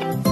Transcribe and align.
Salve, 0.00 0.29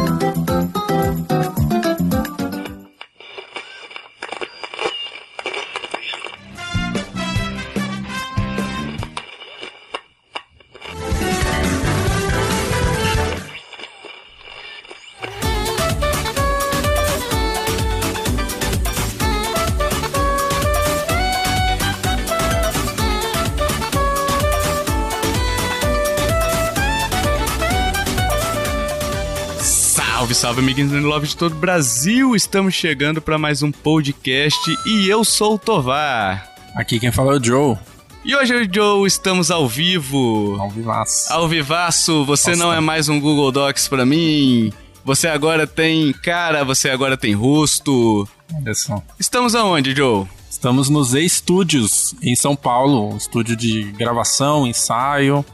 salve, 30.39 30.61
amiguinhos 30.61 30.93
do 30.93 31.01
Love 31.01 31.27
de 31.27 31.37
todo 31.37 31.51
o 31.51 31.57
Brasil! 31.57 32.37
Estamos 32.37 32.73
chegando 32.73 33.21
para 33.21 33.37
mais 33.37 33.61
um 33.61 33.73
podcast 33.73 34.57
e 34.87 35.09
eu 35.09 35.25
sou 35.25 35.55
o 35.55 35.59
Tovar. 35.59 36.49
Aqui 36.77 37.01
quem 37.01 37.11
fala 37.11 37.35
é 37.35 37.39
o 37.41 37.45
Joe. 37.45 37.77
E 38.25 38.37
hoje, 38.37 38.71
Joe, 38.73 39.05
estamos 39.05 39.51
ao 39.51 39.67
vivo. 39.67 40.57
Ao 40.61 40.71
vivaço. 40.71 41.33
Ao 41.33 41.49
vivaço, 41.49 42.25
você 42.25 42.51
Nossa. 42.51 42.63
não 42.63 42.73
é 42.73 42.79
mais 42.79 43.09
um 43.09 43.19
Google 43.21 43.51
Docs 43.51 43.89
pra 43.89 44.07
mim. 44.07 44.73
Você 45.05 45.27
agora 45.27 45.67
tem 45.67 46.13
cara, 46.13 46.65
você 46.65 46.89
agora 46.89 47.17
tem 47.17 47.35
rosto. 47.35 48.29
Olha 48.55 48.75
só. 48.75 49.03
Estamos 49.19 49.57
aonde, 49.57 49.93
Joe? 49.93 50.25
Estamos 50.49 50.89
nos 50.89 51.15
E-Studios, 51.15 52.15
em 52.23 52.37
São 52.37 52.55
Paulo. 52.55 53.13
Um 53.13 53.17
estúdio 53.17 53.57
de 53.57 53.91
gravação, 53.91 54.69
ensaio. 54.69 55.45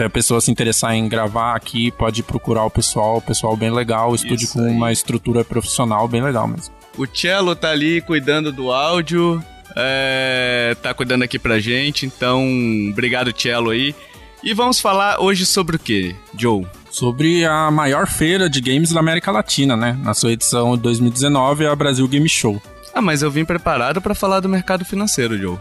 Se 0.00 0.04
a 0.04 0.08
pessoa 0.08 0.40
se 0.40 0.50
interessar 0.50 0.94
em 0.94 1.06
gravar 1.06 1.54
aqui, 1.54 1.90
pode 1.90 2.22
procurar 2.22 2.64
o 2.64 2.70
pessoal. 2.70 3.18
O 3.18 3.20
pessoal 3.20 3.54
bem 3.54 3.70
legal. 3.70 4.12
O 4.12 4.14
estúdio 4.14 4.44
Isso 4.44 4.54
com 4.54 4.64
aí. 4.64 4.72
uma 4.72 4.90
estrutura 4.90 5.44
profissional 5.44 6.08
bem 6.08 6.22
legal 6.22 6.48
mesmo. 6.48 6.74
O 6.96 7.04
Cello 7.04 7.54
tá 7.54 7.70
ali 7.70 8.00
cuidando 8.00 8.50
do 8.50 8.72
áudio, 8.72 9.44
é, 9.76 10.74
tá 10.82 10.94
cuidando 10.94 11.24
aqui 11.24 11.38
pra 11.38 11.60
gente, 11.60 12.06
então 12.06 12.48
obrigado, 12.90 13.30
Cello 13.38 13.68
aí. 13.68 13.94
E 14.42 14.54
vamos 14.54 14.80
falar 14.80 15.20
hoje 15.20 15.44
sobre 15.44 15.76
o 15.76 15.78
que, 15.78 16.16
Joe? 16.34 16.66
Sobre 16.90 17.44
a 17.44 17.70
maior 17.70 18.06
feira 18.06 18.48
de 18.48 18.62
games 18.62 18.92
da 18.92 19.00
América 19.00 19.30
Latina, 19.30 19.76
né? 19.76 19.98
Na 20.02 20.14
sua 20.14 20.32
edição 20.32 20.78
de 20.78 20.82
2019, 20.82 21.66
a 21.66 21.76
Brasil 21.76 22.08
Game 22.08 22.26
Show. 22.26 22.58
Ah, 22.94 23.02
mas 23.02 23.20
eu 23.20 23.30
vim 23.30 23.44
preparado 23.44 24.00
pra 24.00 24.14
falar 24.14 24.40
do 24.40 24.48
mercado 24.48 24.82
financeiro, 24.82 25.36
Joe. 25.36 25.58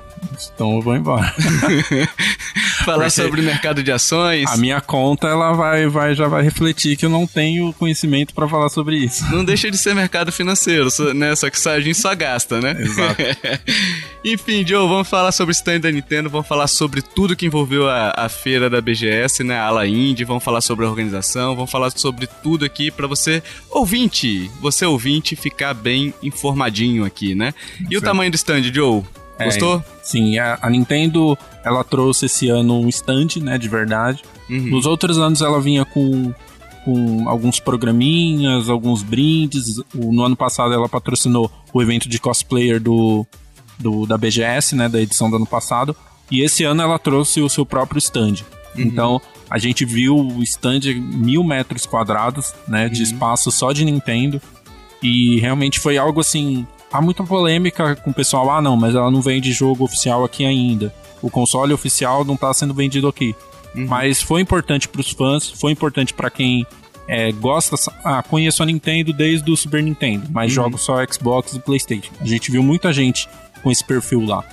Então 0.55 0.75
eu 0.75 0.81
vou 0.81 0.95
embora. 0.95 1.31
Falar 2.93 3.09
sobre 3.09 3.41
mercado 3.41 3.83
de 3.83 3.91
ações. 3.91 4.49
A 4.49 4.57
minha 4.57 4.81
conta, 4.81 5.27
ela 5.27 5.53
vai, 5.53 5.87
vai, 5.87 6.15
já 6.15 6.27
vai 6.27 6.43
refletir 6.43 6.95
que 6.95 7.05
eu 7.05 7.09
não 7.09 7.25
tenho 7.27 7.73
conhecimento 7.73 8.33
pra 8.33 8.47
falar 8.47 8.69
sobre 8.69 8.97
isso. 8.97 9.23
Não 9.31 9.43
deixa 9.43 9.69
de 9.69 9.77
ser 9.77 9.93
mercado 9.93 10.31
financeiro, 10.31 10.89
né? 11.13 11.35
Só 11.35 11.49
que 11.49 11.69
a 11.69 11.79
gente 11.79 11.97
só 11.97 12.13
gasta, 12.15 12.59
né? 12.59 12.75
Exato. 12.79 13.21
Enfim, 14.23 14.65
Joe, 14.65 14.87
vamos 14.87 15.07
falar 15.07 15.31
sobre 15.31 15.51
o 15.51 15.53
stand 15.53 15.79
da 15.79 15.91
Nintendo, 15.91 16.29
vamos 16.29 16.47
falar 16.47 16.67
sobre 16.67 17.01
tudo 17.01 17.35
que 17.35 17.45
envolveu 17.45 17.89
a, 17.89 18.13
a 18.15 18.29
feira 18.29 18.69
da 18.69 18.81
BGS, 18.81 19.43
né? 19.43 19.57
A 19.57 19.65
ala 19.65 19.87
Indie, 19.87 20.25
vamos 20.25 20.43
falar 20.43 20.61
sobre 20.61 20.85
a 20.85 20.89
organização, 20.89 21.55
vamos 21.55 21.71
falar 21.71 21.91
sobre 21.91 22.27
tudo 22.27 22.65
aqui 22.65 22.91
pra 22.91 23.07
você, 23.07 23.41
ouvinte, 23.69 24.51
você 24.59 24.85
ouvinte, 24.85 25.35
ficar 25.35 25.73
bem 25.73 26.13
informadinho 26.21 27.05
aqui, 27.05 27.33
né? 27.33 27.53
E 27.89 27.97
o 27.97 28.01
tamanho 28.01 28.31
do 28.31 28.35
stand, 28.35 28.63
Joe? 28.73 29.03
É, 29.39 29.45
Gostou? 29.45 29.83
Sim, 30.03 30.37
a, 30.37 30.59
a 30.61 30.69
Nintendo, 30.69 31.37
ela 31.63 31.83
trouxe 31.83 32.25
esse 32.25 32.49
ano 32.49 32.79
um 32.79 32.89
stand, 32.89 33.37
né, 33.41 33.57
de 33.57 33.69
verdade. 33.69 34.21
Uhum. 34.49 34.67
Nos 34.71 34.85
outros 34.85 35.17
anos 35.17 35.41
ela 35.41 35.61
vinha 35.61 35.85
com, 35.85 36.33
com 36.83 37.27
alguns 37.29 37.59
programinhas, 37.59 38.69
alguns 38.69 39.01
brindes. 39.03 39.77
O- 39.95 40.11
no 40.13 40.23
ano 40.23 40.35
passado 40.35 40.73
ela 40.73 40.89
patrocinou 40.89 41.51
o 41.73 41.81
evento 41.81 42.09
de 42.09 42.19
cosplayer 42.19 42.79
do, 42.81 43.25
do 43.77 44.05
da 44.05 44.17
BGS, 44.17 44.75
né, 44.75 44.89
da 44.89 44.99
edição 45.01 45.29
do 45.29 45.35
ano 45.37 45.45
passado. 45.45 45.95
E 46.31 46.41
esse 46.41 46.63
ano 46.63 46.81
ela 46.81 46.99
trouxe 46.99 47.41
o 47.41 47.49
seu 47.49 47.65
próprio 47.65 47.97
stand. 47.99 48.35
Então 48.75 49.19
a 49.49 49.57
gente 49.57 49.83
viu 49.83 50.15
o 50.15 50.43
stand 50.43 50.81
mil 50.95 51.43
metros 51.43 51.85
quadrados, 51.85 52.53
né, 52.67 52.87
de 52.89 53.01
espaço 53.03 53.51
só 53.51 53.71
de 53.71 53.83
Nintendo. 53.85 54.39
E 55.01 55.39
realmente 55.39 55.79
foi 55.79 55.97
algo 55.97 56.19
assim. 56.19 56.67
Há 56.91 57.01
muita 57.01 57.23
polêmica 57.23 57.95
com 57.95 58.11
o 58.11 58.13
pessoal. 58.13 58.49
Ah, 58.51 58.61
não, 58.61 58.75
mas 58.75 58.95
ela 58.95 59.11
não 59.11 59.21
vende 59.21 59.51
jogo 59.51 59.83
oficial 59.83 60.23
aqui 60.23 60.45
ainda. 60.45 60.93
O 61.21 61.29
console 61.29 61.73
oficial 61.73 62.25
não 62.25 62.35
tá 62.35 62.53
sendo 62.53 62.73
vendido 62.73 63.07
aqui. 63.07 63.35
Mas 63.73 64.21
foi 64.21 64.41
importante 64.41 64.87
pros 64.87 65.11
fãs, 65.11 65.49
foi 65.49 65.71
importante 65.71 66.13
pra 66.13 66.29
quem 66.29 66.65
é, 67.07 67.31
gosta. 67.31 67.75
Ah, 68.03 68.23
conheço 68.23 68.63
a 68.63 68.65
Nintendo 68.65 69.13
desde 69.13 69.49
o 69.51 69.55
Super 69.55 69.83
Nintendo, 69.83 70.27
mas 70.31 70.51
jogo 70.51 70.77
só 70.77 70.97
Xbox 71.05 71.53
e 71.53 71.59
PlayStation. 71.59 72.11
A 72.19 72.25
gente 72.25 72.51
viu 72.51 72.63
muita 72.63 72.91
gente 72.91 73.29
com 73.61 73.71
esse 73.71 73.83
perfil 73.83 74.25
lá. 74.25 74.43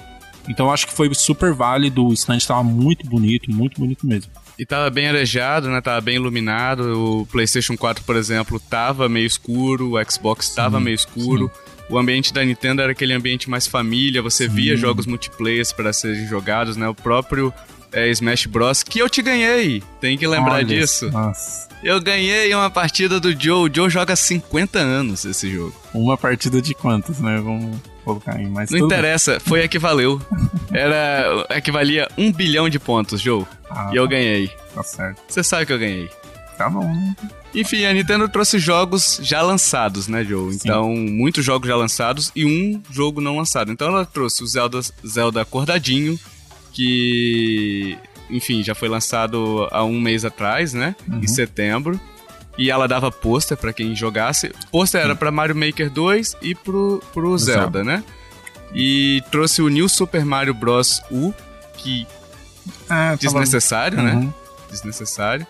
Então 0.48 0.70
acho 0.70 0.86
que 0.86 0.92
foi 0.92 1.12
super 1.14 1.52
válido. 1.52 2.06
O 2.06 2.12
stand 2.12 2.38
tava 2.38 2.62
muito 2.62 3.06
bonito, 3.08 3.50
muito 3.50 3.80
bonito 3.80 4.06
mesmo. 4.06 4.30
E 4.58 4.64
tava 4.64 4.88
bem 4.90 5.08
arejado, 5.08 5.68
né? 5.68 5.80
Tava 5.80 6.00
bem 6.00 6.16
iluminado. 6.16 7.20
O 7.20 7.26
PlayStation 7.26 7.76
4, 7.76 8.04
por 8.04 8.16
exemplo, 8.16 8.58
tava 8.58 9.08
meio 9.08 9.26
escuro, 9.26 9.94
o 9.94 10.10
Xbox 10.10 10.50
tava 10.54 10.80
meio 10.80 10.94
escuro. 10.94 11.50
O 11.88 11.98
ambiente 11.98 12.32
da 12.32 12.44
Nintendo 12.44 12.82
era 12.82 12.92
aquele 12.92 13.12
ambiente 13.12 13.48
mais 13.48 13.66
família, 13.66 14.20
você 14.20 14.48
via 14.48 14.76
jogos 14.76 15.06
multiplayer 15.06 15.64
para 15.74 15.92
serem 15.92 16.26
jogados, 16.26 16.76
né? 16.76 16.88
O 16.88 16.94
próprio 16.94 17.52
é, 17.92 18.08
Smash 18.10 18.46
Bros. 18.46 18.82
que 18.82 18.98
eu 18.98 19.08
te 19.08 19.22
ganhei. 19.22 19.82
Tem 20.00 20.18
que 20.18 20.26
lembrar 20.26 20.54
Olha, 20.56 20.64
disso. 20.64 21.10
Nossa. 21.10 21.68
Eu 21.82 22.00
ganhei 22.00 22.52
uma 22.54 22.68
partida 22.70 23.20
do 23.20 23.30
Joe. 23.38 23.70
O 23.70 23.74
Joe 23.74 23.88
joga 23.88 24.14
há 24.14 24.16
50 24.16 24.78
anos 24.78 25.24
esse 25.24 25.50
jogo. 25.50 25.74
Uma 25.94 26.16
partida 26.16 26.60
de 26.60 26.74
quantas, 26.74 27.20
né? 27.20 27.40
Vamos 27.40 27.78
colocar 28.04 28.34
aí. 28.36 28.46
Mas 28.46 28.70
Não 28.70 28.80
tudo 28.80 28.92
interessa, 28.92 29.38
foi 29.40 29.62
a 29.62 29.68
que 29.68 29.78
valeu. 29.78 30.20
Era. 30.72 31.46
equivalia 31.50 32.08
um 32.18 32.32
bilhão 32.32 32.68
de 32.68 32.78
pontos, 32.78 33.20
Joe. 33.20 33.44
Ah, 33.70 33.90
E 33.92 33.96
eu 33.96 34.08
ganhei. 34.08 34.50
Tá 34.74 34.82
certo. 34.82 35.22
Você 35.28 35.42
sabe 35.44 35.66
que 35.66 35.72
eu 35.72 35.78
ganhei. 35.78 36.10
Tá 36.56 36.70
bom, 36.70 36.84
né? 36.84 37.14
Enfim, 37.54 37.84
a 37.84 37.92
Nintendo 37.92 38.28
trouxe 38.28 38.58
jogos 38.58 39.18
já 39.22 39.42
lançados, 39.42 40.08
né, 40.08 40.24
Joe? 40.24 40.52
Sim. 40.52 40.58
Então, 40.62 40.94
muitos 40.94 41.44
jogos 41.44 41.68
já 41.68 41.76
lançados 41.76 42.30
e 42.34 42.44
um 42.44 42.82
jogo 42.90 43.20
não 43.20 43.36
lançado. 43.36 43.70
Então, 43.70 43.88
ela 43.88 44.04
trouxe 44.06 44.42
o 44.42 44.46
Zelda, 44.46 44.80
Zelda 45.06 45.42
Acordadinho, 45.42 46.18
que, 46.72 47.96
enfim, 48.30 48.62
já 48.62 48.74
foi 48.74 48.88
lançado 48.88 49.66
há 49.70 49.84
um 49.84 49.98
mês 50.00 50.24
atrás, 50.24 50.72
né? 50.72 50.94
Uhum. 51.08 51.20
Em 51.22 51.26
setembro. 51.26 52.00
E 52.58 52.70
ela 52.70 52.86
dava 52.88 53.12
pôster 53.12 53.56
pra 53.56 53.72
quem 53.72 53.94
jogasse. 53.94 54.50
Pôster 54.72 55.02
era 55.02 55.14
pra 55.14 55.30
Mario 55.30 55.54
Maker 55.56 55.90
2 55.90 56.36
e 56.40 56.54
pro, 56.54 57.02
pro 57.12 57.36
Zelda, 57.36 57.60
Zelda. 57.60 57.84
né? 57.84 58.04
E 58.74 59.22
trouxe 59.30 59.60
o 59.60 59.68
New 59.68 59.88
Super 59.88 60.24
Mario 60.24 60.54
Bros. 60.54 61.02
U, 61.10 61.34
que 61.76 62.06
Ah, 62.88 63.08
tava- 63.10 63.16
desnecessário, 63.18 64.02
né? 64.02 64.14
Uhum. 64.14 64.32
desnecessário. 64.70 65.46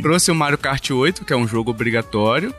Trouxe 0.00 0.30
o 0.30 0.34
Mario 0.34 0.58
Kart 0.58 0.90
8, 0.90 1.24
que 1.24 1.32
é 1.32 1.36
um 1.36 1.46
jogo 1.46 1.70
obrigatório. 1.70 2.54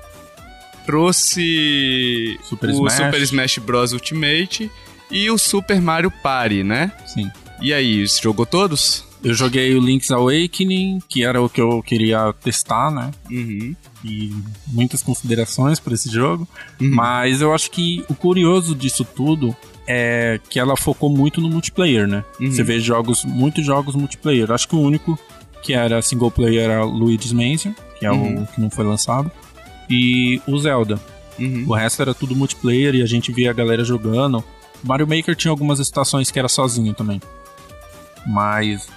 Trouxe 0.86 2.40
Super 2.44 2.70
o 2.70 2.74
Smash. 2.74 2.94
Super 2.94 3.22
Smash 3.22 3.58
Bros. 3.60 3.94
Ultimate 3.94 4.72
e 5.12 5.30
o 5.30 5.38
Super 5.38 5.82
Mario 5.82 6.12
Party, 6.12 6.64
né? 6.64 6.92
Sim. 7.06 7.30
E 7.62 7.74
aí, 7.74 8.08
você 8.08 8.22
jogou 8.22 8.46
todos? 8.46 9.04
Eu 9.24 9.34
joguei 9.34 9.76
o 9.76 9.82
Link's 9.82 10.12
Awakening, 10.12 11.00
que 11.08 11.24
era 11.26 11.42
o 11.42 11.50
que 11.50 11.60
eu 11.60 11.84
queria 11.84 12.34
testar, 12.42 12.90
né? 12.90 13.12
Uhum. 13.30 13.76
E 14.04 14.34
muitas 14.68 15.04
considerações 15.04 15.80
para 15.80 15.94
esse 15.94 16.10
jogo. 16.10 16.48
Uhum. 16.80 16.90
Mas 16.92 17.42
eu 17.42 17.54
acho 17.54 17.70
que 17.70 18.04
o 18.08 18.16
curioso 18.16 18.74
disso 18.74 19.04
tudo 19.04 19.56
é 19.86 20.40
que 20.50 20.58
ela 20.58 20.78
focou 20.78 21.10
muito 21.10 21.42
no 21.42 21.50
multiplayer, 21.50 22.08
né? 22.08 22.24
Uhum. 22.40 22.50
Você 22.50 22.64
vê 22.64 22.80
jogos, 22.80 23.26
muitos 23.26 23.66
jogos 23.66 23.94
multiplayer. 23.94 24.52
Acho 24.52 24.70
que 24.70 24.76
o 24.76 24.80
único 24.80 25.20
que 25.62 25.74
era 25.74 26.02
single 26.02 26.32
player 26.32 26.70
era 26.70 26.84
Luigi's 26.84 27.32
Mansion, 27.34 27.74
que 27.98 28.06
é 28.06 28.12
Uhum. 28.12 28.44
o 28.44 28.48
que 28.48 28.62
não 28.62 28.70
foi 28.70 28.86
lançado. 28.86 29.32
E 29.90 30.42
o 30.48 30.58
Zelda. 30.58 31.00
Uhum. 31.38 31.66
O 31.68 31.74
resto 31.74 32.02
era 32.02 32.14
tudo 32.14 32.36
multiplayer 32.36 32.96
e 32.96 33.02
a 33.02 33.06
gente 33.06 33.32
via 33.32 33.50
a 33.50 33.54
galera 33.54 33.84
jogando. 33.84 34.44
Mario 34.84 35.08
Maker 35.08 35.36
tinha 35.36 35.52
algumas 35.52 35.80
estações 35.80 36.30
que 36.32 36.38
era 36.40 36.48
sozinho 36.48 36.94
também. 36.94 37.22
Mas 38.26 38.88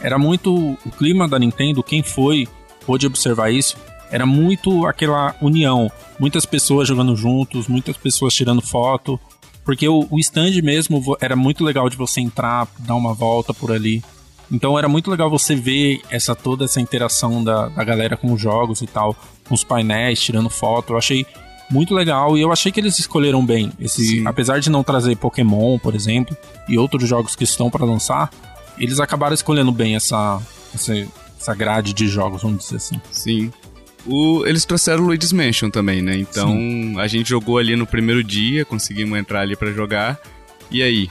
era 0.00 0.18
muito 0.18 0.54
o 0.54 0.90
clima 0.96 1.28
da 1.28 1.38
Nintendo, 1.38 1.82
quem 1.82 2.02
foi 2.02 2.48
pôde 2.86 3.06
observar 3.06 3.50
isso, 3.50 3.76
era 4.10 4.24
muito 4.26 4.86
aquela 4.86 5.34
união, 5.40 5.90
muitas 6.18 6.44
pessoas 6.46 6.88
jogando 6.88 7.14
juntos, 7.14 7.68
muitas 7.68 7.96
pessoas 7.96 8.34
tirando 8.34 8.60
foto, 8.62 9.20
porque 9.64 9.88
o, 9.88 10.06
o 10.10 10.18
stand 10.18 10.60
mesmo 10.62 11.16
era 11.20 11.36
muito 11.36 11.62
legal 11.62 11.88
de 11.88 11.96
você 11.96 12.20
entrar, 12.20 12.66
dar 12.80 12.94
uma 12.96 13.12
volta 13.14 13.52
por 13.54 13.70
ali. 13.70 14.02
Então 14.50 14.78
era 14.78 14.88
muito 14.88 15.10
legal 15.10 15.30
você 15.30 15.54
ver 15.54 16.00
essa 16.10 16.34
toda 16.34 16.64
essa 16.64 16.80
interação 16.80 17.42
da, 17.42 17.68
da 17.68 17.84
galera 17.84 18.16
com 18.16 18.32
os 18.32 18.40
jogos 18.40 18.82
e 18.82 18.86
tal, 18.86 19.14
com 19.48 19.54
os 19.54 19.62
painéis, 19.62 20.20
tirando 20.20 20.50
foto. 20.50 20.92
Eu 20.92 20.98
achei 20.98 21.24
muito 21.70 21.94
legal 21.94 22.36
e 22.36 22.40
eu 22.40 22.52
achei 22.52 22.72
que 22.72 22.80
eles 22.80 22.98
escolheram 22.98 23.44
bem. 23.46 23.72
Esse, 23.78 24.04
Sim. 24.04 24.26
apesar 24.26 24.60
de 24.60 24.70
não 24.70 24.82
trazer 24.82 25.16
Pokémon, 25.16 25.78
por 25.78 25.94
exemplo, 25.94 26.36
e 26.68 26.76
outros 26.76 27.08
jogos 27.08 27.36
que 27.36 27.44
estão 27.44 27.70
para 27.70 27.84
lançar, 27.84 28.30
eles 28.76 28.98
acabaram 28.98 29.34
escolhendo 29.34 29.70
bem 29.70 29.94
essa, 29.94 30.42
essa 30.74 30.94
essa 31.40 31.54
grade 31.54 31.94
de 31.94 32.06
jogos, 32.06 32.42
vamos 32.42 32.64
dizer 32.64 32.76
assim. 32.76 33.00
Sim. 33.10 33.52
O, 34.06 34.46
eles 34.46 34.64
trouxeram 34.64 35.04
o 35.04 35.06
Luigi's 35.06 35.32
Mansion 35.32 35.70
também, 35.70 36.02
né? 36.02 36.16
Então 36.16 36.48
Sim. 36.48 36.98
a 36.98 37.06
gente 37.06 37.28
jogou 37.28 37.58
ali 37.58 37.76
no 37.76 37.86
primeiro 37.86 38.22
dia, 38.22 38.64
conseguimos 38.64 39.18
entrar 39.18 39.40
ali 39.40 39.56
para 39.56 39.72
jogar. 39.72 40.18
E 40.70 40.82
aí? 40.82 41.10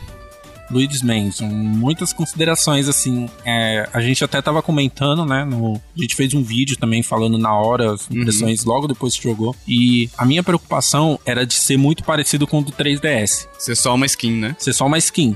Luigi's 0.72 1.02
Mansion, 1.02 1.48
muitas 1.48 2.14
considerações 2.14 2.88
assim. 2.88 3.30
É, 3.44 3.90
a 3.92 4.02
gente 4.02 4.24
até 4.24 4.42
tava 4.42 4.62
comentando, 4.62 5.26
né? 5.26 5.44
No, 5.44 5.76
a 5.76 6.02
gente 6.02 6.16
fez 6.16 6.34
um 6.34 6.44
vídeo 6.44 6.78
também 6.78 7.02
falando 7.02 7.38
na 7.38 7.54
hora 7.54 7.94
as 7.94 8.08
uhum. 8.08 8.18
impressões 8.18 8.64
uhum. 8.64 8.74
logo 8.74 8.88
depois 8.88 9.16
que 9.16 9.24
jogou. 9.24 9.56
E 9.68 10.10
a 10.18 10.26
minha 10.26 10.44
preocupação 10.44 11.20
era 11.26 11.46
de 11.46 11.54
ser 11.54 11.78
muito 11.78 12.04
parecido 12.04 12.46
com 12.46 12.60
o 12.60 12.64
do 12.64 12.72
3DS. 12.72 13.48
Ser 13.58 13.76
só 13.76 13.96
uma 13.96 14.06
skin, 14.06 14.32
né? 14.32 14.56
Ser 14.60 14.74
só 14.74 14.86
uma 14.86 14.98
skin. 14.98 15.36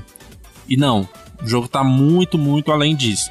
E 0.68 0.76
não, 0.76 1.08
o 1.42 1.48
jogo 1.48 1.68
tá 1.68 1.82
muito, 1.82 2.38
muito 2.38 2.72
além 2.72 2.94
disso. 2.94 3.30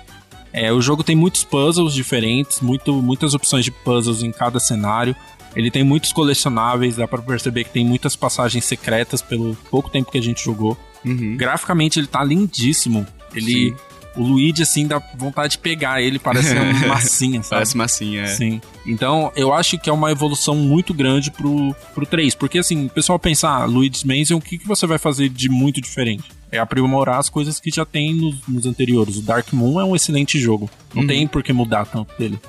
É, 0.51 0.71
o 0.71 0.79
jogo 0.79 1.03
tem 1.03 1.15
muitos 1.15 1.44
puzzles 1.44 1.94
diferentes, 1.94 2.61
muito, 2.61 2.94
muitas 2.94 3.33
opções 3.33 3.65
de 3.65 3.71
puzzles 3.71 4.21
em 4.21 4.31
cada 4.31 4.59
cenário. 4.59 5.15
Ele 5.55 5.71
tem 5.71 5.83
muitos 5.83 6.11
colecionáveis, 6.13 6.95
dá 6.95 7.07
para 7.07 7.21
perceber 7.21 7.63
que 7.63 7.71
tem 7.71 7.85
muitas 7.85 8.15
passagens 8.15 8.63
secretas 8.65 9.21
pelo 9.21 9.55
pouco 9.69 9.89
tempo 9.89 10.11
que 10.11 10.17
a 10.17 10.21
gente 10.21 10.44
jogou. 10.44 10.77
Uhum. 11.05 11.35
Graficamente 11.38 12.00
ele 12.00 12.07
tá 12.07 12.23
lindíssimo. 12.23 13.05
Ele. 13.33 13.69
Sim. 13.69 13.75
O 14.15 14.21
Luigi, 14.21 14.61
assim, 14.61 14.85
dá 14.85 15.01
vontade 15.15 15.53
de 15.53 15.57
pegar 15.57 16.00
ele, 16.00 16.19
parece 16.19 16.53
uma 16.53 16.71
massinha, 16.88 17.41
sabe? 17.41 17.50
Parece 17.50 17.75
massinha, 17.75 18.21
é. 18.21 18.27
Sim. 18.27 18.61
Então, 18.85 19.31
eu 19.35 19.51
acho 19.51 19.79
que 19.79 19.89
é 19.89 19.94
uma 19.94 20.11
evolução 20.11 20.55
muito 20.55 20.94
grande 20.94 21.31
pro, 21.31 21.75
pro 21.95 22.05
3. 22.05 22.35
Porque, 22.35 22.59
assim, 22.59 22.85
o 22.85 22.89
pessoal 22.89 23.17
pensa, 23.17 23.50
ah, 23.50 23.65
Luigi's 23.65 24.03
Mansion, 24.03 24.38
o 24.38 24.41
que, 24.41 24.59
que 24.59 24.67
você 24.67 24.85
vai 24.85 25.00
fazer 25.00 25.29
de 25.29 25.50
muito 25.50 25.81
diferente? 25.81 26.25
É 26.51 26.59
aprimorar 26.59 27.17
as 27.17 27.27
coisas 27.27 27.59
que 27.59 27.71
já 27.71 27.85
tem 27.85 28.13
nos, 28.13 28.35
nos 28.47 28.67
anteriores. 28.67 29.17
O 29.17 29.23
Dark 29.23 29.51
Moon 29.51 29.81
é 29.81 29.83
um 29.83 29.95
excelente 29.95 30.38
jogo. 30.38 30.69
Não 30.94 31.01
uhum. 31.01 31.07
tem 31.07 31.27
por 31.27 31.41
que 31.41 31.51
mudar 31.51 31.85
tanto 31.88 32.15
dele. 32.15 32.39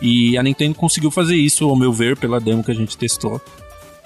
E 0.00 0.38
a 0.38 0.42
Nintendo 0.42 0.76
conseguiu 0.76 1.10
fazer 1.10 1.34
isso, 1.34 1.68
ao 1.68 1.74
meu 1.74 1.92
ver, 1.92 2.16
pela 2.16 2.38
demo 2.38 2.62
que 2.62 2.70
a 2.70 2.74
gente 2.74 2.96
testou. 2.96 3.40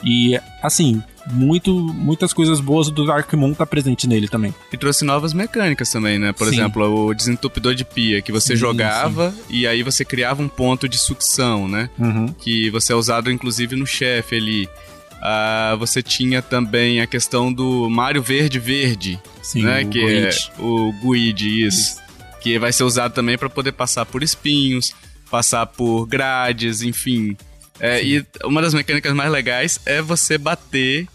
E, 0.02 0.38
assim, 0.62 1.02
muito, 1.32 1.75
muitas 1.75 2.32
coisas 2.32 2.61
boas 2.61 2.90
do 2.90 3.06
Dark 3.06 3.32
Moon 3.34 3.55
tá 3.55 3.67
presente 3.67 4.06
nele 4.06 4.28
também. 4.28 4.55
E 4.73 4.76
trouxe 4.76 5.05
novas 5.05 5.32
mecânicas 5.32 5.90
também, 5.90 6.19
né? 6.19 6.32
Por 6.32 6.46
sim. 6.49 6.55
exemplo, 6.55 7.06
o 7.08 7.14
desentupidor 7.14 7.75
de 7.75 7.84
pia, 7.84 8.23
que 8.23 8.32
você 8.32 8.55
sim, 8.55 8.61
jogava 8.61 9.31
sim. 9.31 9.43
e 9.50 9.67
aí 9.67 9.82
você 9.82 10.05
criava 10.05 10.43
um 10.43 10.49
ponto 10.49 10.88
de 10.88 10.99
sucção, 10.99 11.69
né? 11.69 11.90
Uhum. 11.99 12.28
Que 12.28 12.70
você 12.70 12.93
é 12.93 12.96
usado 12.96 13.31
inclusive 13.31 13.76
no 13.76 13.87
chefe 13.87 14.37
ali. 14.37 14.69
Uh, 15.17 15.76
você 15.78 16.02
tinha 16.02 16.43
também 16.43 17.00
a 17.00 17.06
questão 17.06 17.52
do 17.52 17.88
Mario 17.88 18.22
Verde 18.22 18.58
Verde, 18.58 19.19
Sim, 19.43 19.62
né? 19.62 19.84
que 19.84 19.99
Guide. 19.99 20.52
é 20.58 20.62
o 20.62 20.93
Guide, 20.93 21.67
isso, 21.67 21.81
isso. 21.81 22.06
Que 22.40 22.58
vai 22.58 22.72
ser 22.72 22.84
usado 22.84 23.12
também 23.12 23.37
para 23.37 23.49
poder 23.49 23.72
passar 23.72 24.05
por 24.05 24.22
espinhos, 24.22 24.94
passar 25.31 25.67
por 25.67 26.06
grades, 26.06 26.82
enfim. 26.82 27.37
É, 27.81 28.02
e 28.05 28.25
uma 28.44 28.62
das 28.62 28.72
mecânicas 28.72 29.12
mais 29.14 29.31
legais 29.31 29.81
é 29.84 30.00
você 30.00 30.38
bater 30.38 31.08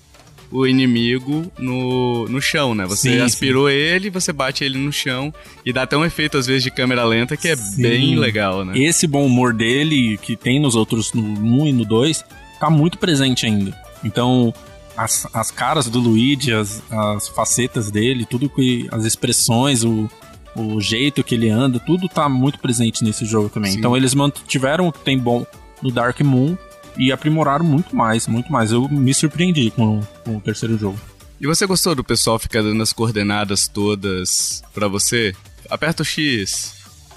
o 0.52 0.68
inimigo 0.68 1.52
no, 1.58 2.28
no 2.28 2.42
chão, 2.42 2.76
né? 2.76 2.86
Você 2.86 3.14
sim, 3.14 3.22
aspirou 3.22 3.70
sim. 3.70 3.76
ele, 3.76 4.10
você 4.10 4.34
bate 4.34 4.64
ele 4.64 4.78
no 4.78 4.92
chão 4.92 5.34
e 5.66 5.72
dá 5.72 5.84
até 5.84 5.96
um 5.96 6.04
efeito 6.04 6.38
às 6.38 6.46
vezes 6.46 6.64
de 6.64 6.70
câmera 6.70 7.06
lenta 7.06 7.38
que 7.38 7.48
é 7.48 7.56
sim. 7.56 7.82
bem 7.82 8.16
legal, 8.18 8.66
né? 8.66 8.78
Esse 8.78 9.08
bom 9.08 9.26
humor 9.26 9.54
dele, 9.54 10.18
que 10.18 10.36
tem 10.36 10.60
nos 10.60 10.76
outros, 10.76 11.14
no 11.14 11.24
1 11.24 11.68
e 11.68 11.74
no 11.74 11.86
2, 11.86 12.26
tá 12.60 12.70
muito 12.70 12.98
presente 12.98 13.46
ainda. 13.46 13.76
Então, 14.04 14.54
as, 14.98 15.26
as 15.34 15.52
caras 15.52 15.88
do 15.88 16.00
Luigi, 16.00 16.54
as, 16.54 16.84
as 16.92 17.28
facetas 17.30 17.90
dele, 17.90 18.26
tudo 18.26 18.50
que. 18.50 18.88
as 18.92 19.06
expressões, 19.06 19.84
o, 19.84 20.10
o 20.56 20.82
jeito 20.82 21.24
que 21.24 21.36
ele 21.36 21.50
anda, 21.50 21.80
tudo 21.80 22.10
tá 22.10 22.28
muito 22.28 22.60
presente 22.60 23.04
nesse 23.04 23.26
jogo 23.26 23.50
também. 23.50 23.74
Então 23.74 23.96
eles 23.96 24.14
mantiveram 24.14 24.88
o 24.88 24.92
que 24.92 25.00
tem 25.00 25.18
bom 25.18 25.46
no 25.82 25.92
Dark 25.92 26.20
Moon 26.22 26.58
e 26.98 27.12
aprimoraram 27.12 27.66
muito 27.66 27.96
mais, 27.96 28.28
muito 28.28 28.52
mais. 28.52 28.72
Eu 28.72 28.88
me 28.90 29.14
surpreendi 29.14 29.72
com, 29.72 30.02
com 30.24 30.38
o 30.38 30.42
terceiro 30.42 30.78
jogo. 30.78 31.00
E 31.40 31.48
você 31.48 31.66
gostou 31.66 31.96
do 31.96 32.04
pessoal 32.04 32.38
ficar 32.38 32.62
dando 32.62 32.84
as 32.84 32.94
coordenadas 32.94 33.68
todas 33.68 34.64
para 34.74 34.88
você? 34.88 35.36
Aperta 35.70 36.04
o 36.04 36.06
X, 36.06 36.76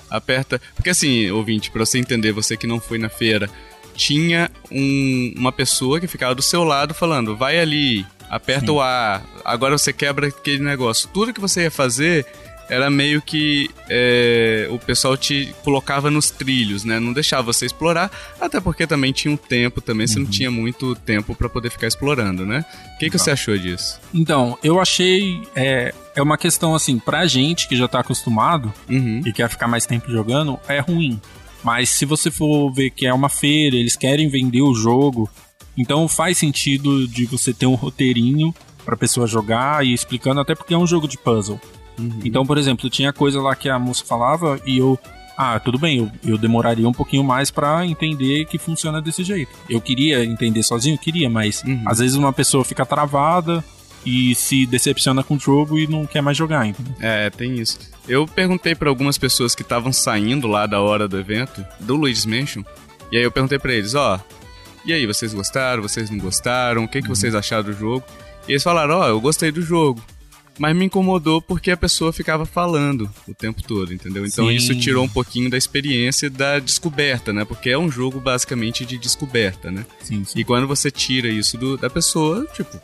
aperta. 0.09 0.61
Porque 0.75 0.91
assim, 0.91 1.31
ouvinte, 1.31 1.71
para 1.71 1.85
você 1.85 1.99
entender, 1.99 2.33
você 2.33 2.57
que 2.57 2.67
não 2.67 2.81
foi 2.81 2.99
na 2.99 3.09
feira, 3.09 3.51
tinha 3.95 4.51
um, 4.71 5.35
uma 5.37 5.53
pessoa 5.53 6.01
que 6.01 6.07
ficava 6.07 6.35
do 6.35 6.43
seu 6.43 6.65
lado 6.65 6.95
falando: 6.95 7.37
vai 7.37 7.59
ali, 7.59 8.07
aperta 8.31 8.67
Sim. 8.67 8.73
o 8.73 8.81
A, 8.81 9.23
agora 9.45 9.77
você 9.77 9.93
quebra 9.93 10.29
aquele 10.29 10.63
negócio. 10.63 11.09
Tudo 11.13 11.33
que 11.33 11.41
você 11.41 11.63
ia 11.63 11.71
fazer 11.71 12.27
era 12.69 12.91
meio 12.91 13.21
que 13.21 13.71
é, 13.89 14.69
o 14.71 14.79
pessoal 14.79 15.17
te 15.17 15.55
colocava 15.63 16.11
nos 16.11 16.31
trilhos, 16.31 16.85
né? 16.85 16.99
Não 16.99 17.13
deixava 17.13 17.43
você 17.43 17.67
explorar, 17.67 18.11
até 18.41 18.61
porque 18.61 18.87
também 18.87 19.13
tinha 19.13 19.33
um 19.33 19.37
tempo, 19.37 19.81
também 19.81 20.07
você 20.07 20.19
não 20.19 20.27
uhum. 20.27 20.31
tinha 20.31 20.51
muito 20.51 20.95
tempo 20.95 21.35
para 21.35 21.49
poder 21.49 21.71
ficar 21.71 21.87
explorando, 21.87 22.47
né? 22.47 22.65
O 22.95 22.99
que, 22.99 23.11
que 23.11 23.19
você 23.19 23.31
achou 23.31 23.57
disso? 23.59 24.01
Então, 24.13 24.59
eu 24.63 24.81
achei. 24.81 25.43
É, 25.55 25.95
é 26.15 26.23
uma 26.23 26.39
questão 26.39 26.75
assim, 26.75 26.99
pra 26.99 27.27
gente 27.27 27.69
que 27.69 27.77
já 27.77 27.89
tá 27.89 28.01
acostumado 28.01 28.73
uhum. 28.89 29.21
e 29.25 29.33
quer 29.33 29.49
ficar 29.49 29.67
mais 29.67 29.85
tempo 29.85 30.11
jogando, 30.11 30.59
é 30.69 30.79
ruim. 30.79 31.21
Mas 31.63 31.89
se 31.89 32.05
você 32.05 32.31
for 32.31 32.71
ver 32.73 32.91
que 32.91 33.07
é 33.07 33.13
uma 33.13 33.29
feira, 33.29 33.75
eles 33.75 33.97
querem 33.97 34.29
vender 34.29 34.63
o 34.63 34.75
jogo, 34.75 35.29
então 35.77 36.07
faz 36.07 36.39
sentido 36.39 37.09
de 37.09 37.25
você 37.25 37.53
ter 37.53 37.67
um 37.67 37.75
roteirinho 37.75 38.55
pra 38.85 38.97
pessoa 38.97 39.27
jogar 39.27 39.85
e 39.85 39.93
explicando, 39.93 40.41
até 40.41 40.55
porque 40.55 40.75
é 40.75 40.79
um 40.79 40.87
jogo 40.87 41.09
de 41.09 41.17
puzzle. 41.17 41.59
Uhum. 41.99 42.21
Então, 42.25 42.45
por 42.45 42.59
exemplo, 42.59 42.89
tinha 42.91 43.13
coisa 43.13 43.41
lá 43.41 43.55
que 43.55 43.69
a 43.69 43.79
moça 43.79 44.05
falava 44.05 44.61
e 44.67 44.79
eu. 44.79 44.99
Ah, 45.37 45.59
tudo 45.59 45.79
bem, 45.79 45.99
eu, 45.99 46.11
eu 46.25 46.39
demoraria 46.39 46.89
um 46.89 46.93
pouquinho 46.93 47.25
mais 47.25 47.51
para 47.51 47.85
entender 47.85 48.45
que 48.45 48.57
funciona 48.57 49.03
desse 49.03 49.25
jeito. 49.25 49.51
Eu 49.69 49.81
queria 49.81 50.25
entender 50.25 50.63
sozinho, 50.63 50.97
queria, 50.97 51.29
mas 51.29 51.63
uhum. 51.65 51.83
às 51.87 51.99
vezes 51.99 52.17
uma 52.17 52.33
pessoa 52.33 52.65
fica 52.65 52.87
travada 52.87 53.65
e 54.07 54.33
se 54.37 54.65
decepciona 54.65 55.25
com 55.25 55.35
o 55.35 55.39
jogo 55.39 55.77
e 55.77 55.89
não 55.89 56.07
quer 56.07 56.21
mais 56.21 56.37
jogar, 56.37 56.67
entendeu? 56.67 56.95
É, 57.01 57.31
tem 57.31 57.57
isso. 57.57 57.81
Eu 58.07 58.29
perguntei 58.29 58.77
para 58.77 58.89
algumas 58.89 59.19
pessoas 59.19 59.57
que 59.57 59.63
estavam 59.63 59.93
saindo 59.93 60.47
lá 60.47 60.67
da 60.67 60.81
hora 60.81 61.09
do 61.09 61.19
evento, 61.19 61.65
do 61.81 61.97
Luigi's 61.97 62.27
Mansion, 62.27 62.63
e 63.11 63.17
aí 63.17 63.25
eu 63.25 63.33
perguntei 63.33 63.59
para 63.59 63.73
eles, 63.73 63.95
ó, 63.95 64.17
oh, 64.17 64.35
e 64.85 64.93
aí, 64.93 65.07
vocês 65.07 65.33
gostaram, 65.33 65.83
vocês 65.83 66.11
não 66.11 66.19
gostaram, 66.19 66.85
o 66.85 66.89
que, 66.89 67.01
que 67.01 67.09
uhum. 67.09 67.15
vocês 67.15 67.35
acharam 67.35 67.65
do 67.65 67.73
jogo? 67.73 68.05
E 68.47 68.53
eles 68.53 68.63
falaram, 68.63 68.99
ó, 68.99 69.05
oh, 69.05 69.09
eu 69.09 69.21
gostei 69.21 69.51
do 69.51 69.63
jogo 69.63 70.03
mas 70.59 70.75
me 70.75 70.85
incomodou 70.85 71.43
porque 71.43 71.71
a 71.71 71.77
pessoa 71.77 72.13
ficava 72.13 72.47
falando 72.47 73.11
o 73.27 73.35
tempo 73.35 73.63
todo, 73.63 73.93
entendeu? 73.93 74.25
Então 74.25 74.49
Sim. 74.49 74.55
isso 74.55 74.75
tirou 74.79 75.05
um 75.05 75.09
pouquinho 75.09 75.51
da 75.51 75.57
experiência 75.57 76.31
da 76.31 76.59
descoberta, 76.59 77.33
né? 77.33 77.45
Porque 77.45 77.71
é 77.71 77.79
um 77.79 77.91
jogo 77.91 78.21
basicamente 78.21 78.85
de 78.85 78.97
descoberta, 78.97 79.71
né? 79.71 79.85
Sim, 80.03 80.25
sim. 80.25 80.39
E 80.39 80.45
quando 80.45 80.67
você 80.67 80.91
tira 80.91 81.29
isso 81.29 81.59
do, 81.59 81.77
da 81.77 81.91
pessoa, 81.91 82.47
tipo, 82.55 82.81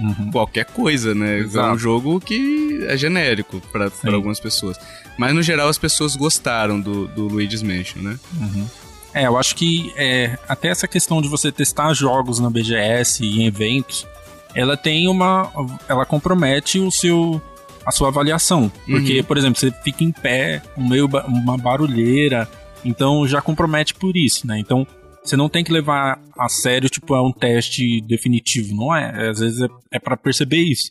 uhum. 0.00 0.30
qualquer 0.30 0.66
coisa, 0.66 1.14
né? 1.14 1.38
Exato. 1.38 1.68
É 1.68 1.72
um 1.72 1.78
jogo 1.78 2.20
que 2.20 2.84
é 2.86 2.96
genérico 2.96 3.60
para 3.72 3.90
algumas 4.12 4.38
pessoas. 4.38 4.76
Mas 5.16 5.34
no 5.34 5.42
geral 5.42 5.68
as 5.68 5.78
pessoas 5.78 6.14
gostaram 6.14 6.80
do, 6.80 7.08
do 7.08 7.26
Luigi's 7.26 7.62
Mansion, 7.62 8.02
né? 8.02 8.18
Uhum. 8.38 8.66
É, 9.14 9.26
eu 9.26 9.38
acho 9.38 9.56
que 9.56 9.92
é, 9.96 10.38
até 10.46 10.68
essa 10.68 10.86
questão 10.86 11.22
de 11.22 11.28
você 11.28 11.50
testar 11.50 11.92
jogos 11.94 12.38
na 12.38 12.50
BGS 12.50 13.24
e 13.24 13.40
em 13.40 13.46
eventos 13.46 14.06
ela 14.54 14.76
tem 14.76 15.08
uma. 15.08 15.50
Ela 15.88 16.04
compromete 16.04 16.78
o 16.78 16.90
seu. 16.90 17.40
a 17.84 17.90
sua 17.90 18.08
avaliação. 18.08 18.70
Porque, 18.86 19.18
uhum. 19.18 19.24
por 19.24 19.36
exemplo, 19.36 19.58
você 19.58 19.70
fica 19.70 20.04
em 20.04 20.12
pé, 20.12 20.62
meio 20.76 21.06
uma 21.26 21.56
barulheira. 21.56 22.48
Então 22.84 23.26
já 23.26 23.40
compromete 23.42 23.94
por 23.94 24.16
isso, 24.16 24.46
né? 24.46 24.58
Então 24.58 24.86
você 25.22 25.36
não 25.36 25.48
tem 25.48 25.62
que 25.62 25.72
levar 25.72 26.18
a 26.38 26.48
sério, 26.48 26.88
tipo, 26.88 27.14
é 27.14 27.20
um 27.20 27.32
teste 27.32 28.00
definitivo, 28.00 28.74
não 28.74 28.94
é? 28.94 29.28
Às 29.28 29.40
vezes 29.40 29.60
é, 29.60 29.68
é 29.92 29.98
para 29.98 30.16
perceber 30.16 30.58
isso. 30.58 30.90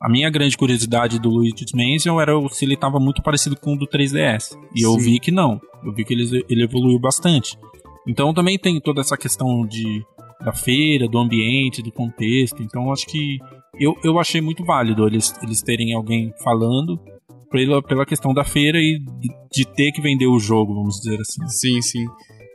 A 0.00 0.08
minha 0.08 0.30
grande 0.30 0.56
curiosidade 0.56 1.18
do 1.18 1.28
Luigi's 1.28 1.72
Mansion 1.72 2.20
era 2.20 2.32
se 2.50 2.64
ele 2.64 2.74
estava 2.74 3.00
muito 3.00 3.22
parecido 3.22 3.56
com 3.56 3.74
o 3.74 3.78
do 3.78 3.86
3DS. 3.86 4.56
E 4.74 4.80
Sim. 4.80 4.84
eu 4.84 4.96
vi 4.96 5.18
que 5.18 5.30
não. 5.30 5.60
Eu 5.82 5.92
vi 5.92 6.04
que 6.04 6.12
ele, 6.12 6.44
ele 6.48 6.64
evoluiu 6.64 6.98
bastante. 6.98 7.58
Então 8.06 8.32
também 8.32 8.58
tem 8.58 8.80
toda 8.80 9.00
essa 9.00 9.16
questão 9.16 9.66
de 9.66 10.04
da 10.44 10.52
feira, 10.52 11.08
do 11.08 11.18
ambiente, 11.18 11.82
do 11.82 11.92
contexto. 11.92 12.62
Então 12.62 12.92
acho 12.92 13.06
que 13.06 13.38
eu, 13.78 13.96
eu 14.02 14.18
achei 14.18 14.40
muito 14.40 14.64
válido 14.64 15.06
eles, 15.06 15.34
eles 15.42 15.62
terem 15.62 15.94
alguém 15.94 16.32
falando 16.42 16.98
pela, 17.50 17.82
pela 17.82 18.06
questão 18.06 18.32
da 18.32 18.44
feira 18.44 18.78
e 18.78 18.98
de, 18.98 19.28
de 19.52 19.64
ter 19.64 19.92
que 19.92 20.00
vender 20.00 20.26
o 20.26 20.38
jogo, 20.38 20.74
vamos 20.74 21.00
dizer 21.00 21.20
assim. 21.20 21.46
Sim, 21.48 21.82
sim. 21.82 22.06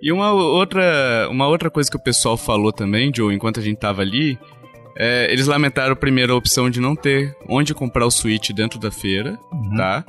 E 0.02 0.12
uma 0.12 0.34
outra, 0.34 1.30
uma 1.32 1.48
outra 1.48 1.70
coisa 1.70 1.90
que 1.90 1.96
o 1.96 2.04
pessoal 2.04 2.36
falou 2.36 2.74
também, 2.74 3.12
Joe, 3.16 3.34
enquanto 3.34 3.60
a 3.60 3.64
gente 3.64 3.78
tava 3.78 4.02
ali, 4.02 4.38
é, 4.98 5.32
eles 5.32 5.48
lamentaram 5.48 5.96
primeiro 5.96 6.34
a 6.34 6.36
opção 6.36 6.70
de 6.70 6.80
não 6.80 6.96
ter 6.96 7.36
onde 7.48 7.74
comprar 7.74 8.06
o 8.06 8.12
Switch 8.12 8.52
dentro 8.52 8.80
da 8.80 8.92
feira, 8.92 9.40
uhum. 9.52 9.76
tá? 9.78 10.06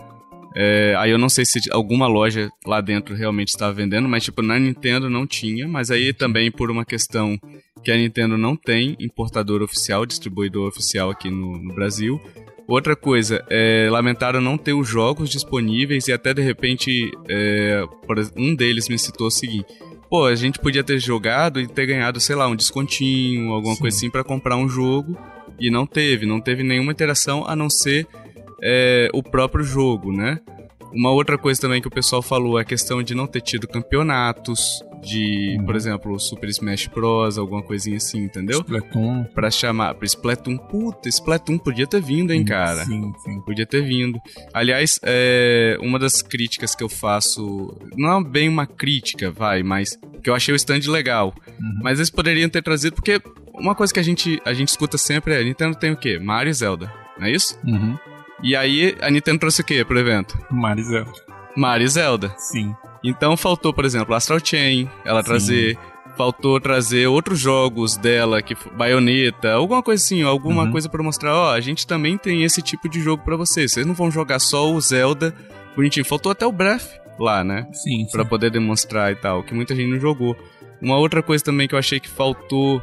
É, 0.56 0.94
aí 0.98 1.10
eu 1.10 1.18
não 1.18 1.28
sei 1.28 1.44
se 1.44 1.60
alguma 1.72 2.06
loja 2.06 2.48
lá 2.64 2.80
dentro 2.80 3.14
realmente 3.14 3.48
estava 3.48 3.72
vendendo, 3.72 4.08
mas 4.08 4.22
tipo, 4.22 4.40
na 4.40 4.58
Nintendo 4.58 5.10
não 5.10 5.26
tinha, 5.26 5.66
mas 5.66 5.90
aí 5.90 6.12
também 6.12 6.50
por 6.50 6.70
uma 6.70 6.84
questão 6.84 7.38
que 7.82 7.90
a 7.90 7.96
Nintendo 7.96 8.38
não 8.38 8.54
tem 8.54 8.96
importador 9.00 9.62
oficial, 9.62 10.06
distribuidor 10.06 10.68
oficial 10.68 11.10
aqui 11.10 11.28
no, 11.28 11.58
no 11.58 11.74
Brasil. 11.74 12.20
Outra 12.66 12.96
coisa, 12.96 13.44
é, 13.50 13.88
lamentaram 13.90 14.40
não 14.40 14.56
ter 14.56 14.72
os 14.72 14.88
jogos 14.88 15.28
disponíveis 15.28 16.08
e 16.08 16.12
até 16.12 16.32
de 16.32 16.40
repente 16.40 17.10
é, 17.28 17.84
um 18.36 18.54
deles 18.54 18.88
me 18.88 18.98
citou 18.98 19.26
o 19.26 19.30
seguinte: 19.30 19.66
pô, 20.08 20.24
a 20.24 20.34
gente 20.34 20.58
podia 20.58 20.82
ter 20.82 20.98
jogado 20.98 21.60
e 21.60 21.66
ter 21.66 21.84
ganhado, 21.84 22.20
sei 22.20 22.36
lá, 22.36 22.46
um 22.48 22.56
descontinho, 22.56 23.52
alguma 23.52 23.74
Sim. 23.74 23.80
coisa 23.80 23.96
assim 23.96 24.10
para 24.10 24.24
comprar 24.24 24.56
um 24.56 24.68
jogo. 24.68 25.18
E 25.58 25.70
não 25.70 25.86
teve, 25.86 26.26
não 26.26 26.40
teve 26.40 26.62
nenhuma 26.62 26.90
interação 26.90 27.44
a 27.46 27.54
não 27.54 27.70
ser 27.70 28.06
é, 28.64 29.08
o 29.12 29.22
próprio 29.22 29.62
jogo, 29.62 30.10
né? 30.10 30.40
Uma 30.92 31.10
outra 31.10 31.36
coisa 31.36 31.60
também 31.60 31.82
que 31.82 31.88
o 31.88 31.90
pessoal 31.90 32.22
falou 32.22 32.58
é 32.58 32.62
a 32.62 32.64
questão 32.64 33.02
de 33.02 33.14
não 33.14 33.26
ter 33.26 33.40
tido 33.40 33.66
campeonatos, 33.66 34.80
de, 35.02 35.56
uhum. 35.58 35.66
por 35.66 35.76
exemplo, 35.76 36.18
Super 36.18 36.48
Smash 36.48 36.86
Bros, 36.86 37.36
alguma 37.36 37.62
coisinha 37.62 37.96
assim, 37.96 38.24
entendeu? 38.24 38.60
Splatoon. 38.60 39.24
Pra 39.34 39.50
chamar, 39.50 39.94
pra 39.94 40.06
Splatoon, 40.06 40.56
puta, 40.56 41.08
Splatoon 41.08 41.58
podia 41.58 41.86
ter 41.86 42.00
vindo, 42.00 42.32
hein, 42.32 42.44
cara? 42.44 42.84
Sim, 42.84 43.12
sim. 43.22 43.40
Podia 43.42 43.66
ter 43.66 43.82
vindo. 43.82 44.18
Aliás, 44.52 44.98
é, 45.02 45.76
uma 45.80 45.98
das 45.98 46.22
críticas 46.22 46.74
que 46.74 46.82
eu 46.82 46.88
faço, 46.88 47.76
não 47.96 48.18
é 48.18 48.24
bem 48.24 48.48
uma 48.48 48.66
crítica, 48.66 49.30
vai, 49.30 49.62
mas 49.62 49.98
que 50.22 50.30
eu 50.30 50.34
achei 50.34 50.54
o 50.54 50.56
stand 50.56 50.80
legal. 50.88 51.34
Uhum. 51.46 51.80
Mas 51.82 51.98
eles 51.98 52.10
poderiam 52.10 52.48
ter 52.48 52.62
trazido, 52.62 52.94
porque 52.94 53.20
uma 53.52 53.74
coisa 53.74 53.92
que 53.92 54.00
a 54.00 54.04
gente, 54.04 54.40
a 54.44 54.54
gente 54.54 54.68
escuta 54.68 54.96
sempre 54.96 55.34
é, 55.34 55.44
Nintendo 55.44 55.76
tem 55.76 55.92
o 55.92 55.96
quê? 55.96 56.18
Mario 56.18 56.50
e 56.50 56.54
Zelda, 56.54 56.90
não 57.18 57.26
é 57.26 57.32
isso? 57.32 57.58
Uhum. 57.64 57.96
E 58.42 58.54
aí, 58.54 58.96
a 59.00 59.10
Nintendo 59.10 59.38
trouxe 59.40 59.60
o 59.60 59.64
quê 59.64 59.84
pro 59.84 59.98
evento? 59.98 60.38
Mario 60.50 60.84
Zelda. 60.84 61.12
Mario 61.56 61.88
Zelda. 61.88 62.34
Sim. 62.36 62.74
Então 63.02 63.36
faltou, 63.36 63.72
por 63.72 63.84
exemplo, 63.84 64.14
Astral 64.14 64.40
Chain, 64.42 64.88
ela 65.04 65.22
Sim. 65.22 65.28
trazer. 65.28 65.78
Faltou 66.16 66.60
trazer 66.60 67.08
outros 67.08 67.40
jogos 67.40 67.96
dela, 67.96 68.40
que 68.40 68.56
baioneta, 68.76 69.52
alguma 69.52 69.82
coisa 69.82 70.00
assim, 70.00 70.22
alguma 70.22 70.62
uhum. 70.62 70.70
coisa 70.70 70.88
para 70.88 71.02
mostrar, 71.02 71.34
ó, 71.34 71.52
a 71.52 71.60
gente 71.60 71.88
também 71.88 72.16
tem 72.16 72.44
esse 72.44 72.62
tipo 72.62 72.88
de 72.88 73.00
jogo 73.00 73.24
para 73.24 73.36
vocês. 73.36 73.72
Vocês 73.72 73.84
não 73.84 73.94
vão 73.94 74.12
jogar 74.12 74.38
só 74.38 74.70
o 74.70 74.80
Zelda 74.80 75.34
bonitinho. 75.74 76.06
Faltou 76.06 76.30
até 76.30 76.46
o 76.46 76.52
Breath 76.52 77.00
lá, 77.18 77.42
né? 77.42 77.66
Sim. 77.72 78.06
Para 78.12 78.24
poder 78.24 78.50
demonstrar 78.50 79.10
e 79.10 79.16
tal, 79.16 79.42
que 79.42 79.52
muita 79.52 79.74
gente 79.74 79.90
não 79.90 79.98
jogou. 79.98 80.36
Uma 80.80 80.98
outra 80.98 81.20
coisa 81.20 81.42
também 81.42 81.66
que 81.66 81.74
eu 81.74 81.78
achei 81.80 81.98
que 81.98 82.08
faltou 82.08 82.80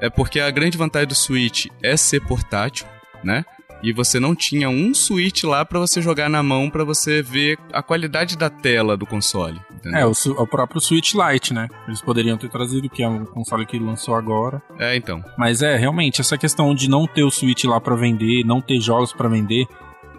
é 0.00 0.08
porque 0.08 0.38
a 0.38 0.50
grande 0.50 0.78
vantagem 0.78 1.08
do 1.08 1.14
Switch 1.14 1.66
é 1.82 1.96
ser 1.96 2.20
portátil, 2.20 2.86
né? 3.24 3.44
E 3.82 3.92
você 3.92 4.18
não 4.18 4.34
tinha 4.34 4.68
um 4.68 4.92
switch 4.92 5.44
lá 5.44 5.64
para 5.64 5.78
você 5.78 6.02
jogar 6.02 6.28
na 6.28 6.42
mão 6.42 6.68
para 6.68 6.84
você 6.84 7.22
ver 7.22 7.58
a 7.72 7.82
qualidade 7.82 8.36
da 8.36 8.50
tela 8.50 8.96
do 8.96 9.06
console. 9.06 9.60
Entendeu? 9.78 10.00
É, 10.00 10.06
o, 10.06 10.12
o, 10.42 10.46
próprio 10.46 10.80
Switch 10.80 11.14
Lite, 11.14 11.54
né? 11.54 11.68
Eles 11.86 12.02
poderiam 12.02 12.36
ter 12.36 12.50
trazido, 12.50 12.88
que 12.88 13.02
é 13.02 13.08
um 13.08 13.24
console 13.24 13.64
que 13.64 13.78
lançou 13.78 14.16
agora. 14.16 14.60
É, 14.76 14.96
então. 14.96 15.22
Mas 15.36 15.62
é, 15.62 15.76
realmente, 15.76 16.20
essa 16.20 16.36
questão 16.36 16.74
de 16.74 16.90
não 16.90 17.06
ter 17.06 17.22
o 17.22 17.30
Switch 17.30 17.64
lá 17.64 17.80
para 17.80 17.94
vender, 17.94 18.44
não 18.44 18.60
ter 18.60 18.80
jogos 18.80 19.12
para 19.12 19.28
vender, 19.28 19.66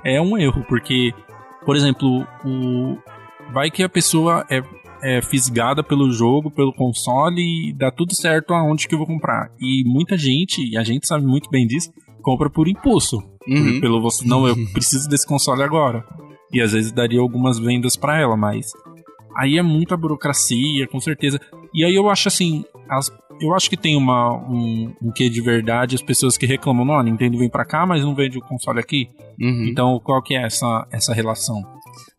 é 0.04 0.22
um 0.22 0.38
erro, 0.38 0.64
porque, 0.68 1.14
por 1.66 1.76
exemplo, 1.76 2.26
o 2.46 2.98
vai 3.52 3.70
que 3.70 3.84
a 3.84 3.90
pessoa 3.90 4.46
é, 4.50 4.62
é 5.02 5.22
fisgada 5.22 5.84
pelo 5.84 6.12
jogo, 6.12 6.52
pelo 6.52 6.74
console 6.74 7.42
e 7.42 7.74
dá 7.74 7.92
tudo 7.92 8.16
certo 8.16 8.54
aonde 8.54 8.88
que 8.88 8.94
eu 8.94 9.00
vou 9.00 9.08
comprar. 9.08 9.52
E 9.60 9.84
muita 9.86 10.18
gente, 10.18 10.64
e 10.64 10.78
a 10.78 10.84
gente 10.84 11.06
sabe 11.06 11.26
muito 11.26 11.50
bem 11.50 11.68
disso, 11.68 11.92
compra 12.22 12.50
por 12.50 12.68
impulso. 12.68 13.22
Uhum. 13.48 13.80
Pelo 13.80 14.02
você, 14.02 14.26
não, 14.28 14.48
eu 14.48 14.56
preciso 14.74 15.08
desse 15.10 15.26
console 15.26 15.64
agora. 15.64 16.06
E 16.52 16.62
às 16.62 16.72
vezes 16.72 16.92
daria 16.92 17.20
algumas 17.20 17.60
vendas 17.60 17.96
para 17.96 18.20
ela, 18.20 18.36
mas 18.36 18.72
aí 19.36 19.58
é 19.58 19.62
muita 19.62 19.96
burocracia, 19.96 20.88
com 20.88 21.00
certeza. 21.00 21.40
E 21.74 21.86
aí 21.86 21.96
eu 21.96 22.10
acho 22.10 22.28
assim, 22.28 22.64
as, 22.90 23.12
eu 23.40 23.54
acho 23.54 23.70
que 23.70 23.78
tem 23.78 23.96
uma 23.96 24.34
um, 24.34 24.94
um 25.02 25.12
quê 25.12 25.30
de 25.30 25.42
verdade 25.42 25.96
as 25.96 26.02
pessoas 26.02 26.38
que 26.38 26.46
reclamam, 26.46 26.86
não, 26.86 26.96
a 26.96 27.04
Nintendo 27.04 27.38
vem 27.38 27.50
para 27.50 27.66
cá, 27.66 27.86
mas 27.86 28.04
não 28.04 28.16
vende 28.16 28.38
o 28.38 28.42
console 28.42 28.80
aqui. 28.80 29.08
Uhum. 29.40 29.68
Então, 29.68 30.02
qual 30.04 30.22
que 30.22 30.36
é 30.36 30.44
essa 30.46 30.88
essa 30.92 31.14
relação? 31.14 31.62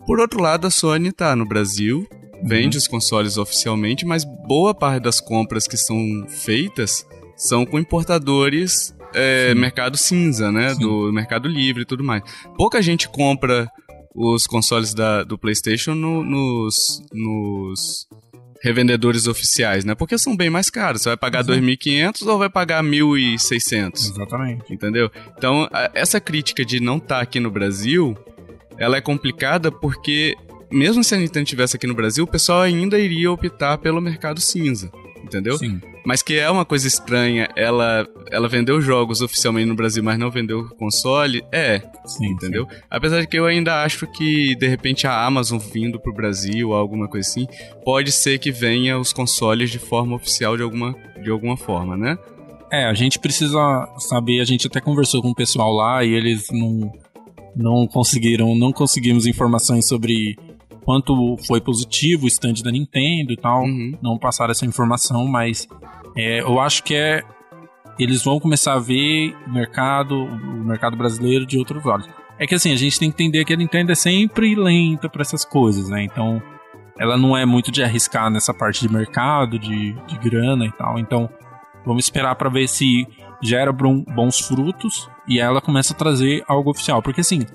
Por 0.06 0.20
outro 0.20 0.40
lado, 0.40 0.66
a 0.66 0.70
Sony 0.70 1.12
tá 1.12 1.34
no 1.36 1.46
Brasil, 1.46 2.06
vende 2.42 2.76
uhum. 2.76 2.80
os 2.80 2.88
consoles 2.88 3.36
oficialmente, 3.36 4.06
mas 4.06 4.24
boa 4.24 4.74
parte 4.74 5.02
das 5.02 5.20
compras 5.20 5.66
que 5.66 5.76
são 5.76 5.98
feitas 6.28 7.06
são 7.36 7.64
com 7.64 7.78
importadores 7.78 8.94
é, 9.14 9.54
mercado 9.54 9.96
cinza, 9.96 10.50
né? 10.50 10.74
Sim. 10.74 10.80
Do 10.80 11.12
mercado 11.12 11.48
livre 11.48 11.82
e 11.82 11.86
tudo 11.86 12.04
mais. 12.04 12.22
Pouca 12.56 12.80
gente 12.82 13.08
compra 13.08 13.68
os 14.14 14.46
consoles 14.46 14.92
da, 14.92 15.22
do 15.22 15.38
PlayStation 15.38 15.94
no, 15.94 16.22
nos, 16.24 17.02
nos 17.12 18.08
revendedores 18.62 19.26
oficiais, 19.26 19.84
né? 19.84 19.94
Porque 19.94 20.18
são 20.18 20.36
bem 20.36 20.50
mais 20.50 20.68
caros. 20.68 21.02
Você 21.02 21.10
vai 21.10 21.16
pagar 21.16 21.48
uhum. 21.48 21.56
2.500 21.56 22.26
ou 22.26 22.38
vai 22.38 22.50
pagar 22.50 22.82
1.600? 22.82 23.94
Exatamente. 23.94 24.72
Entendeu? 24.72 25.10
Então, 25.36 25.68
a, 25.72 25.90
essa 25.94 26.20
crítica 26.20 26.64
de 26.64 26.80
não 26.80 26.96
estar 26.96 27.16
tá 27.16 27.20
aqui 27.20 27.40
no 27.40 27.50
Brasil, 27.50 28.16
ela 28.76 28.96
é 28.96 29.00
complicada 29.00 29.70
porque 29.70 30.36
mesmo 30.70 31.02
se 31.02 31.14
a 31.14 31.18
Nintendo 31.18 31.44
estivesse 31.44 31.76
aqui 31.76 31.86
no 31.86 31.94
Brasil, 31.94 32.24
o 32.24 32.28
pessoal 32.28 32.62
ainda 32.62 32.98
iria 32.98 33.30
optar 33.30 33.78
pelo 33.78 34.00
mercado 34.00 34.40
cinza 34.40 34.90
entendeu? 35.30 35.56
Sim. 35.56 35.80
Mas 36.04 36.22
que 36.22 36.34
é 36.38 36.50
uma 36.50 36.64
coisa 36.64 36.86
estranha, 36.88 37.48
ela, 37.56 38.06
ela 38.30 38.48
vendeu 38.48 38.80
jogos 38.80 39.20
oficialmente 39.20 39.68
no 39.68 39.74
Brasil, 39.74 40.02
mas 40.02 40.18
não 40.18 40.30
vendeu 40.30 40.68
console, 40.70 41.44
é. 41.52 41.80
Sim, 42.04 42.26
entendeu? 42.32 42.66
Sim. 42.68 42.76
Apesar 42.90 43.20
de 43.20 43.28
que 43.28 43.38
eu 43.38 43.46
ainda 43.46 43.82
acho 43.82 44.06
que, 44.08 44.56
de 44.56 44.66
repente, 44.66 45.06
a 45.06 45.24
Amazon 45.24 45.58
vindo 45.58 46.00
pro 46.00 46.12
Brasil, 46.12 46.72
alguma 46.72 47.08
coisa 47.08 47.28
assim, 47.28 47.46
pode 47.84 48.10
ser 48.10 48.38
que 48.38 48.50
venha 48.50 48.98
os 48.98 49.12
consoles 49.12 49.70
de 49.70 49.78
forma 49.78 50.16
oficial 50.16 50.56
de 50.56 50.62
alguma, 50.62 50.94
de 51.22 51.30
alguma 51.30 51.56
forma, 51.56 51.96
né? 51.96 52.18
É, 52.72 52.84
a 52.84 52.94
gente 52.94 53.18
precisa 53.18 53.88
saber, 53.98 54.40
a 54.40 54.44
gente 54.44 54.66
até 54.66 54.80
conversou 54.80 55.22
com 55.22 55.30
o 55.30 55.34
pessoal 55.34 55.72
lá 55.72 56.04
e 56.04 56.12
eles 56.12 56.46
não, 56.52 56.92
não 57.54 57.86
conseguiram, 57.86 58.54
não 58.54 58.72
conseguimos 58.72 59.26
informações 59.26 59.86
sobre 59.86 60.36
quanto 60.90 61.36
foi 61.46 61.60
positivo 61.60 62.24
o 62.24 62.26
stand 62.26 62.54
da 62.64 62.72
Nintendo 62.72 63.32
e 63.32 63.36
tal. 63.36 63.62
Uhum. 63.62 63.96
Não 64.02 64.18
passaram 64.18 64.50
essa 64.50 64.66
informação, 64.66 65.24
mas 65.24 65.68
é, 66.16 66.40
eu 66.40 66.58
acho 66.58 66.82
que 66.82 66.96
é. 66.96 67.22
Eles 67.96 68.24
vão 68.24 68.40
começar 68.40 68.74
a 68.74 68.78
ver 68.80 69.36
o 69.46 69.52
mercado, 69.52 70.16
o 70.16 70.64
mercado 70.64 70.96
brasileiro 70.96 71.46
de 71.46 71.58
outros 71.58 71.84
olhos. 71.86 72.08
É 72.38 72.46
que 72.46 72.54
assim, 72.56 72.72
a 72.72 72.76
gente 72.76 72.98
tem 72.98 73.08
que 73.08 73.22
entender 73.22 73.44
que 73.44 73.52
a 73.52 73.56
Nintendo 73.56 73.92
é 73.92 73.94
sempre 73.94 74.56
lenta 74.56 75.08
para 75.08 75.22
essas 75.22 75.44
coisas, 75.44 75.88
né? 75.90 76.02
Então, 76.02 76.42
ela 76.98 77.16
não 77.16 77.36
é 77.36 77.44
muito 77.44 77.70
de 77.70 77.84
arriscar 77.84 78.28
nessa 78.30 78.52
parte 78.52 78.80
de 78.80 78.92
mercado, 78.92 79.58
de, 79.58 79.92
de 79.92 80.18
grana 80.18 80.64
e 80.64 80.72
tal. 80.72 80.98
Então, 80.98 81.28
vamos 81.84 82.04
esperar 82.04 82.34
para 82.34 82.48
ver 82.48 82.66
se 82.66 83.06
gera 83.42 83.70
bons 83.72 84.40
frutos 84.40 85.08
e 85.28 85.38
ela 85.38 85.60
começa 85.60 85.92
a 85.92 85.96
trazer 85.96 86.42
algo 86.48 86.70
oficial. 86.70 87.02
Porque 87.02 87.20
assim, 87.20 87.46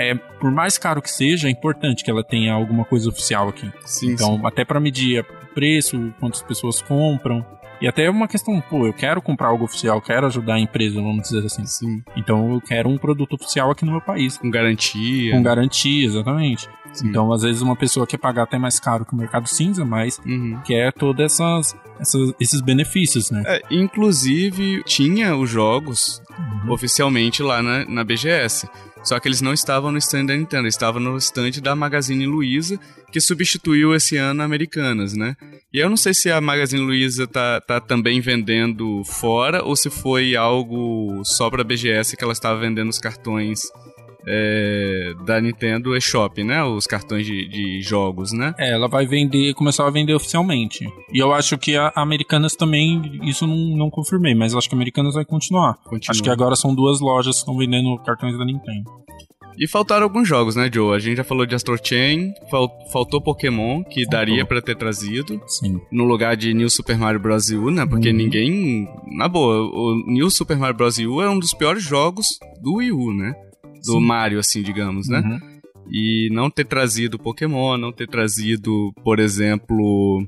é, 0.00 0.14
por 0.14 0.50
mais 0.50 0.78
caro 0.78 1.02
que 1.02 1.10
seja, 1.10 1.48
é 1.48 1.50
importante 1.50 2.02
que 2.02 2.10
ela 2.10 2.24
tenha 2.24 2.54
alguma 2.54 2.84
coisa 2.84 3.08
oficial 3.10 3.48
aqui. 3.48 3.70
Sim, 3.84 4.12
então, 4.12 4.36
sim. 4.36 4.46
até 4.46 4.64
para 4.64 4.80
medir 4.80 5.20
o 5.20 5.54
preço, 5.54 6.12
quantas 6.18 6.42
pessoas 6.42 6.80
compram. 6.80 7.44
E 7.82 7.88
até 7.88 8.10
uma 8.10 8.28
questão, 8.28 8.60
pô, 8.60 8.86
eu 8.86 8.92
quero 8.92 9.22
comprar 9.22 9.48
algo 9.48 9.64
oficial, 9.64 10.00
quero 10.02 10.26
ajudar 10.26 10.54
a 10.54 10.60
empresa, 10.60 10.96
vamos 10.96 11.22
dizer 11.22 11.44
assim. 11.44 11.64
Sim. 11.64 12.02
Então 12.16 12.54
eu 12.54 12.60
quero 12.60 12.88
um 12.88 12.98
produto 12.98 13.34
oficial 13.34 13.70
aqui 13.70 13.84
no 13.84 13.92
meu 13.92 14.00
país. 14.00 14.36
Com 14.36 14.50
garantia. 14.50 15.32
Com 15.32 15.42
garantia, 15.42 16.06
exatamente. 16.06 16.68
Sim. 16.92 17.08
Então, 17.08 17.32
às 17.32 17.42
vezes, 17.42 17.62
uma 17.62 17.76
pessoa 17.76 18.06
quer 18.06 18.18
pagar 18.18 18.42
até 18.42 18.58
mais 18.58 18.80
caro 18.80 19.04
que 19.04 19.12
o 19.12 19.16
mercado 19.16 19.48
cinza, 19.48 19.84
mas 19.84 20.18
uhum. 20.26 20.60
quer 20.64 20.92
todos 20.92 21.24
essas, 21.24 21.76
essas, 22.00 22.34
esses 22.40 22.60
benefícios, 22.60 23.30
né? 23.30 23.42
É, 23.46 23.62
inclusive, 23.70 24.82
tinha 24.84 25.36
os 25.36 25.48
jogos 25.48 26.20
uhum. 26.38 26.72
oficialmente 26.72 27.42
lá 27.42 27.62
na, 27.62 27.84
na 27.84 28.04
BGS. 28.04 28.68
Só 29.02 29.18
que 29.18 29.26
eles 29.26 29.40
não 29.40 29.52
estavam 29.52 29.90
no 29.90 29.98
stand 29.98 30.26
da 30.26 30.36
Nintendo, 30.36 30.68
estavam 30.68 31.00
no 31.00 31.16
stand 31.16 31.52
da 31.62 31.74
Magazine 31.74 32.26
Luiza, 32.26 32.78
que 33.10 33.20
substituiu 33.20 33.94
esse 33.94 34.16
ano 34.16 34.42
a 34.42 34.44
Americanas, 34.44 35.14
né? 35.14 35.36
E 35.72 35.78
eu 35.78 35.88
não 35.88 35.96
sei 35.96 36.12
se 36.12 36.30
a 36.30 36.40
Magazine 36.40 36.82
Luiza 36.82 37.26
tá, 37.26 37.60
tá 37.60 37.80
também 37.80 38.20
vendendo 38.20 39.02
fora 39.04 39.64
ou 39.64 39.74
se 39.74 39.88
foi 39.88 40.36
algo 40.36 41.22
só 41.24 41.48
pra 41.48 41.64
BGS 41.64 42.16
que 42.16 42.24
ela 42.24 42.32
estava 42.32 42.60
vendendo 42.60 42.88
os 42.88 42.98
cartões 42.98 43.62
é, 44.26 45.14
da 45.24 45.40
Nintendo 45.40 45.96
eShop, 45.96 46.42
né? 46.42 46.62
Os 46.62 46.86
cartões 46.86 47.26
de, 47.26 47.48
de, 47.48 47.80
jogos, 47.82 48.32
né? 48.32 48.54
É, 48.58 48.72
ela 48.72 48.88
vai 48.88 49.06
vender, 49.06 49.54
começar 49.54 49.86
a 49.86 49.90
vender 49.90 50.14
oficialmente. 50.14 50.86
E 51.12 51.18
eu 51.18 51.32
acho 51.32 51.56
que 51.58 51.76
a 51.76 51.92
Americanas 51.96 52.54
também, 52.54 53.20
isso 53.22 53.46
não, 53.46 53.76
não 53.76 53.90
confirmei, 53.90 54.34
mas 54.34 54.54
acho 54.54 54.68
que 54.68 54.74
a 54.74 54.78
Americanas 54.78 55.14
vai 55.14 55.24
continuar. 55.24 55.74
Continua. 55.84 56.10
Acho 56.10 56.22
que 56.22 56.30
agora 56.30 56.56
são 56.56 56.74
duas 56.74 57.00
lojas 57.00 57.36
que 57.36 57.40
estão 57.40 57.56
vendendo 57.56 57.96
cartões 58.04 58.36
da 58.38 58.44
Nintendo. 58.44 59.00
E 59.58 59.68
faltaram 59.68 60.04
alguns 60.04 60.26
jogos, 60.26 60.56
né, 60.56 60.70
Joe? 60.72 60.96
A 60.96 60.98
gente 60.98 61.18
já 61.18 61.24
falou 61.24 61.44
de 61.44 61.54
Astro 61.54 61.78
Chain, 61.82 62.32
fal 62.50 62.70
faltou 62.90 63.20
Pokémon, 63.20 63.82
que 63.84 64.04
faltou. 64.04 64.10
daria 64.10 64.46
para 64.46 64.62
ter 64.62 64.74
trazido. 64.74 65.38
Sim. 65.46 65.78
No 65.92 66.04
lugar 66.04 66.34
de 66.34 66.54
New 66.54 66.70
Super 66.70 66.96
Mario 66.96 67.20
Bros. 67.20 67.50
U, 67.50 67.70
né? 67.70 67.84
Porque 67.84 68.08
uhum. 68.08 68.16
ninguém. 68.16 68.88
Na 69.18 69.28
boa, 69.28 69.60
o 69.60 70.02
New 70.06 70.30
Super 70.30 70.56
Mario 70.56 70.76
Bros. 70.76 70.98
U 70.98 71.20
é 71.20 71.28
um 71.28 71.38
dos 71.38 71.52
piores 71.52 71.82
jogos 71.82 72.26
do 72.62 72.76
Wii 72.76 72.92
U, 72.92 73.12
né? 73.12 73.34
Do 73.84 73.92
Sim. 73.92 74.00
Mario, 74.00 74.38
assim, 74.38 74.62
digamos, 74.62 75.08
né? 75.08 75.20
Uhum. 75.20 75.60
E 75.90 76.28
não 76.32 76.48
ter 76.48 76.64
trazido 76.64 77.18
Pokémon, 77.18 77.76
não 77.76 77.92
ter 77.92 78.08
trazido, 78.08 78.92
por 79.02 79.18
exemplo, 79.18 80.24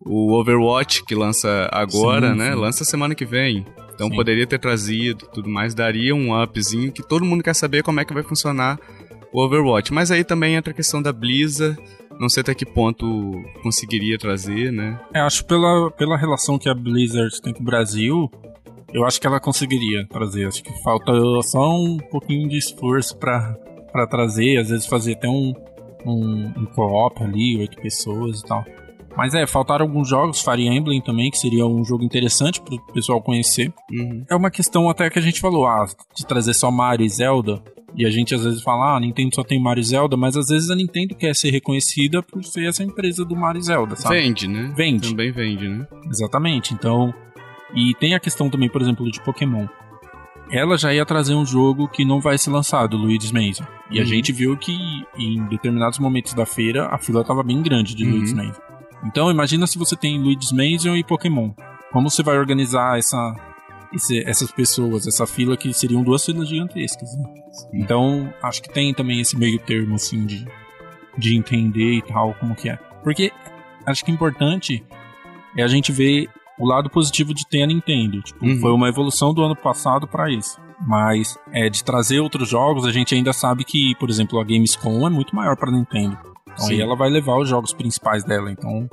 o 0.00 0.32
Overwatch, 0.32 1.04
que 1.04 1.14
lança 1.14 1.68
agora, 1.70 2.32
sim, 2.32 2.38
né? 2.38 2.52
Sim. 2.52 2.58
Lança 2.58 2.84
semana 2.84 3.14
que 3.14 3.26
vem. 3.26 3.66
Então 3.94 4.08
sim. 4.08 4.14
poderia 4.14 4.46
ter 4.46 4.58
trazido 4.58 5.26
tudo 5.32 5.50
mais, 5.50 5.74
daria 5.74 6.14
um 6.14 6.40
upzinho 6.42 6.92
que 6.92 7.02
todo 7.02 7.24
mundo 7.24 7.42
quer 7.42 7.54
saber 7.54 7.82
como 7.82 8.00
é 8.00 8.04
que 8.04 8.14
vai 8.14 8.22
funcionar 8.22 8.78
o 9.32 9.42
Overwatch. 9.42 9.92
Mas 9.92 10.10
aí 10.10 10.24
também 10.24 10.54
entra 10.54 10.72
a 10.72 10.74
questão 10.74 11.02
da 11.02 11.12
Blizzard 11.12 11.78
Não 12.18 12.28
sei 12.28 12.40
até 12.40 12.54
que 12.54 12.64
ponto 12.64 13.06
conseguiria 13.62 14.18
trazer, 14.18 14.72
né? 14.72 14.98
É, 15.14 15.20
acho 15.20 15.44
pela, 15.44 15.90
pela 15.90 16.16
relação 16.16 16.58
que 16.58 16.68
a 16.68 16.74
Blizzard 16.74 17.40
tem 17.42 17.52
com 17.52 17.60
o 17.60 17.64
Brasil, 17.64 18.30
eu 18.92 19.04
acho 19.04 19.20
que 19.20 19.26
ela 19.26 19.40
conseguiria 19.40 20.06
trazer. 20.06 20.46
Acho 20.46 20.62
que 20.62 20.72
falta 20.82 21.12
só 21.42 21.70
um 21.74 21.98
pouquinho 21.98 22.48
de 22.48 22.56
esforço 22.56 23.16
para 23.16 24.06
trazer, 24.08 24.58
às 24.58 24.68
vezes 24.68 24.86
fazer 24.86 25.14
até 25.14 25.28
um, 25.28 25.52
um, 26.04 26.52
um 26.56 26.66
co-op 26.74 27.22
ali, 27.22 27.58
oito 27.58 27.80
pessoas 27.80 28.40
e 28.40 28.44
tal. 28.44 28.64
Mas 29.16 29.34
é, 29.34 29.46
faltaram 29.48 29.84
alguns 29.84 30.08
jogos, 30.08 30.40
Fire 30.40 30.68
Emblem 30.68 31.00
também, 31.00 31.28
que 31.28 31.38
seria 31.38 31.66
um 31.66 31.84
jogo 31.84 32.04
interessante 32.04 32.60
pro 32.60 32.80
pessoal 32.92 33.20
conhecer. 33.20 33.72
Uhum. 33.90 34.24
É 34.30 34.36
uma 34.36 34.50
questão 34.50 34.88
até 34.88 35.10
que 35.10 35.18
a 35.18 35.22
gente 35.22 35.40
falou, 35.40 35.66
ah, 35.66 35.84
de 36.16 36.24
trazer 36.24 36.54
só 36.54 36.70
Mario 36.70 37.04
e 37.04 37.08
Zelda. 37.08 37.60
E 37.96 38.06
a 38.06 38.10
gente 38.10 38.32
às 38.32 38.44
vezes 38.44 38.62
fala, 38.62 38.92
ah, 38.92 38.96
a 38.96 39.00
Nintendo 39.00 39.34
só 39.34 39.42
tem 39.42 39.60
Mario 39.60 39.80
e 39.80 39.84
Zelda, 39.84 40.16
mas 40.16 40.36
às 40.36 40.48
vezes 40.48 40.70
a 40.70 40.76
Nintendo 40.76 41.16
quer 41.16 41.34
ser 41.34 41.50
reconhecida 41.50 42.22
por 42.22 42.44
ser 42.44 42.68
essa 42.68 42.84
empresa 42.84 43.24
do 43.24 43.34
Mario 43.34 43.58
e 43.58 43.64
Zelda, 43.64 43.96
sabe? 43.96 44.20
Vende, 44.20 44.46
né? 44.46 44.72
Vende. 44.76 45.10
Também 45.10 45.32
vende, 45.32 45.68
né? 45.68 45.84
Exatamente. 46.08 46.72
Então, 46.72 47.12
e 47.74 47.94
tem 47.94 48.14
a 48.14 48.20
questão 48.20 48.48
também, 48.50 48.68
por 48.68 48.80
exemplo, 48.82 49.10
de 49.10 49.20
Pokémon. 49.22 49.66
Ela 50.50 50.78
já 50.78 50.94
ia 50.94 51.04
trazer 51.04 51.34
um 51.34 51.44
jogo 51.44 51.88
que 51.88 52.04
não 52.04 52.20
vai 52.20 52.38
ser 52.38 52.50
lançado, 52.50 52.96
Luigi's 52.96 53.32
Mansion. 53.32 53.66
E 53.90 53.96
Uhum. 53.98 54.02
a 54.02 54.06
gente 54.06 54.32
viu 54.32 54.56
que 54.56 54.72
em 55.18 55.44
determinados 55.48 55.98
momentos 55.98 56.32
da 56.32 56.46
feira 56.46 56.86
a 56.88 56.96
fila 56.98 57.20
estava 57.20 57.42
bem 57.42 57.62
grande 57.62 57.94
de 57.94 58.04
Uhum. 58.04 58.12
Luigi's 58.12 58.32
Mansion. 58.32 58.62
Então, 59.04 59.30
imagina 59.30 59.66
se 59.66 59.78
você 59.78 59.94
tem 59.94 60.18
Luigi's 60.18 60.50
Mansion 60.52 60.96
e 60.96 61.04
Pokémon. 61.04 61.50
Como 61.92 62.10
você 62.10 62.22
vai 62.22 62.38
organizar 62.38 62.98
essa, 62.98 63.34
esse- 63.92 64.22
essas 64.26 64.50
pessoas, 64.50 65.06
essa 65.06 65.26
fila 65.26 65.56
que 65.56 65.72
seriam 65.74 66.02
duas 66.02 66.24
filas 66.24 66.48
gigantescas. 66.48 67.14
né? 67.16 67.24
Então, 67.74 68.32
acho 68.42 68.62
que 68.62 68.72
tem 68.72 68.92
também 68.94 69.20
esse 69.20 69.36
meio 69.36 69.58
termo, 69.58 69.94
assim, 69.96 70.24
de, 70.24 70.46
de 71.16 71.36
entender 71.36 71.94
e 71.94 72.02
tal, 72.02 72.34
como 72.34 72.54
que 72.54 72.68
é. 72.70 72.76
Porque 73.04 73.30
acho 73.86 74.02
que 74.04 74.10
é 74.10 74.14
importante 74.14 74.82
é 75.56 75.62
a 75.62 75.68
gente 75.68 75.92
ver 75.92 76.28
o 76.58 76.66
lado 76.66 76.90
positivo 76.90 77.32
de 77.34 77.46
ter 77.48 77.62
a 77.62 77.66
Nintendo. 77.66 78.20
Tipo, 78.22 78.44
Uhum. 78.44 78.58
foi 78.60 78.72
uma 78.72 78.88
evolução 78.88 79.32
do 79.32 79.42
ano 79.42 79.56
passado 79.56 80.06
pra 80.06 80.30
isso. 80.30 80.58
Mas 80.86 81.36
é, 81.52 81.68
de 81.68 81.82
trazer 81.82 82.20
outros 82.20 82.48
jogos, 82.48 82.84
a 82.86 82.92
gente 82.92 83.14
ainda 83.14 83.32
sabe 83.32 83.64
que, 83.64 83.94
por 83.96 84.08
exemplo, 84.08 84.38
a 84.40 84.44
Gamescom 84.44 85.06
é 85.06 85.10
muito 85.10 85.34
maior 85.34 85.56
pra 85.56 85.70
Nintendo. 85.72 86.16
Então 86.52 86.66
Sim. 86.66 86.74
aí 86.74 86.80
ela 86.80 86.94
vai 86.96 87.10
levar 87.10 87.36
os 87.36 87.48
jogos 87.48 87.72
principais 87.72 88.24
dela. 88.24 88.50
Então 88.50 88.88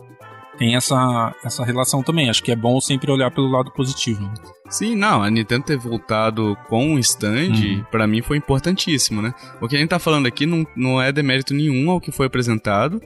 tem 0.58 0.76
essa, 0.76 1.36
essa 1.44 1.64
relação 1.66 2.02
também. 2.02 2.30
Acho 2.30 2.42
que 2.44 2.52
é 2.52 2.56
bom 2.56 2.80
sempre 2.82 3.12
olhar 3.12 3.30
pelo 3.30 3.50
lado 3.52 3.72
positivo. 3.72 4.22
né? 4.24 4.34
Sim, 4.70 4.96
não, 4.96 5.22
a 5.22 5.30
Nintendo 5.30 5.64
ter 5.66 5.78
voltado 5.78 6.58
com 6.68 6.96
o 6.96 7.00
stand, 7.00 7.50
Uhum. 7.54 7.84
pra 7.92 8.08
mim 8.08 8.22
foi 8.24 8.38
importantíssimo, 8.38 9.22
né? 9.22 9.32
O 9.62 9.68
que 9.68 9.76
a 9.76 9.80
gente 9.80 9.90
tá 9.90 10.00
falando 10.00 10.26
aqui 10.26 10.46
não, 10.48 10.66
não 10.76 11.00
é 11.00 11.12
demérito 11.12 11.54
nenhum 11.54 11.92
ao 11.92 12.02
que 12.02 12.12
foi 12.12 12.26
apresentado, 12.26 13.00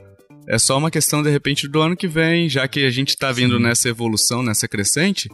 é 0.48 0.58
só 0.58 0.76
uma 0.78 0.90
questão, 0.90 1.22
de 1.22 1.30
repente, 1.30 1.68
do 1.68 1.80
ano 1.80 1.96
que 1.96 2.08
vem, 2.08 2.48
já 2.48 2.66
que 2.66 2.84
a 2.84 2.90
gente 2.90 3.16
tá 3.16 3.30
vindo 3.32 3.56
Sim. 3.56 3.62
nessa 3.62 3.88
evolução, 3.88 4.42
nessa 4.42 4.66
crescente, 4.66 5.28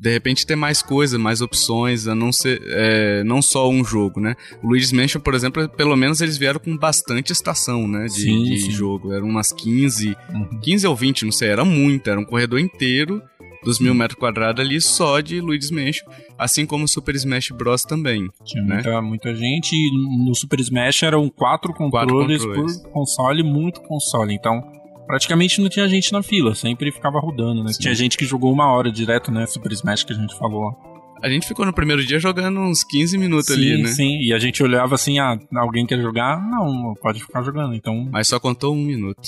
de 0.00 0.10
repente 0.10 0.46
ter 0.46 0.56
mais 0.56 0.80
coisas, 0.82 1.20
mais 1.20 1.40
opções, 1.42 2.06
a 2.06 2.14
não 2.14 2.32
ser, 2.32 2.60
é, 2.66 3.22
não 3.24 3.42
só 3.42 3.68
um 3.68 3.84
jogo, 3.84 4.18
né? 4.20 4.34
O 4.62 4.68
Luigi's 4.68 4.92
Mansion, 4.92 5.20
por 5.20 5.34
exemplo, 5.34 5.68
pelo 5.68 5.94
menos 5.94 6.20
eles 6.22 6.38
vieram 6.38 6.58
com 6.58 6.76
bastante 6.76 7.32
estação, 7.32 7.86
né, 7.86 8.06
de, 8.06 8.22
Sim, 8.22 8.44
de 8.44 8.60
sim. 8.60 8.70
jogo, 8.70 9.12
eram 9.12 9.26
umas 9.26 9.52
15, 9.52 10.16
Uhum. 10.32 10.60
15 10.62 10.86
ou 10.86 10.96
20, 10.96 11.24
não 11.26 11.32
sei, 11.32 11.48
era 11.48 11.64
muito, 11.64 12.08
era 12.08 12.18
um 12.18 12.24
corredor 12.24 12.58
inteiro 12.60 13.22
dos 13.62 13.78
mil 13.78 13.94
metros 13.94 14.18
quadrados 14.18 14.64
ali 14.64 14.80
só 14.80 15.20
de 15.20 15.40
Luigi's 15.40 15.70
Mansion, 15.70 16.06
assim 16.38 16.64
como 16.64 16.84
o 16.84 16.88
Super 16.88 17.14
Smash 17.14 17.50
Bros 17.50 17.82
também. 17.82 18.28
Tinha 18.44 18.64
né? 18.64 18.74
muita, 18.74 19.02
muita 19.02 19.34
gente. 19.34 19.74
e 19.74 20.26
No 20.26 20.34
Super 20.34 20.60
Smash 20.60 21.02
eram 21.02 21.28
quatro 21.28 21.72
controles, 21.72 22.44
controles. 22.44 22.78
por 22.78 22.90
console, 22.90 23.42
muito 23.42 23.80
console. 23.82 24.34
Então, 24.34 24.62
praticamente 25.06 25.60
não 25.60 25.68
tinha 25.68 25.88
gente 25.88 26.12
na 26.12 26.22
fila, 26.22 26.54
sempre 26.54 26.90
ficava 26.92 27.18
rodando, 27.20 27.62
né? 27.62 27.72
Sim. 27.72 27.80
Tinha 27.80 27.94
gente 27.94 28.16
que 28.16 28.24
jogou 28.24 28.52
uma 28.52 28.72
hora 28.72 28.90
direto, 28.90 29.30
né? 29.30 29.46
Super 29.46 29.72
Smash 29.72 30.04
que 30.04 30.12
a 30.12 30.16
gente 30.16 30.36
falou. 30.38 30.74
A 31.22 31.28
gente 31.28 31.46
ficou 31.46 31.66
no 31.66 31.72
primeiro 31.72 32.02
dia 32.04 32.18
jogando 32.18 32.60
uns 32.60 32.82
15 32.82 33.18
minutos 33.18 33.50
ali, 33.50 33.76
sim, 33.76 33.82
né? 33.82 33.88
sim. 33.90 34.20
E 34.22 34.32
a 34.32 34.38
gente 34.38 34.62
olhava 34.62 34.94
assim, 34.94 35.18
ah, 35.18 35.38
alguém 35.56 35.84
quer 35.84 36.00
jogar? 36.00 36.40
Não, 36.40 36.94
pode 36.94 37.20
ficar 37.20 37.42
jogando. 37.42 37.74
Então, 37.74 38.08
Mas 38.10 38.26
só 38.28 38.40
contou 38.40 38.74
um 38.74 38.82
minuto. 38.82 39.20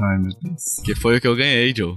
ai 0.00 0.18
meu 0.18 0.32
Deus. 0.40 0.80
Que 0.82 0.94
foi 0.94 1.18
o 1.18 1.20
que 1.20 1.28
eu 1.28 1.36
ganhei, 1.36 1.74
Joe. 1.76 1.96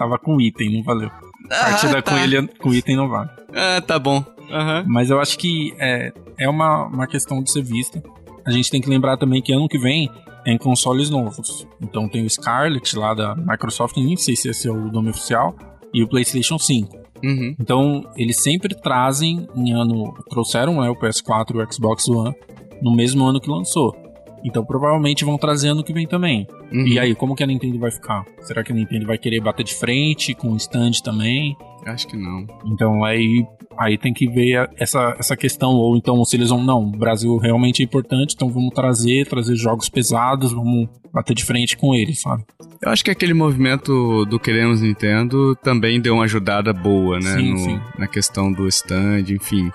Tava 0.00 0.18
com 0.18 0.40
item, 0.40 0.78
não 0.78 0.82
valeu. 0.82 1.10
Partida 1.46 1.98
Ah, 1.98 2.02
com 2.02 2.16
ele 2.16 2.48
com 2.58 2.72
item 2.72 2.96
não 2.96 3.06
vale. 3.06 3.28
Ah, 3.54 3.82
tá 3.82 3.98
bom. 3.98 4.24
Aham. 4.50 4.82
Mas 4.88 5.10
eu 5.10 5.20
acho 5.20 5.38
que 5.38 5.74
é, 5.78 6.10
é 6.38 6.48
uma, 6.48 6.86
uma 6.86 7.06
questão 7.06 7.42
de 7.42 7.52
ser 7.52 7.62
vista. 7.62 8.02
A 8.46 8.50
gente 8.50 8.70
tem 8.70 8.80
que 8.80 8.88
lembrar 8.88 9.18
também 9.18 9.42
que 9.42 9.52
ano 9.52 9.68
que 9.68 9.78
vem 9.78 10.10
tem 10.42 10.56
consoles 10.56 11.10
novos. 11.10 11.66
Então 11.82 12.08
tem 12.08 12.24
o 12.24 12.30
Scarlet 12.30 12.96
lá 12.96 13.12
da 13.12 13.36
Microsoft, 13.36 13.94
nem 13.98 14.16
sei 14.16 14.34
se 14.34 14.48
esse 14.48 14.66
é 14.66 14.70
o 14.70 14.90
nome 14.90 15.10
oficial, 15.10 15.54
e 15.92 16.02
o 16.02 16.08
PlayStation 16.08 16.58
5. 16.58 16.96
Uhum. 17.22 17.54
Então 17.60 18.02
eles 18.16 18.42
sempre 18.42 18.74
trazem 18.74 19.46
em 19.54 19.74
ano. 19.74 20.14
Trouxeram 20.30 20.80
né, 20.80 20.88
o 20.88 20.96
PS4 20.96 21.56
e 21.56 21.58
o 21.62 21.70
Xbox 21.70 22.08
One 22.08 22.34
no 22.80 22.90
mesmo 22.90 23.22
ano 23.26 23.38
que 23.38 23.50
lançou. 23.50 23.94
Então 24.44 24.64
provavelmente 24.64 25.24
vão 25.24 25.36
trazer 25.38 25.68
ano 25.68 25.84
que 25.84 25.92
vem 25.92 26.06
também. 26.06 26.46
Uhum. 26.72 26.86
E 26.86 26.98
aí, 26.98 27.14
como 27.14 27.34
que 27.36 27.42
a 27.42 27.46
Nintendo 27.46 27.78
vai 27.78 27.90
ficar? 27.90 28.24
Será 28.42 28.62
que 28.64 28.72
a 28.72 28.74
Nintendo 28.74 29.06
vai 29.06 29.18
querer 29.18 29.40
bater 29.40 29.64
de 29.64 29.74
frente 29.74 30.34
com 30.34 30.52
o 30.52 30.56
stand 30.56 30.92
também? 31.04 31.56
Acho 31.86 32.06
que 32.08 32.16
não. 32.16 32.46
Então 32.66 33.04
aí, 33.04 33.44
aí 33.78 33.96
tem 33.96 34.12
que 34.12 34.26
ver 34.28 34.68
essa, 34.78 35.14
essa 35.18 35.36
questão, 35.36 35.70
ou 35.70 35.96
então 35.96 36.22
se 36.24 36.36
eles 36.36 36.50
vão, 36.50 36.62
não, 36.62 36.84
o 36.84 36.90
Brasil 36.90 37.36
realmente 37.38 37.82
é 37.82 37.84
importante, 37.84 38.34
então 38.34 38.50
vamos 38.50 38.74
trazer, 38.74 39.26
trazer 39.26 39.56
jogos 39.56 39.88
pesados, 39.88 40.52
vamos 40.52 40.88
bater 41.12 41.34
de 41.34 41.44
frente 41.44 41.76
com 41.76 41.94
eles, 41.94 42.20
sabe? 42.20 42.44
Eu 42.82 42.90
acho 42.90 43.04
que 43.04 43.10
aquele 43.10 43.34
movimento 43.34 44.24
do 44.26 44.38
Queremos 44.38 44.80
Nintendo 44.82 45.56
também 45.56 46.00
deu 46.00 46.14
uma 46.14 46.24
ajudada 46.24 46.72
boa, 46.72 47.18
né? 47.18 47.32
Sim, 47.36 47.50
no- 47.52 47.58
sim. 47.58 47.80
Na 47.98 48.06
questão 48.06 48.52
do 48.52 48.68
stand, 48.68 49.24
enfim. 49.30 49.70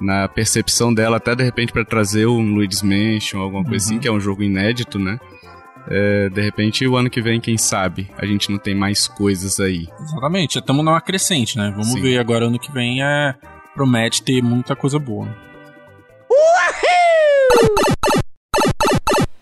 Na 0.00 0.26
percepção 0.28 0.92
dela, 0.94 1.18
até 1.18 1.34
de 1.34 1.44
repente 1.44 1.72
pra 1.72 1.84
trazer 1.84 2.26
um 2.26 2.54
Luigi's 2.54 2.82
Mansion, 2.82 3.40
alguma 3.40 3.62
coisa 3.64 3.84
Uhum. 3.84 3.90
assim, 3.92 3.98
que 4.00 4.08
é 4.08 4.12
um 4.12 4.20
jogo 4.20 4.42
inédito, 4.42 4.98
né? 4.98 5.18
É, 5.88 6.28
de 6.30 6.40
repente, 6.40 6.86
o 6.86 6.96
ano 6.96 7.10
que 7.10 7.20
vem, 7.20 7.40
quem 7.40 7.58
sabe, 7.58 8.10
a 8.16 8.24
gente 8.24 8.50
não 8.50 8.58
tem 8.58 8.74
mais 8.74 9.06
coisas 9.08 9.58
aí. 9.60 9.88
Exatamente, 10.00 10.58
estamos 10.58 10.84
numa 10.84 11.00
crescente, 11.00 11.56
né? 11.58 11.70
Vamos 11.72 11.88
Sim. 11.92 12.00
ver 12.00 12.18
agora 12.18 12.46
ano 12.46 12.58
que 12.58 12.70
vem, 12.72 13.02
é, 13.02 13.34
promete 13.74 14.22
ter 14.22 14.42
muita 14.42 14.74
coisa 14.76 14.98
boa. 14.98 15.28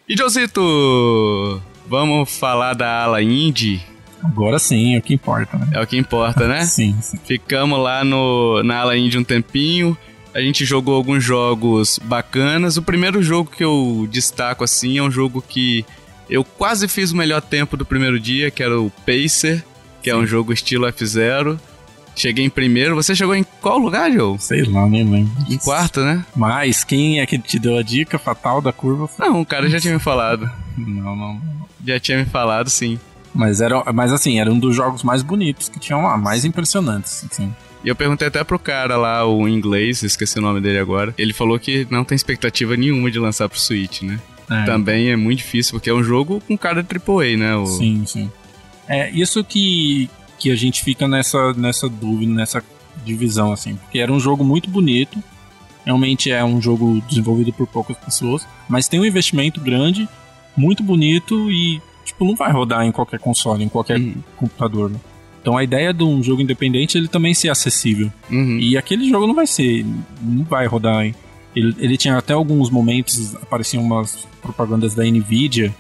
E 0.09 0.17
Josito, 0.17 1.61
vamos 1.87 2.37
falar 2.39 2.75
da 2.75 3.03
ala 3.05 3.21
indie? 3.23 3.83
Agora 4.25 4.59
sim, 4.59 4.95
é 4.95 4.99
o 4.99 5.03
que 5.03 5.15
importa, 5.15 5.57
né? 5.59 5.69
É 5.75 5.81
o 5.81 5.87
que 5.87 5.97
importa, 5.99 6.49
né? 6.49 6.65
Sim, 6.67 6.97
sim. 7.01 7.19
Ficamos 7.25 7.79
lá 7.79 8.03
no, 8.03 8.63
na 8.65 8.79
ala 8.81 8.97
indie 8.97 9.19
um 9.19 9.23
tempinho. 9.25 9.97
A 10.35 10.41
gente 10.41 10.65
jogou 10.65 10.95
alguns 10.95 11.25
jogos 11.25 11.99
bacanas. 12.05 12.77
O 12.77 12.83
primeiro 12.83 13.23
jogo 13.23 13.51
que 13.51 13.65
eu 13.65 14.07
destaco 14.11 14.63
assim 14.63 14.99
é 14.99 15.03
um 15.03 15.11
jogo 15.11 15.43
que 15.43 15.85
eu 16.29 16.45
quase 16.45 16.87
fiz 16.87 17.11
o 17.11 17.17
melhor 17.17 17.41
tempo 17.41 17.77
do 17.77 17.85
primeiro 17.85 18.21
dia, 18.21 18.51
que 18.51 18.63
era 18.63 18.79
o 18.81 18.91
Pacer, 19.07 19.65
que 20.03 20.11
é 20.11 20.17
um 20.17 20.27
jogo 20.27 20.53
estilo 20.53 20.87
F0. 20.87 21.59
Cheguei 22.15 22.45
em 22.45 22.51
primeiro. 22.51 22.97
Você 22.97 23.15
chegou 23.15 23.35
em 23.35 23.45
qual 23.61 23.79
lugar, 23.79 24.11
Joe? 24.11 24.39
Sei 24.41 24.65
lá, 24.65 24.89
nem 24.89 25.09
lembro. 25.09 25.33
Em 25.49 25.57
quarto, 25.57 26.01
né? 26.01 26.25
Mas 26.35 26.83
quem 26.83 27.21
é 27.21 27.27
que 27.27 27.39
te 27.39 27.59
deu 27.59 27.79
a 27.79 27.83
dica 27.83 28.19
fatal 28.19 28.61
da 28.61 28.73
curva? 28.73 29.09
Não, 29.19 29.41
o 29.41 29.47
cara 29.47 29.69
já 29.71 29.81
tinha 29.81 29.95
me 29.95 30.01
falado. 30.01 30.51
Não, 30.77 31.15
não. 31.15 31.41
Já 31.87 32.01
tinha 32.01 32.19
me 32.19 32.25
falado, 32.25 32.69
sim. 32.69 32.99
Mas, 33.33 33.61
era, 33.61 33.85
mas 33.93 34.13
assim, 34.13 34.41
era 34.41 34.53
um 34.53 34.59
dos 34.59 34.75
jogos 34.75 35.05
mais 35.05 35.23
bonitos 35.23 35.69
que 35.69 35.79
tinham 35.79 36.03
lá, 36.03 36.19
mais 36.19 36.45
impressionantes. 36.45 37.25
Assim. 37.31 37.55
E 37.85 37.89
eu 37.89 37.95
perguntei 37.97 38.27
até 38.29 38.43
pro 38.43 38.59
cara 38.59 38.97
lá, 38.97 39.25
o 39.27 39.49
inglês, 39.49 40.03
esqueci 40.03 40.39
o 40.39 40.43
nome 40.43 40.61
dele 40.61 40.79
agora. 40.79 41.15
Ele 41.17 41.33
falou 41.33 41.59
que 41.59 41.87
não 41.91 42.05
tem 42.05 42.17
expectativa 42.17 42.77
nenhuma 42.77 43.11
de 43.11 43.19
lançar 43.19 43.49
pro 43.49 43.59
Switch, 43.59 44.03
né? 44.03 44.19
É. 44.51 44.65
Também 44.65 45.11
é 45.11 45.17
muito 45.17 45.39
difícil, 45.39 45.73
porque 45.75 45.91
é 45.91 45.95
um 45.95 46.03
jogo 46.03 46.41
com 46.47 46.57
cara 46.57 46.83
de 46.83 46.89
AAA, 46.89 47.37
né? 47.37 47.55
O... 47.57 47.67
Sim, 47.67 48.05
sim. 48.07 48.31
É 48.89 49.11
isso 49.11 49.45
que, 49.45 50.09
que 50.39 50.51
a 50.51 50.57
gente 50.57 50.83
fica 50.83 51.07
nessa, 51.07 51.53
nessa 51.53 51.89
dúvida, 51.89 52.33
nessa 52.33 52.65
divisão, 53.05 53.53
assim. 53.53 53.77
Porque 53.77 53.99
era 53.99 54.13
um 54.13 54.19
jogo 54.19 54.43
muito 54.43 54.69
bonito. 54.71 55.23
Realmente 55.85 56.31
é 56.31 56.43
um 56.45 56.61
jogo 56.61 57.03
desenvolvido 57.09 57.53
por 57.53 57.67
poucas 57.67 57.97
pessoas. 57.99 58.47
Mas 58.69 58.89
tem 58.89 58.99
um 58.99 59.05
investimento 59.05 59.61
grande, 59.61 60.09
muito 60.57 60.83
bonito 60.83 61.51
e, 61.51 61.81
tipo, 62.05 62.25
não 62.25 62.35
vai 62.35 62.51
rodar 62.51 62.85
em 62.85 62.91
qualquer 62.93 63.21
console, 63.21 63.63
em 63.63 63.69
qualquer 63.69 63.99
Uhum. 64.01 64.15
computador, 64.37 64.91
né? 64.91 64.99
Então 65.49 65.57
a 65.57 65.65
ideia 65.65 65.95
de 65.95 66.05
um 66.05 66.23
jogo 66.23 66.43
independente 66.43 66.99
ele 66.99 67.09
também 67.09 67.33
ser 67.33 67.49
acessível. 67.49 68.13
Uhum. 68.31 68.59
E 68.59 68.77
aquele 68.77 69.09
jogo 69.09 69.27
não 69.27 69.35
vai 69.35 69.47
ser. 69.47 69.83
Não 70.21 70.45
vai 70.45 70.67
rodar, 70.67 71.07
hein? 71.07 71.15
Ele, 71.57 71.75
ele 71.79 71.97
tinha 71.97 72.19
até 72.19 72.35
alguns 72.35 72.69
momentos, 72.69 73.35
apareciam 73.37 73.83
umas 73.83 74.29
propagandas 74.43 74.95
da 74.95 75.05
Nvidia, 75.05 75.75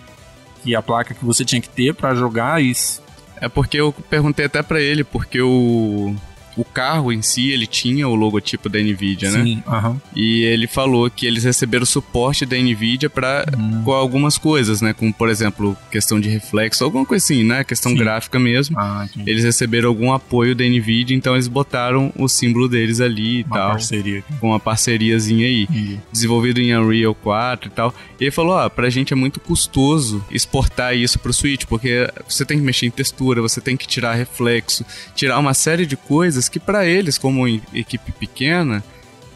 que 0.64 0.74
a 0.74 0.80
placa 0.80 1.12
que 1.12 1.22
você 1.22 1.44
tinha 1.44 1.60
que 1.60 1.68
ter 1.68 1.92
pra 1.94 2.14
jogar, 2.14 2.62
e 2.64 2.70
s- 2.70 3.00
É 3.42 3.46
porque 3.46 3.76
eu 3.78 3.92
perguntei 4.08 4.46
até 4.46 4.62
pra 4.62 4.80
ele, 4.80 5.04
porque 5.04 5.38
o, 5.42 6.16
o 6.62 6.64
carro 6.64 7.12
em 7.12 7.22
si, 7.22 7.50
ele 7.50 7.66
tinha 7.66 8.08
o 8.08 8.14
logotipo 8.14 8.68
da 8.68 8.78
Nvidia, 8.78 9.30
né? 9.30 9.42
Sim, 9.44 9.62
aham. 9.66 10.00
E 10.14 10.42
ele 10.44 10.66
falou 10.66 11.08
que 11.10 11.26
eles 11.26 11.44
receberam 11.44 11.84
suporte 11.86 12.44
da 12.44 12.56
Nvidia 12.56 13.08
para 13.10 13.44
Hum. 13.58 13.82
com 13.84 13.92
algumas 13.92 14.36
coisas, 14.38 14.80
né? 14.80 14.92
Como, 14.92 15.12
por 15.12 15.28
exemplo, 15.28 15.76
questão 15.90 16.20
de 16.20 16.28
reflexo, 16.28 16.84
alguma 16.84 17.04
coisa 17.06 17.24
assim, 17.24 17.44
né? 17.44 17.64
Questão 17.64 17.92
Sim. 17.92 17.98
gráfica 17.98 18.38
mesmo. 18.38 18.76
Ah, 18.78 19.06
entendi. 19.08 19.30
Eles 19.30 19.44
receberam 19.44 19.88
algum 19.88 20.12
apoio 20.12 20.54
da 20.54 20.64
Nvidia, 20.64 21.16
então 21.16 21.34
eles 21.34 21.48
botaram 21.48 22.12
o 22.16 22.28
símbolo 22.28 22.68
deles 22.68 23.00
ali 23.00 23.40
e 23.40 23.42
Uma 23.44 23.56
tal. 23.56 23.70
parceria. 23.70 24.24
Com 24.40 24.48
uma 24.48 24.60
parceriazinha 24.60 25.46
aí. 25.46 25.66
E- 25.72 25.98
Desenvolvido 26.12 26.60
em 26.60 26.76
Unreal 26.76 27.14
4 27.14 27.68
e 27.68 27.70
tal. 27.70 27.94
E 28.20 28.24
ele 28.24 28.30
falou: 28.30 28.52
ó, 28.56 28.68
pra 28.68 28.90
gente 28.90 29.12
é 29.12 29.16
muito 29.16 29.38
custoso 29.40 30.24
exportar 30.30 30.96
isso 30.96 31.18
pro 31.18 31.32
Switch, 31.32 31.64
porque 31.66 32.10
você 32.28 32.44
tem 32.44 32.58
que 32.58 32.64
mexer 32.64 32.86
em 32.86 32.90
textura, 32.90 33.40
você 33.42 33.60
tem 33.60 33.76
que 33.76 33.86
tirar 33.86 34.14
reflexo, 34.14 34.84
tirar 35.14 35.38
uma 35.38 35.54
série 35.54 35.86
de 35.86 35.96
coisas 35.96 36.47
que 36.48 36.60
pra 36.60 36.86
eles, 36.86 37.18
como 37.18 37.46
equipe 37.46 38.12
pequena, 38.12 38.82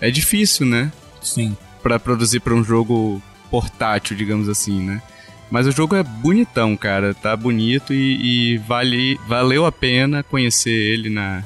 é 0.01 0.11
difícil, 0.11 0.67
né? 0.67 0.93
Sim. 1.23 1.57
Pra 1.83 1.99
produzir 1.99 2.41
pra 2.41 2.55
um 2.55 2.65
jogo 2.65 3.23
portátil, 3.51 4.17
digamos 4.17 4.49
assim, 4.49 4.81
né? 4.81 5.03
Mas 5.51 5.67
o 5.67 5.71
jogo 5.71 5.95
é 5.95 6.03
bonitão, 6.03 6.77
cara. 6.77 7.13
Tá 7.13 7.37
bonito 7.37 7.93
e, 7.93 8.55
e 8.55 8.59
vale, 8.59 9.19
valeu 9.29 9.67
a 9.67 9.71
pena 9.71 10.23
conhecer 10.23 10.71
ele 10.71 11.11
na, 11.11 11.45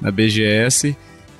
na 0.00 0.10
BGS. 0.10 0.96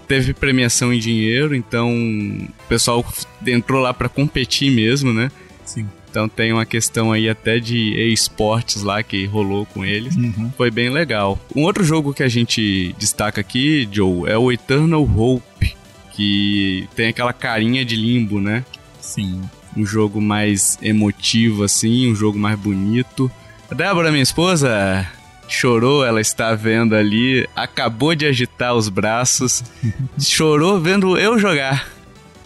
Teve 0.06 0.34
premiação 0.34 0.92
em 0.92 0.98
dinheiro, 0.98 1.54
então 1.54 1.90
o 1.90 2.68
pessoal 2.68 3.02
entrou 3.46 3.80
lá 3.80 3.94
pra 3.94 4.08
competir 4.08 4.70
mesmo, 4.70 5.14
né? 5.14 5.30
Sim. 5.64 5.88
Então 6.14 6.28
tem 6.28 6.52
uma 6.52 6.64
questão 6.64 7.10
aí 7.10 7.28
até 7.28 7.58
de 7.58 7.92
esportes 8.12 8.84
lá 8.84 9.02
que 9.02 9.26
rolou 9.26 9.66
com 9.66 9.84
eles. 9.84 10.14
Uhum. 10.14 10.48
Foi 10.56 10.70
bem 10.70 10.88
legal. 10.88 11.36
Um 11.56 11.64
outro 11.64 11.82
jogo 11.82 12.14
que 12.14 12.22
a 12.22 12.28
gente 12.28 12.94
destaca 12.96 13.40
aqui, 13.40 13.88
Joe, 13.90 14.30
é 14.30 14.38
o 14.38 14.52
Eternal 14.52 15.02
Hope, 15.02 15.76
que 16.12 16.88
tem 16.94 17.08
aquela 17.08 17.32
carinha 17.32 17.84
de 17.84 17.96
limbo, 17.96 18.40
né? 18.40 18.64
Sim. 19.00 19.42
um 19.76 19.84
jogo 19.84 20.20
mais 20.20 20.78
emotivo, 20.80 21.64
assim, 21.64 22.12
um 22.12 22.14
jogo 22.14 22.38
mais 22.38 22.56
bonito. 22.56 23.28
A 23.68 23.74
Débora, 23.74 24.12
minha 24.12 24.22
esposa, 24.22 25.04
chorou, 25.48 26.04
ela 26.06 26.20
está 26.20 26.54
vendo 26.54 26.94
ali, 26.94 27.44
acabou 27.56 28.14
de 28.14 28.24
agitar 28.24 28.72
os 28.76 28.88
braços, 28.88 29.64
chorou 30.16 30.80
vendo 30.80 31.18
eu 31.18 31.40
jogar. 31.40 31.88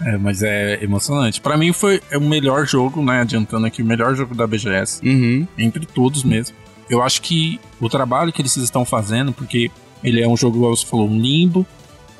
É, 0.01 0.17
mas 0.17 0.43
é 0.43 0.83
emocionante. 0.83 1.41
Pra 1.41 1.57
mim 1.57 1.73
foi 1.73 2.01
o 2.15 2.21
melhor 2.21 2.67
jogo, 2.67 3.03
né? 3.05 3.21
Adiantando 3.21 3.67
aqui, 3.67 3.83
o 3.83 3.87
melhor 3.87 4.15
jogo 4.15 4.35
da 4.35 4.47
BGS. 4.47 5.01
Uhum, 5.05 5.47
Entre 5.59 5.85
todos 5.87 6.23
mesmo. 6.25 6.57
Eu 6.89 7.03
acho 7.03 7.21
que 7.21 7.61
o 7.81 7.89
trabalho 7.89 8.33
que 8.33 8.41
eles 8.41 8.57
estão 8.57 8.85
fazendo, 8.85 9.33
porque 9.33 9.71
ele 10.03 10.23
é 10.23 10.29
um 10.29 10.37
jogo, 10.37 10.61
como 10.61 10.77
você 10.77 10.87
falou, 10.87 11.09
um 11.09 11.21
limbo, 11.21 11.67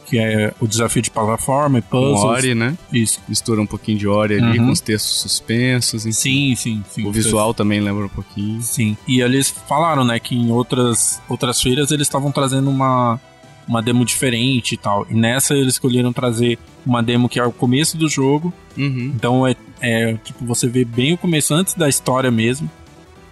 que 0.07 0.19
é 0.19 0.53
o 0.59 0.67
desafio 0.67 1.01
de 1.03 1.11
plataforma 1.11 1.79
e 1.79 1.83
puzzles. 1.83 2.25
Ori, 2.25 2.55
né? 2.55 2.77
Isso. 2.93 3.21
Mistura 3.29 3.61
um 3.63 3.67
pouquinho 3.67 3.99
de 3.99 4.09
Ori 4.09 4.35
ali, 4.39 4.59
Uhum. 4.59 4.67
com 4.67 4.73
os 4.73 4.81
textos 4.81 5.21
suspensos. 5.21 6.05
enfim. 6.07 6.13
Sim, 6.13 6.55
sim, 6.57 6.85
sim. 6.91 7.07
O 7.07 7.13
visual 7.13 7.55
também 7.55 7.79
lembra 7.81 8.07
um 8.07 8.09
pouquinho. 8.11 8.61
Sim. 8.63 8.97
E 9.07 9.21
eles 9.21 9.49
falaram, 9.69 10.05
né, 10.05 10.19
que 10.19 10.35
em 10.35 10.51
outras, 10.51 11.21
outras 11.29 11.61
feiras 11.63 11.91
eles 11.91 12.07
estavam 12.07 12.33
trazendo 12.33 12.69
uma, 12.71 13.21
uma 13.69 13.83
demo 13.83 14.05
diferente 14.05 14.75
e 14.75 14.79
tal. 14.79 15.07
E 15.11 15.15
nessa 15.15 15.55
eles 15.55 15.75
escolheram 15.75 16.13
trazer 16.13 16.59
uma 16.87 17.03
demo 17.03 17.29
que 17.29 17.39
é 17.39 17.45
o 17.45 17.53
começo 17.53 17.97
do 17.97 18.09
jogo. 18.09 18.53
Uhum. 18.77 19.13
Então 19.15 19.47
é, 19.47 19.55
é 19.81 20.15
tipo, 20.25 20.45
você 20.45 20.67
vê 20.67 20.85
bem 20.85 21.13
o 21.13 21.19
começo 21.19 21.53
antes 21.55 21.75
da 21.75 21.89
história 21.89 22.31
mesmo. 22.31 22.71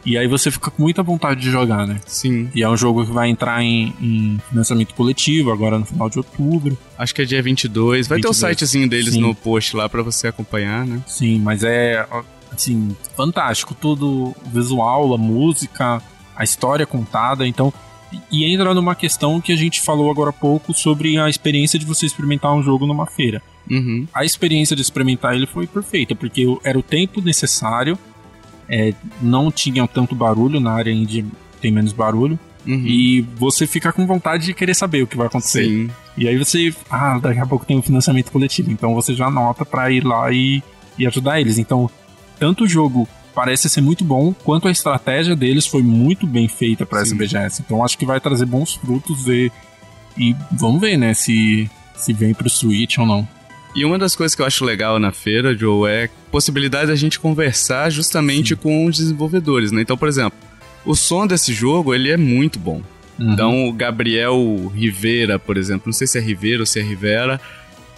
E 0.05 0.17
aí 0.17 0.29
você 0.29 0.53
fica 0.53 0.71
com 0.71 0.83
muita 0.83 1.03
vontade 1.03 1.41
de 1.41 1.51
jogar, 1.51 1.85
né? 1.85 1.99
Sim, 2.07 2.49
E 2.55 2.63
é 2.63 2.69
um 2.69 2.77
jogo 2.77 3.05
que 3.05 3.11
vai 3.11 3.29
entrar 3.29 3.61
em, 3.61 3.93
em 4.01 4.39
financiamento 4.49 4.95
coletivo 4.95 5.51
agora 5.51 5.81
no 5.81 5.85
final 5.85 6.09
de 6.09 6.19
outubro. 6.19 6.79
acho 6.97 7.13
que 7.13 7.23
é 7.23 7.25
dia 7.25 7.43
22. 7.43 8.07
Vai 8.07 8.21
ter 8.21 8.29
o 8.29 8.31
22. 8.31 8.37
sitezinho 8.53 8.89
deles 8.89 9.15
Sim. 9.15 9.21
no 9.21 9.35
post 9.35 9.75
lá 9.77 9.89
pra 9.89 10.05
você 10.05 10.29
acompanhar, 10.29 10.87
né? 10.87 11.01
Sim, 11.09 11.41
mas 11.41 11.65
é 11.65 12.07
assim, 12.53 12.97
fantástico. 13.17 13.75
Tudo 13.75 14.29
o 14.29 14.37
visual, 14.53 15.13
a 15.13 15.19
música, 15.19 16.01
a 16.37 16.45
história 16.45 16.87
contada. 16.87 17.45
Então, 17.45 17.73
e 18.31 18.45
entra 18.45 18.73
numa 18.75 18.95
questão 18.95 19.41
que 19.41 19.53
a 19.53 19.57
gente 19.57 19.81
falou 19.81 20.11
agora 20.11 20.31
há 20.31 20.33
pouco 20.33 20.73
sobre 20.75 21.19
a 21.19 21.29
experiência 21.29 21.79
de 21.79 21.85
você 21.85 22.07
experimentar 22.07 22.53
um 22.55 22.63
jogo 22.63 22.87
numa 22.87 23.07
feira. 23.07 23.43
Uhum. 23.71 24.07
A 24.15 24.25
experiência 24.25 24.77
de 24.77 24.83
experimentar 24.83 25.35
ele 25.35 25.47
foi 25.47 25.67
perfeita, 25.67 26.15
porque 26.15 26.45
era 26.65 26.79
o 26.79 26.83
tempo 26.83 27.21
necessário, 27.21 27.99
é, 28.69 28.95
não 29.21 29.51
tinha 29.51 29.87
tanto 29.87 30.15
barulho 30.15 30.61
na 30.61 30.73
área 30.73 30.91
indie, 30.91 31.25
tem 31.61 31.71
menos 31.71 31.93
barulho, 31.93 32.39
Uhum. 32.67 32.83
e 32.85 33.21
você 33.37 33.65
fica 33.65 33.93
com 33.93 34.05
vontade 34.09 34.45
de 34.45 34.53
querer 34.53 34.75
saber 34.75 35.01
o 35.03 35.07
que 35.07 35.17
vai 35.17 35.29
acontecer. 35.29 35.65
Sim. 35.65 35.89
E 36.19 36.27
aí 36.27 36.37
você, 36.37 36.75
ah, 36.91 37.17
daqui 37.17 37.39
a 37.39 37.47
pouco 37.47 37.65
tem 37.65 37.79
um 37.79 37.83
financiamento 37.83 38.33
coletivo, 38.33 38.73
então 38.73 38.93
você 38.93 39.15
já 39.15 39.27
anota 39.27 39.65
pra 39.65 39.89
ir 39.91 40.05
lá 40.05 40.33
e, 40.33 40.61
e 40.99 41.07
ajudar 41.07 41.41
eles. 41.41 41.59
Então, 41.59 41.89
tanto 42.41 42.65
o 42.65 42.69
jogo 42.69 43.07
parece 43.37 43.69
ser 43.69 43.83
muito 43.83 44.03
bom, 44.03 44.33
quanto 44.33 44.67
a 44.67 44.71
estratégia 44.71 45.37
deles 45.37 45.67
foi 45.67 45.83
muito 45.83 46.27
bem 46.27 46.49
feita 46.49 46.87
pra 46.87 47.03
essa 47.03 47.11
Sim. 47.11 47.19
BGS. 47.19 47.61
Então 47.61 47.85
acho 47.85 47.99
que 47.99 48.07
vai 48.07 48.19
trazer 48.19 48.47
bons 48.47 48.77
frutos 48.77 49.29
e, 49.29 49.53
e 50.17 50.35
vamos 50.51 50.81
ver, 50.81 50.97
né, 50.97 51.13
se, 51.13 51.71
se 51.95 52.15
vem 52.15 52.33
pro 52.33 52.49
Switch 52.49 52.97
ou 52.97 53.05
não. 53.05 53.29
E 53.75 53.85
uma 53.85 53.99
das 53.99 54.17
coisas 54.17 54.35
que 54.35 54.41
eu 54.41 54.47
acho 54.47 54.65
legal 54.65 54.99
na 54.99 55.13
feira, 55.13 55.55
Joe, 55.55 55.87
é 55.87 56.05
a 56.05 56.31
possibilidade 56.31 56.87
da 56.87 56.97
gente 56.97 57.21
conversar 57.21 57.91
justamente 57.91 58.57
com 58.57 58.87
os 58.87 58.97
desenvolvedores, 58.97 59.71
né? 59.71 59.83
Então, 59.83 59.99
por 59.99 60.09
exemplo, 60.09 60.39
o 60.83 60.95
som 60.95 61.27
desse 61.27 61.53
jogo, 61.53 61.95
ele 61.95 62.11
é 62.11 62.17
muito 62.17 62.59
bom. 62.59 62.81
Uhum. 63.19 63.33
Então, 63.35 63.69
o 63.69 63.73
Gabriel 63.75 64.73
Rivera, 64.75 65.39
por 65.39 65.59
exemplo, 65.59 65.83
não 65.87 65.93
sei 65.93 66.07
se 66.07 66.17
é 66.17 66.23
Rivera 66.23 66.61
ou 66.61 66.67
se 66.67 66.81
é 66.81 66.83
Rivera, 66.83 67.39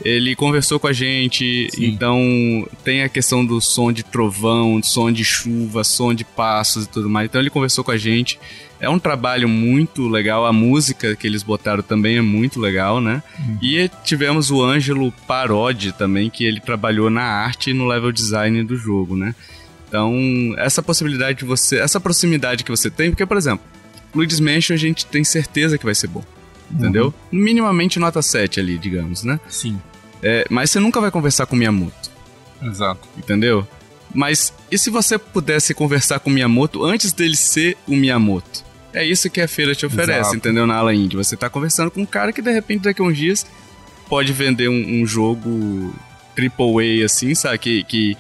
ele 0.05 0.37
conversou 0.37 0.79
com 0.79 0.87
a 0.87 0.93
gente, 0.93 1.69
Sim. 1.73 1.87
então 1.87 2.69
tem 2.85 3.03
a 3.03 3.09
questão 3.09 3.45
do 3.45 3.61
som 3.61 3.93
de 3.93 4.03
trovão, 4.03 4.81
som 4.83 5.11
de 5.11 5.25
chuva, 5.25 5.83
som 5.83 6.15
de 6.15 6.25
passos 6.25 6.85
e 6.85 6.89
tudo 6.89 7.09
mais. 7.09 7.29
Então 7.29 7.41
ele 7.41 7.51
conversou 7.51 7.83
com 7.83 7.91
a 7.91 7.97
gente. 7.97 8.39
É 8.81 8.89
um 8.89 8.99
trabalho 8.99 9.49
muito 9.49 10.07
legal, 10.07 10.47
a 10.47 10.53
música 10.53 11.17
que 11.17 11.27
eles 11.27 11.43
botaram 11.43 11.83
também 11.83 12.17
é 12.17 12.21
muito 12.21 12.61
legal, 12.61 13.01
né? 13.01 13.23
Uhum. 13.41 13.59
E 13.61 13.91
tivemos 14.05 14.53
o 14.53 14.63
Ângelo 14.63 15.13
Parodi 15.27 15.91
também, 15.91 16.31
que 16.31 16.45
ele 16.45 16.61
trabalhou 16.61 17.11
na 17.11 17.25
arte 17.25 17.71
e 17.71 17.75
no 17.75 17.87
level 17.87 18.13
design 18.13 18.63
do 18.63 18.77
jogo, 18.77 19.17
né? 19.17 19.35
Então, 19.89 20.15
essa 20.59 20.81
possibilidade 20.81 21.39
de 21.39 21.45
você, 21.45 21.79
essa 21.79 21.99
proximidade 21.99 22.63
que 22.63 22.71
você 22.71 22.89
tem, 22.89 23.11
porque, 23.11 23.27
por 23.27 23.37
exemplo, 23.37 23.65
Luigi's 24.15 24.39
Mansion 24.39 24.75
a 24.75 24.79
gente 24.79 25.07
tem 25.07 25.25
certeza 25.25 25.77
que 25.77 25.85
vai 25.85 25.95
ser 25.95 26.07
bom, 26.07 26.23
entendeu? 26.71 27.13
Minimamente 27.33 27.99
nota 27.99 28.23
7 28.23 28.61
ali, 28.61 28.79
digamos, 28.79 29.25
né? 29.25 29.41
Sim, 29.49 29.81
É, 30.23 30.45
mas 30.51 30.71
você 30.71 30.81
nunca 30.81 31.01
vai 31.01 31.11
conversar 31.11 31.47
com 31.47 31.55
Miyamoto, 31.57 32.11
exato. 32.63 33.09
entendeu? 33.17 33.67
Mas 34.15 34.53
e 34.71 34.79
se 34.79 34.91
você 34.91 35.19
pudesse 35.19 35.75
conversar 35.75 36.19
com 36.19 36.31
Miyamoto 36.31 36.85
antes 36.85 37.13
dele 37.13 37.37
ser 37.37 37.77
o 37.87 37.95
Miyamoto? 37.95 38.65
É 38.93 39.05
isso 39.05 39.29
que 39.29 39.41
a 39.41 39.47
feira 39.47 39.75
te 39.75 39.85
oferece, 39.85 40.21
Exato. 40.21 40.37
entendeu? 40.37 40.67
Na 40.67 40.77
ala 40.77 40.95
indie. 40.95 41.17
Você 41.17 41.37
tá 41.37 41.49
conversando 41.51 41.91
com 41.91 42.01
um 42.01 42.07
cara 42.07 42.33
que 42.33 42.41
de 42.41 42.51
repente 42.51 42.83
daqui 42.85 43.03
a 43.03 43.05
uns 43.05 43.17
dias 43.17 43.47
pode 44.09 44.33
vender 44.33 44.69
um, 44.69 45.03
um 45.03 45.07
jogo 45.07 45.95
AAA 46.37 47.05
assim, 47.05 47.35
sabe? 47.35 47.59
Que, 47.59 47.85
que 47.85 48.17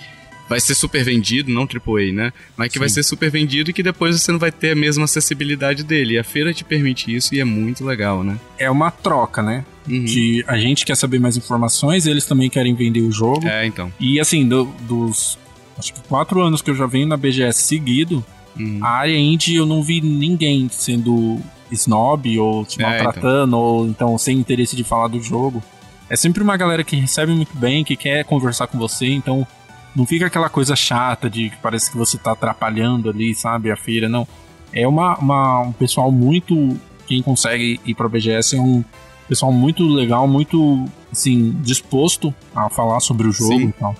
vai 0.48 0.61
ser 0.61 0.74
super 0.74 1.02
vendido, 1.02 1.50
não 1.50 1.62
AAA, 1.62 2.12
né? 2.12 2.32
Mas 2.56 2.70
que 2.70 2.78
vai 2.78 2.88
Sim. 2.88 2.96
ser 2.96 3.02
super 3.04 3.30
vendido 3.30 3.70
e 3.70 3.72
que 3.72 3.82
depois 3.82 4.20
você 4.20 4.30
não 4.30 4.38
vai 4.38 4.52
ter 4.52 4.72
a 4.72 4.76
mesma 4.76 5.04
acessibilidade 5.04 5.82
dele. 5.82 6.14
E 6.14 6.18
a 6.18 6.24
feira 6.24 6.52
te 6.52 6.64
permite 6.64 7.14
isso 7.14 7.34
e 7.34 7.40
é 7.40 7.44
muito 7.44 7.84
legal, 7.84 8.22
né? 8.22 8.38
É 8.58 8.70
uma 8.70 8.90
troca, 8.90 9.42
né? 9.42 9.64
Uhum. 9.88 10.05
De 10.05 10.44
a 10.46 10.59
gente 10.59 10.85
quer 10.85 10.96
saber 10.96 11.18
mais 11.18 11.37
informações, 11.37 12.07
eles 12.07 12.27
também 12.27 12.51
querem 12.51 12.74
vender 12.74 13.01
o 13.01 13.11
jogo. 13.11 13.46
É, 13.46 13.66
então. 13.66 13.92
E 13.98 14.20
assim, 14.20 14.46
do- 14.46 14.70
dos 14.83 15.38
acho 15.79 15.94
que 15.94 16.01
quatro 16.09 16.40
anos 16.42 16.61
que 16.61 16.70
eu 16.70 16.74
já 16.74 16.87
venho 16.87 17.07
na 17.07 17.16
BGS 17.16 17.62
seguido, 17.62 18.24
Uhum. 18.59 18.81
a 18.83 18.88
área 18.90 19.16
indie 19.16 19.55
eu 19.57 19.64
não 19.64 19.83
vi 19.83 20.01
ninguém 20.01 20.68
sendo 20.70 21.38
snob 21.70 22.38
ou 22.38 22.64
te 22.64 22.83
É, 22.83 22.85
maltratando 22.85 23.57
ou 23.57 23.87
então 23.87 24.16
sem 24.18 24.37
interesse 24.38 24.74
de 24.74 24.83
falar 24.85 25.09
do 25.09 25.22
jogo. 25.22 25.62
É 26.11 26.16
sempre 26.16 26.42
uma 26.42 26.57
galera 26.57 26.83
que 26.83 26.96
recebe 26.96 27.33
muito 27.33 27.57
bem, 27.57 27.85
que 27.85 27.94
quer 27.96 28.24
conversar 28.24 28.66
com 28.66 28.79
você, 28.79 29.07
então 29.07 29.46
não 29.94 30.05
fica 30.07 30.27
aquela 30.27 30.48
coisa 30.48 30.74
chata 30.74 31.29
de 31.31 31.51
que 31.51 31.57
parece 31.62 31.90
que 31.90 31.96
você 31.96 32.16
tá 32.18 32.33
atrapalhando 32.33 33.09
ali, 33.11 33.35
sabe, 33.35 33.70
a 33.70 33.77
feira, 33.77 34.09
não. 34.09 34.27
É 34.72 34.87
uma, 34.88 35.16
uma- 35.18 35.61
um 35.62 35.72
pessoal 35.72 36.11
muito. 36.11 36.77
Quem 37.07 37.22
consegue 37.22 37.81
ir 37.87 37.94
pra 37.94 38.09
BGS 38.09 38.57
é 38.57 38.61
um 38.61 38.83
pessoal 39.28 39.52
muito 39.52 39.86
legal, 39.86 40.26
muito 40.26 40.84
assim, 41.12 41.50
disposto 41.62 42.34
a 42.54 42.68
falar 42.68 43.00
sobre 43.00 43.26
o 43.28 43.32
jogo 43.32 43.52
Sim. 43.58 43.68
e 43.68 43.72
tal. 43.72 43.94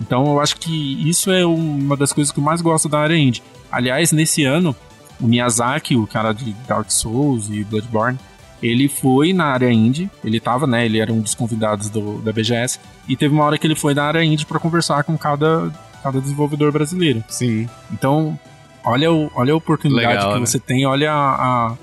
Então 0.00 0.24
eu 0.26 0.40
acho 0.40 0.56
que 0.56 1.08
isso 1.08 1.30
é 1.30 1.44
uma 1.44 1.96
das 1.96 2.12
coisas 2.12 2.32
que 2.32 2.38
eu 2.40 2.44
mais 2.44 2.60
gosto 2.60 2.88
da 2.88 2.98
área 3.00 3.16
indie. 3.16 3.42
Aliás, 3.70 4.12
nesse 4.12 4.44
ano, 4.44 4.74
o 5.20 5.26
Miyazaki, 5.26 5.94
o 5.96 6.06
cara 6.06 6.32
de 6.32 6.52
Dark 6.66 6.90
Souls 6.90 7.48
e 7.50 7.62
Bloodborne, 7.64 8.18
ele 8.62 8.88
foi 8.88 9.32
na 9.32 9.46
área 9.46 9.70
indie, 9.70 10.10
ele 10.24 10.38
tava, 10.40 10.66
né, 10.66 10.84
ele 10.84 10.98
era 10.98 11.12
um 11.12 11.20
dos 11.20 11.34
convidados 11.34 11.88
do, 11.88 12.18
da 12.22 12.32
BGS, 12.32 12.78
e 13.08 13.16
teve 13.16 13.34
uma 13.34 13.44
hora 13.44 13.56
que 13.58 13.66
ele 13.66 13.74
foi 13.74 13.94
na 13.94 14.04
área 14.04 14.22
indie 14.24 14.44
para 14.46 14.58
conversar 14.58 15.02
com 15.04 15.16
cada, 15.16 15.70
cada 16.02 16.20
desenvolvedor 16.20 16.70
brasileiro. 16.72 17.22
Sim. 17.28 17.68
Então, 17.92 18.38
olha, 18.84 19.10
o, 19.12 19.30
olha 19.34 19.52
a 19.52 19.56
oportunidade 19.56 20.08
Legal, 20.08 20.32
que 20.34 20.40
né? 20.40 20.46
você 20.46 20.58
tem, 20.58 20.86
olha 20.86 21.10
a... 21.12 21.34
a- 21.68 21.76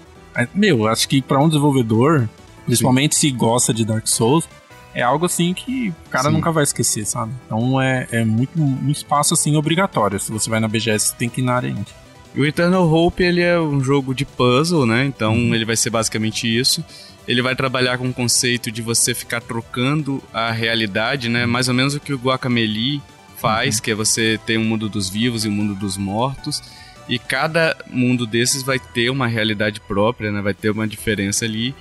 a- 0.44 0.48
meu, 0.54 0.88
acho 0.88 1.08
que 1.08 1.20
para 1.22 1.40
um 1.40 1.48
desenvolvedor, 1.48 2.30
Principalmente 2.68 3.16
Sim. 3.16 3.22
se 3.22 3.32
gosta 3.32 3.74
de 3.74 3.84
Dark 3.84 4.06
Souls, 4.08 4.48
é 4.94 5.02
algo 5.02 5.26
assim 5.26 5.54
que 5.54 5.94
o 6.06 6.10
cara 6.10 6.30
Sim. 6.30 6.36
nunca 6.36 6.52
vai 6.52 6.64
esquecer, 6.64 7.06
sabe? 7.06 7.32
Então 7.46 7.82
é, 7.82 8.08
é 8.12 8.24
muito 8.24 8.60
um 8.62 8.90
espaço 8.92 9.34
assim 9.34 9.56
obrigatório. 9.56 10.20
Se 10.20 10.32
você 10.32 10.50
vai 10.50 10.60
na 10.60 10.68
BGS, 10.68 11.16
tem 11.16 11.30
que 11.30 11.42
ir 11.42 11.44
na 11.44 11.56
área 11.56 11.70
indie. 11.70 11.94
O 12.36 12.46
Eternal 12.46 12.88
Hope 12.88 13.24
ele 13.24 13.42
é 13.42 13.60
um 13.60 13.84
jogo 13.84 14.14
de 14.14 14.26
puzzle, 14.26 14.86
né? 14.86 15.06
Então 15.06 15.34
uhum. 15.34 15.56
ele 15.56 15.66
vai 15.66 15.76
ser 15.76 15.90
basicamente 15.90 16.48
isso. 16.48 16.84
Ele 17.28 17.42
vai 17.42 17.56
trabalhar 17.56 17.98
com 17.98 18.08
o 18.08 18.14
conceito 18.14 18.72
de 18.72 18.82
você 18.82 19.14
ficar 19.14 19.42
trocando 19.42 20.24
a 20.34 20.52
realidade, 20.52 21.30
né? 21.30 21.46
Mais 21.46 21.68
ou 21.68 21.74
menos 21.74 21.96
o 21.96 22.00
que 22.00 22.14
o 22.14 22.18
Guacamelee 22.18 23.02
faz, 23.38 23.76
uhum. 23.78 23.82
que 23.82 23.92
é 23.92 23.96
você 23.96 24.40
ter 24.46 24.58
um 24.58 24.64
mundo 24.64 24.90
dos 24.90 25.10
vivos 25.10 25.46
e 25.46 25.48
um 25.48 25.52
mundo 25.52 25.76
dos 25.76 25.98
mortos. 25.98 26.62
E 27.08 27.18
cada 27.18 27.78
mundo 27.90 28.26
desses 28.26 28.64
vai 28.64 28.80
ter 28.80 29.10
uma 29.10 29.28
realidade 29.28 29.80
própria, 29.80 30.32
né? 30.32 30.42
Vai 30.42 30.54
ter 30.54 30.70
uma 30.70 30.88
diferença 30.88 31.46
ali. 31.46 31.74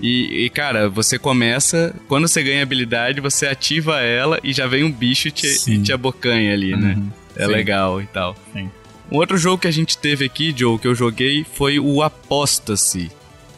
E, 0.00 0.44
e, 0.44 0.50
cara, 0.50 0.88
você 0.88 1.18
começa. 1.18 1.94
Quando 2.06 2.28
você 2.28 2.42
ganha 2.42 2.62
habilidade, 2.62 3.20
você 3.20 3.46
ativa 3.46 4.00
ela 4.00 4.38
e 4.42 4.52
já 4.52 4.66
vem 4.66 4.84
um 4.84 4.92
bicho 4.92 5.28
e 5.28 5.30
te, 5.30 5.82
te 5.82 5.92
abocanha 5.92 6.52
ali, 6.52 6.76
né? 6.76 6.94
uhum. 6.94 7.04
né? 7.04 7.12
É 7.36 7.46
Sim. 7.46 7.52
legal 7.52 8.00
e 8.00 8.06
tal. 8.06 8.36
Sim. 8.52 8.70
Um 9.10 9.16
outro 9.16 9.38
jogo 9.38 9.58
que 9.58 9.68
a 9.68 9.72
gente 9.72 9.96
teve 9.96 10.24
aqui, 10.24 10.54
Joe, 10.56 10.78
que 10.78 10.86
eu 10.86 10.94
joguei, 10.94 11.44
foi 11.44 11.78
o 11.78 12.02
Apostasy, 12.02 13.10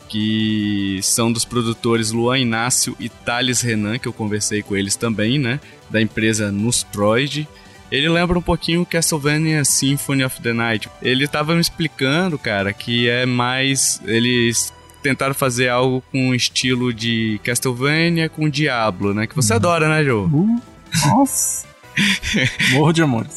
que 0.09 1.01
são 1.03 1.33
dos 1.33 1.45
produtores 1.45 2.13
Luan 2.13 2.39
Inácio 2.39 2.97
e 3.01 3.09
Thales 3.09 3.61
Renan, 3.61 3.99
que 3.99 4.07
eu 4.07 4.13
conversei 4.13 4.63
com 4.63 4.77
eles 4.77 4.97
também, 4.97 5.39
né? 5.39 5.61
Da 5.89 6.01
empresa 6.01 6.53
Nustroid. 6.53 7.49
Ele 7.91 8.09
lembra 8.09 8.39
um 8.39 8.43
pouquinho 8.43 8.87
Castlevania 8.87 9.65
Symphony 9.65 10.23
of 10.23 10.41
the 10.41 10.53
Night. 10.53 10.89
Ele 11.03 11.27
tava 11.27 11.55
me 11.55 11.61
explicando, 11.61 12.39
cara, 12.39 12.73
que 12.73 13.09
é 13.09 13.27
mais. 13.27 14.01
Eles 14.05 14.73
tentaram 15.03 15.35
fazer 15.35 15.69
algo 15.69 16.03
com 16.11 16.29
um 16.29 16.35
estilo 16.35 16.93
de 16.93 17.41
Castlevania 17.45 18.29
com 18.29 18.49
Diablo, 18.49 19.15
né? 19.15 19.27
Que 19.27 19.35
você 19.35 19.53
uhum. 19.53 19.57
adora, 19.59 19.89
né, 19.89 20.05
Joe? 20.05 20.27
Uh, 20.27 20.61
nossa! 21.07 21.71
Morro 22.73 22.93
de 22.93 23.03
amores. 23.03 23.37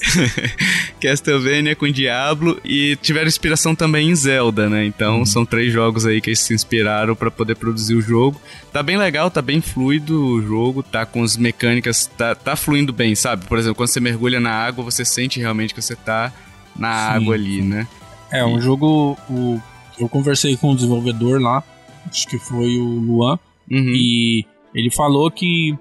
Castlevania 1.02 1.76
com 1.76 1.90
Diablo 1.92 2.60
e 2.64 2.96
tiveram 3.02 3.28
inspiração 3.28 3.76
também 3.76 4.10
em 4.10 4.16
Zelda, 4.16 4.70
né? 4.70 4.86
Então 4.86 5.20
uhum. 5.20 5.26
são 5.26 5.46
três 5.46 5.72
jogos 5.72 6.06
aí 6.06 6.22
que 6.22 6.30
eles 6.30 6.40
se 6.40 6.54
inspiraram 6.54 7.16
para 7.16 7.32
poder 7.32 7.56
produzir 7.56 7.96
o 7.96 8.02
jogo. 8.02 8.40
Tá 8.72 8.82
bem 8.82 8.98
legal, 8.98 9.30
tá 9.30 9.42
bem 9.42 9.60
fluido 9.60 10.18
o 10.18 10.42
jogo, 10.42 10.82
tá 10.84 11.06
com 11.06 11.24
as 11.24 11.36
mecânicas, 11.36 12.06
tá, 12.18 12.36
tá 12.36 12.56
fluindo 12.56 12.94
bem, 12.94 13.16
sabe? 13.16 13.46
Por 13.46 13.58
exemplo, 13.58 13.76
quando 13.76 13.90
você 13.90 14.00
mergulha 14.00 14.40
na 14.40 14.52
água, 14.52 14.84
você 14.84 15.04
sente 15.04 15.40
realmente 15.40 15.74
que 15.74 15.82
você 15.82 15.96
tá 15.96 16.32
na 16.76 16.94
sim, 16.94 17.16
água 17.16 17.36
ali, 17.36 17.62
né? 17.62 17.88
É, 18.32 18.46
um 18.46 18.60
jogo. 18.60 19.18
O, 19.30 19.62
eu 20.00 20.10
conversei 20.10 20.56
com 20.58 20.72
o 20.72 20.76
desenvolvedor 20.76 21.42
lá, 21.42 21.64
acho 22.10 22.28
que 22.28 22.38
foi 22.38 22.78
o 22.78 22.86
Luan, 22.86 23.40
uhum. 23.70 23.94
e 23.94 24.46
ele 24.74 24.90
falou 24.90 25.30
que 25.30 25.78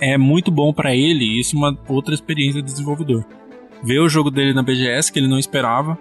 é 0.00 0.16
muito 0.18 0.50
bom 0.50 0.72
para 0.72 0.94
ele, 0.94 1.38
isso 1.38 1.54
é 1.56 1.58
uma 1.58 1.78
outra 1.88 2.14
experiência 2.14 2.60
de 2.62 2.70
desenvolvedor. 2.70 3.24
Ver 3.82 4.00
o 4.00 4.08
jogo 4.08 4.30
dele 4.30 4.52
na 4.52 4.62
BGS 4.62 5.12
que 5.12 5.18
ele 5.18 5.28
não 5.28 5.38
esperava 5.38 5.98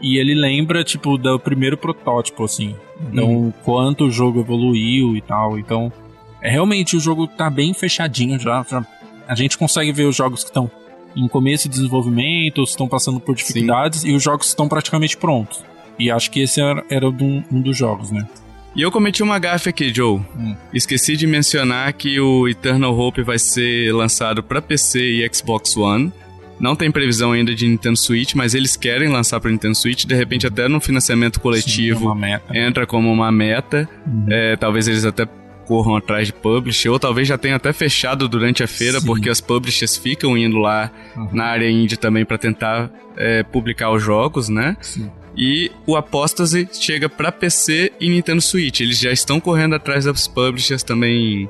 e 0.00 0.18
ele 0.18 0.34
lembra 0.34 0.82
tipo 0.82 1.16
do 1.16 1.38
primeiro 1.38 1.76
protótipo 1.76 2.44
assim. 2.44 2.74
Então, 3.10 3.28
uhum. 3.28 3.52
quanto 3.64 4.04
o 4.04 4.10
jogo 4.10 4.40
evoluiu 4.40 5.16
e 5.16 5.20
tal. 5.20 5.58
Então, 5.58 5.92
é 6.40 6.50
realmente 6.50 6.96
o 6.96 7.00
jogo 7.00 7.26
tá 7.26 7.48
bem 7.48 7.72
fechadinho 7.72 8.38
já, 8.38 8.64
já 8.68 8.84
a 9.26 9.34
gente 9.34 9.56
consegue 9.56 9.92
ver 9.92 10.04
os 10.04 10.16
jogos 10.16 10.42
que 10.42 10.50
estão 10.50 10.70
em 11.14 11.28
começo 11.28 11.68
de 11.68 11.76
desenvolvimento, 11.76 12.62
estão 12.62 12.88
passando 12.88 13.20
por 13.20 13.34
dificuldades 13.34 14.00
Sim. 14.00 14.10
e 14.10 14.14
os 14.14 14.22
jogos 14.22 14.48
estão 14.48 14.68
praticamente 14.68 15.16
prontos. 15.16 15.62
E 16.02 16.10
acho 16.10 16.32
que 16.32 16.40
esse 16.40 16.60
era, 16.60 16.84
era 16.90 17.08
um, 17.08 17.44
um 17.52 17.60
dos 17.60 17.76
jogos, 17.76 18.10
né? 18.10 18.26
E 18.74 18.82
eu 18.82 18.90
cometi 18.90 19.22
uma 19.22 19.38
gafe 19.38 19.68
aqui, 19.68 19.94
Joe. 19.94 20.20
Hum. 20.36 20.56
Esqueci 20.74 21.16
de 21.16 21.28
mencionar 21.28 21.92
que 21.92 22.18
o 22.18 22.48
Eternal 22.48 22.92
Hope 22.98 23.22
vai 23.22 23.38
ser 23.38 23.94
lançado 23.94 24.42
para 24.42 24.60
PC 24.60 24.98
e 25.00 25.30
Xbox 25.32 25.76
One. 25.76 26.12
Não 26.58 26.74
tem 26.74 26.90
previsão 26.90 27.30
ainda 27.30 27.54
de 27.54 27.68
Nintendo 27.68 27.96
Switch, 27.96 28.34
mas 28.34 28.52
eles 28.52 28.76
querem 28.76 29.08
lançar 29.08 29.38
para 29.38 29.52
Nintendo 29.52 29.76
Switch. 29.76 30.04
De 30.04 30.14
repente, 30.14 30.44
até 30.44 30.66
no 30.66 30.80
financiamento 30.80 31.38
coletivo, 31.38 32.12
Sim, 32.14 32.58
entra 32.58 32.84
como 32.84 33.12
uma 33.12 33.30
meta. 33.30 33.88
Uhum. 34.04 34.26
É, 34.28 34.56
talvez 34.56 34.88
eles 34.88 35.04
até 35.04 35.24
corram 35.68 35.94
atrás 35.94 36.26
de 36.26 36.32
publisher, 36.32 36.88
ou 36.88 36.98
talvez 36.98 37.28
já 37.28 37.38
tenha 37.38 37.54
até 37.54 37.72
fechado 37.72 38.28
durante 38.28 38.64
a 38.64 38.66
feira, 38.66 38.98
Sim. 38.98 39.06
porque 39.06 39.30
as 39.30 39.40
publishers 39.40 39.96
ficam 39.96 40.36
indo 40.36 40.58
lá 40.58 40.90
uhum. 41.16 41.28
na 41.32 41.44
área 41.44 41.70
indie 41.70 41.96
também 41.96 42.24
para 42.24 42.38
tentar 42.38 42.90
é, 43.16 43.44
publicar 43.44 43.92
os 43.92 44.02
jogos, 44.02 44.48
né? 44.48 44.76
Sim. 44.80 45.08
E 45.36 45.70
o 45.86 45.96
Apostasy 45.96 46.68
chega 46.72 47.08
para 47.08 47.32
PC 47.32 47.92
e 48.00 48.08
Nintendo 48.08 48.40
Switch. 48.40 48.80
Eles 48.80 48.98
já 48.98 49.10
estão 49.10 49.40
correndo 49.40 49.74
atrás 49.74 50.04
das 50.04 50.28
publishers 50.28 50.82
também 50.82 51.48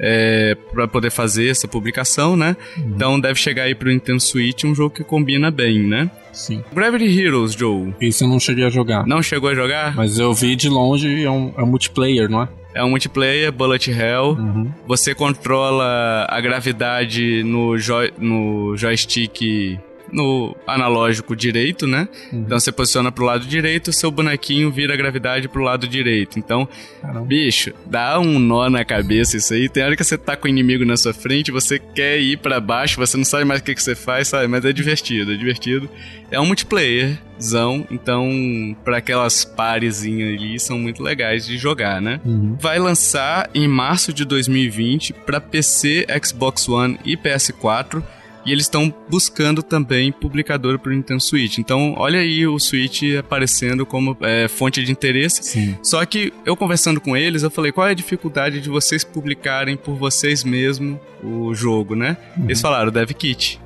é, 0.00 0.56
para 0.72 0.88
poder 0.88 1.10
fazer 1.10 1.48
essa 1.48 1.68
publicação, 1.68 2.36
né? 2.36 2.56
Uhum. 2.76 2.92
Então 2.94 3.20
deve 3.20 3.38
chegar 3.38 3.64
aí 3.64 3.74
pro 3.74 3.90
Nintendo 3.90 4.20
Switch 4.20 4.64
um 4.64 4.74
jogo 4.74 4.94
que 4.94 5.04
combina 5.04 5.50
bem, 5.50 5.80
né? 5.80 6.10
Sim. 6.32 6.64
Gravity 6.72 7.20
Heroes, 7.20 7.52
Joe. 7.52 7.94
Isso 8.00 8.24
eu 8.24 8.28
não 8.28 8.40
cheguei 8.40 8.64
a 8.64 8.70
jogar. 8.70 9.06
Não 9.06 9.22
chegou 9.22 9.50
a 9.50 9.54
jogar? 9.54 9.94
Mas 9.94 10.18
eu 10.18 10.32
vi 10.32 10.56
de 10.56 10.68
longe, 10.68 11.22
é 11.22 11.30
um, 11.30 11.52
é 11.56 11.62
um 11.62 11.66
multiplayer, 11.66 12.30
não 12.30 12.42
é? 12.42 12.48
É 12.72 12.84
um 12.84 12.90
multiplayer, 12.90 13.50
Bullet 13.52 13.90
Hell. 13.90 14.36
Uhum. 14.38 14.72
Você 14.86 15.14
controla 15.14 16.26
a 16.28 16.40
gravidade 16.40 17.42
no, 17.42 17.74
no 18.18 18.76
joystick 18.76 19.78
no 20.12 20.56
analógico 20.66 21.34
direito, 21.34 21.86
né? 21.86 22.08
Uhum. 22.32 22.40
Então 22.40 22.58
você 22.58 22.72
posiciona 22.72 23.10
pro 23.10 23.24
lado 23.24 23.46
direito, 23.46 23.92
seu 23.92 24.10
bonequinho 24.10 24.70
vira 24.70 24.94
a 24.94 24.96
gravidade 24.96 25.48
pro 25.48 25.62
lado 25.62 25.86
direito. 25.86 26.38
Então, 26.38 26.68
Caramba. 27.00 27.26
bicho, 27.26 27.72
dá 27.86 28.18
um 28.18 28.38
nó 28.38 28.68
na 28.68 28.84
cabeça 28.84 29.36
isso 29.36 29.54
aí. 29.54 29.68
Tem 29.68 29.82
hora 29.82 29.96
que 29.96 30.04
você 30.04 30.18
tá 30.18 30.36
com 30.36 30.46
o 30.46 30.50
inimigo 30.50 30.84
na 30.84 30.96
sua 30.96 31.12
frente, 31.12 31.50
você 31.50 31.78
quer 31.78 32.18
ir 32.20 32.38
para 32.38 32.60
baixo, 32.60 32.96
você 32.96 33.16
não 33.16 33.24
sabe 33.24 33.44
mais 33.44 33.60
o 33.60 33.64
que, 33.64 33.74
que 33.74 33.82
você 33.82 33.94
faz, 33.94 34.28
sabe? 34.28 34.46
Mas 34.48 34.64
é 34.64 34.72
divertido, 34.72 35.32
é 35.32 35.36
divertido. 35.36 35.88
É 36.30 36.40
um 36.40 36.46
multiplayerzão, 36.46 37.86
então 37.90 38.76
para 38.84 38.98
aquelas 38.98 39.44
parezinhas 39.44 40.38
ali 40.38 40.60
são 40.60 40.78
muito 40.78 41.02
legais 41.02 41.44
de 41.46 41.58
jogar, 41.58 42.00
né? 42.00 42.20
Uhum. 42.24 42.56
Vai 42.60 42.78
lançar 42.78 43.50
em 43.54 43.66
março 43.66 44.12
de 44.12 44.24
2020 44.24 45.12
para 45.12 45.40
PC, 45.40 46.06
Xbox 46.22 46.68
One 46.68 46.98
e 47.04 47.16
PS4 47.16 48.02
e 48.44 48.52
eles 48.52 48.64
estão 48.64 48.92
buscando 49.08 49.62
também 49.62 50.12
publicador 50.12 50.78
para 50.78 50.90
o 50.90 50.94
Nintendo 50.94 51.20
Switch. 51.20 51.58
Então, 51.58 51.94
olha 51.96 52.20
aí 52.20 52.46
o 52.46 52.58
Switch 52.58 53.02
aparecendo 53.18 53.84
como 53.84 54.16
é, 54.20 54.48
fonte 54.48 54.82
de 54.82 54.90
interesse. 54.90 55.42
Sim. 55.42 55.76
Só 55.82 56.04
que 56.04 56.32
eu 56.44 56.56
conversando 56.56 57.00
com 57.00 57.16
eles, 57.16 57.42
eu 57.42 57.50
falei: 57.50 57.72
qual 57.72 57.86
é 57.86 57.90
a 57.90 57.94
dificuldade 57.94 58.60
de 58.60 58.68
vocês 58.68 59.04
publicarem 59.04 59.76
por 59.76 59.94
vocês 59.94 60.44
mesmo 60.44 61.00
o 61.22 61.54
jogo, 61.54 61.94
né? 61.94 62.16
Uhum. 62.36 62.44
Eles 62.44 62.60
falaram: 62.60 62.90
Dev 62.90 63.10
Kit. 63.12 63.60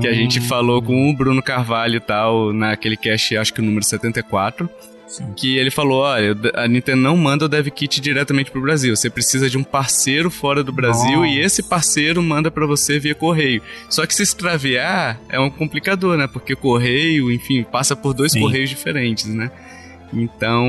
Que 0.00 0.08
a 0.08 0.14
gente 0.14 0.38
ah. 0.38 0.42
falou 0.42 0.80
com 0.80 1.10
o 1.10 1.14
Bruno 1.14 1.42
Carvalho 1.42 1.96
e 1.96 2.00
tal, 2.00 2.54
naquele 2.54 2.96
cast, 2.96 3.36
acho 3.36 3.52
que 3.52 3.60
o 3.60 3.62
número 3.62 3.84
74. 3.84 4.68
Sim. 5.06 5.32
que 5.36 5.56
ele 5.56 5.70
falou: 5.70 6.02
olha, 6.02 6.36
a 6.54 6.66
Nintendo 6.66 7.00
não 7.00 7.16
manda 7.16 7.44
o 7.44 7.48
dev 7.48 7.68
kit 7.68 8.00
diretamente 8.00 8.50
pro 8.50 8.60
Brasil. 8.60 8.96
Você 8.96 9.10
precisa 9.10 9.48
de 9.48 9.58
um 9.58 9.64
parceiro 9.64 10.30
fora 10.30 10.62
do 10.64 10.72
Brasil 10.72 11.20
Nossa. 11.20 11.28
e 11.28 11.40
esse 11.40 11.62
parceiro 11.62 12.22
manda 12.22 12.50
para 12.50 12.66
você 12.66 12.98
via 12.98 13.14
correio. 13.14 13.62
Só 13.88 14.06
que 14.06 14.14
se 14.14 14.22
extraviar 14.22 15.20
é 15.28 15.38
um 15.38 15.50
complicador, 15.50 16.16
né? 16.16 16.26
Porque 16.26 16.56
correio, 16.56 17.30
enfim, 17.30 17.62
passa 17.62 17.94
por 17.94 18.14
dois 18.14 18.32
Sim. 18.32 18.40
correios 18.40 18.70
diferentes, 18.70 19.26
né? 19.26 19.50
Então, 20.12 20.64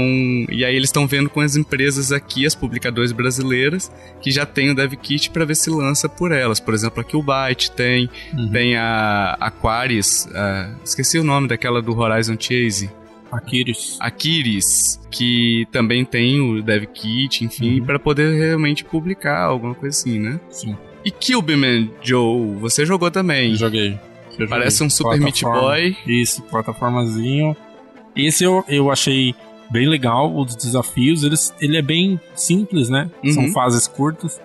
e 0.50 0.66
aí 0.66 0.76
eles 0.76 0.90
estão 0.90 1.06
vendo 1.06 1.30
com 1.30 1.40
as 1.40 1.56
empresas 1.56 2.12
aqui, 2.12 2.48
as 2.48 2.56
publicadoras 2.56 3.12
brasileiras, 3.12 3.92
que 4.20 4.32
já 4.32 4.44
tem 4.44 4.72
o 4.72 4.76
DevKit 4.76 5.30
para 5.30 5.46
ver 5.46 5.56
se 5.56 5.70
lança 5.70 6.10
por 6.10 6.32
elas. 6.32 6.60
Por 6.60 6.74
exemplo, 6.74 7.00
aqui 7.00 7.16
o 7.16 7.22
Byte 7.22 7.70
tem, 7.72 8.10
uhum. 8.34 8.50
tem 8.52 8.76
a 8.76 9.38
Aquaris, 9.40 10.28
esqueci 10.84 11.20
o 11.20 11.24
nome 11.24 11.48
daquela 11.48 11.80
do 11.80 11.96
Horizon 11.96 12.36
Chase. 12.40 12.90
Aquiris. 13.38 13.98
Aquiris, 14.00 15.00
que 15.12 15.68
também 15.72 16.04
tem 16.06 16.42
o 16.42 16.62
DevKit, 16.62 17.46
enfim, 17.46 17.80
uhum. 17.80 17.86
para 17.86 18.00
poder 18.00 18.36
realmente 18.36 18.84
publicar 18.84 19.44
alguma 19.44 19.76
coisa 19.76 19.98
assim, 19.98 20.20
né? 20.20 20.40
Sim. 20.50 20.76
E 21.04 21.12
Kilbeman 21.12 21.92
Joe, 22.02 22.56
você 22.56 22.86
jogou 22.86 23.12
também? 23.12 23.56
Joguei. 23.56 24.00
Parece 24.50 24.84
um 24.84 24.90
Super 24.90 25.20
Meat 25.20 25.44
Boy. 25.44 25.96
Isso, 26.06 26.42
plataformazinho. 26.44 27.56
Esse 28.16 28.44
eu, 28.44 28.64
eu 28.68 28.92
achei 28.92 29.36
bem 29.70 29.88
legal, 29.88 30.36
os 30.36 30.56
desafios. 30.56 31.24
Eles, 31.24 31.54
ele 31.62 31.78
é 31.78 31.82
bem 31.82 32.20
simples, 32.34 32.90
né? 32.90 33.10
Uhum. 33.24 33.32
São 33.32 33.48
fases 33.54 33.88
curtas. 33.88 34.42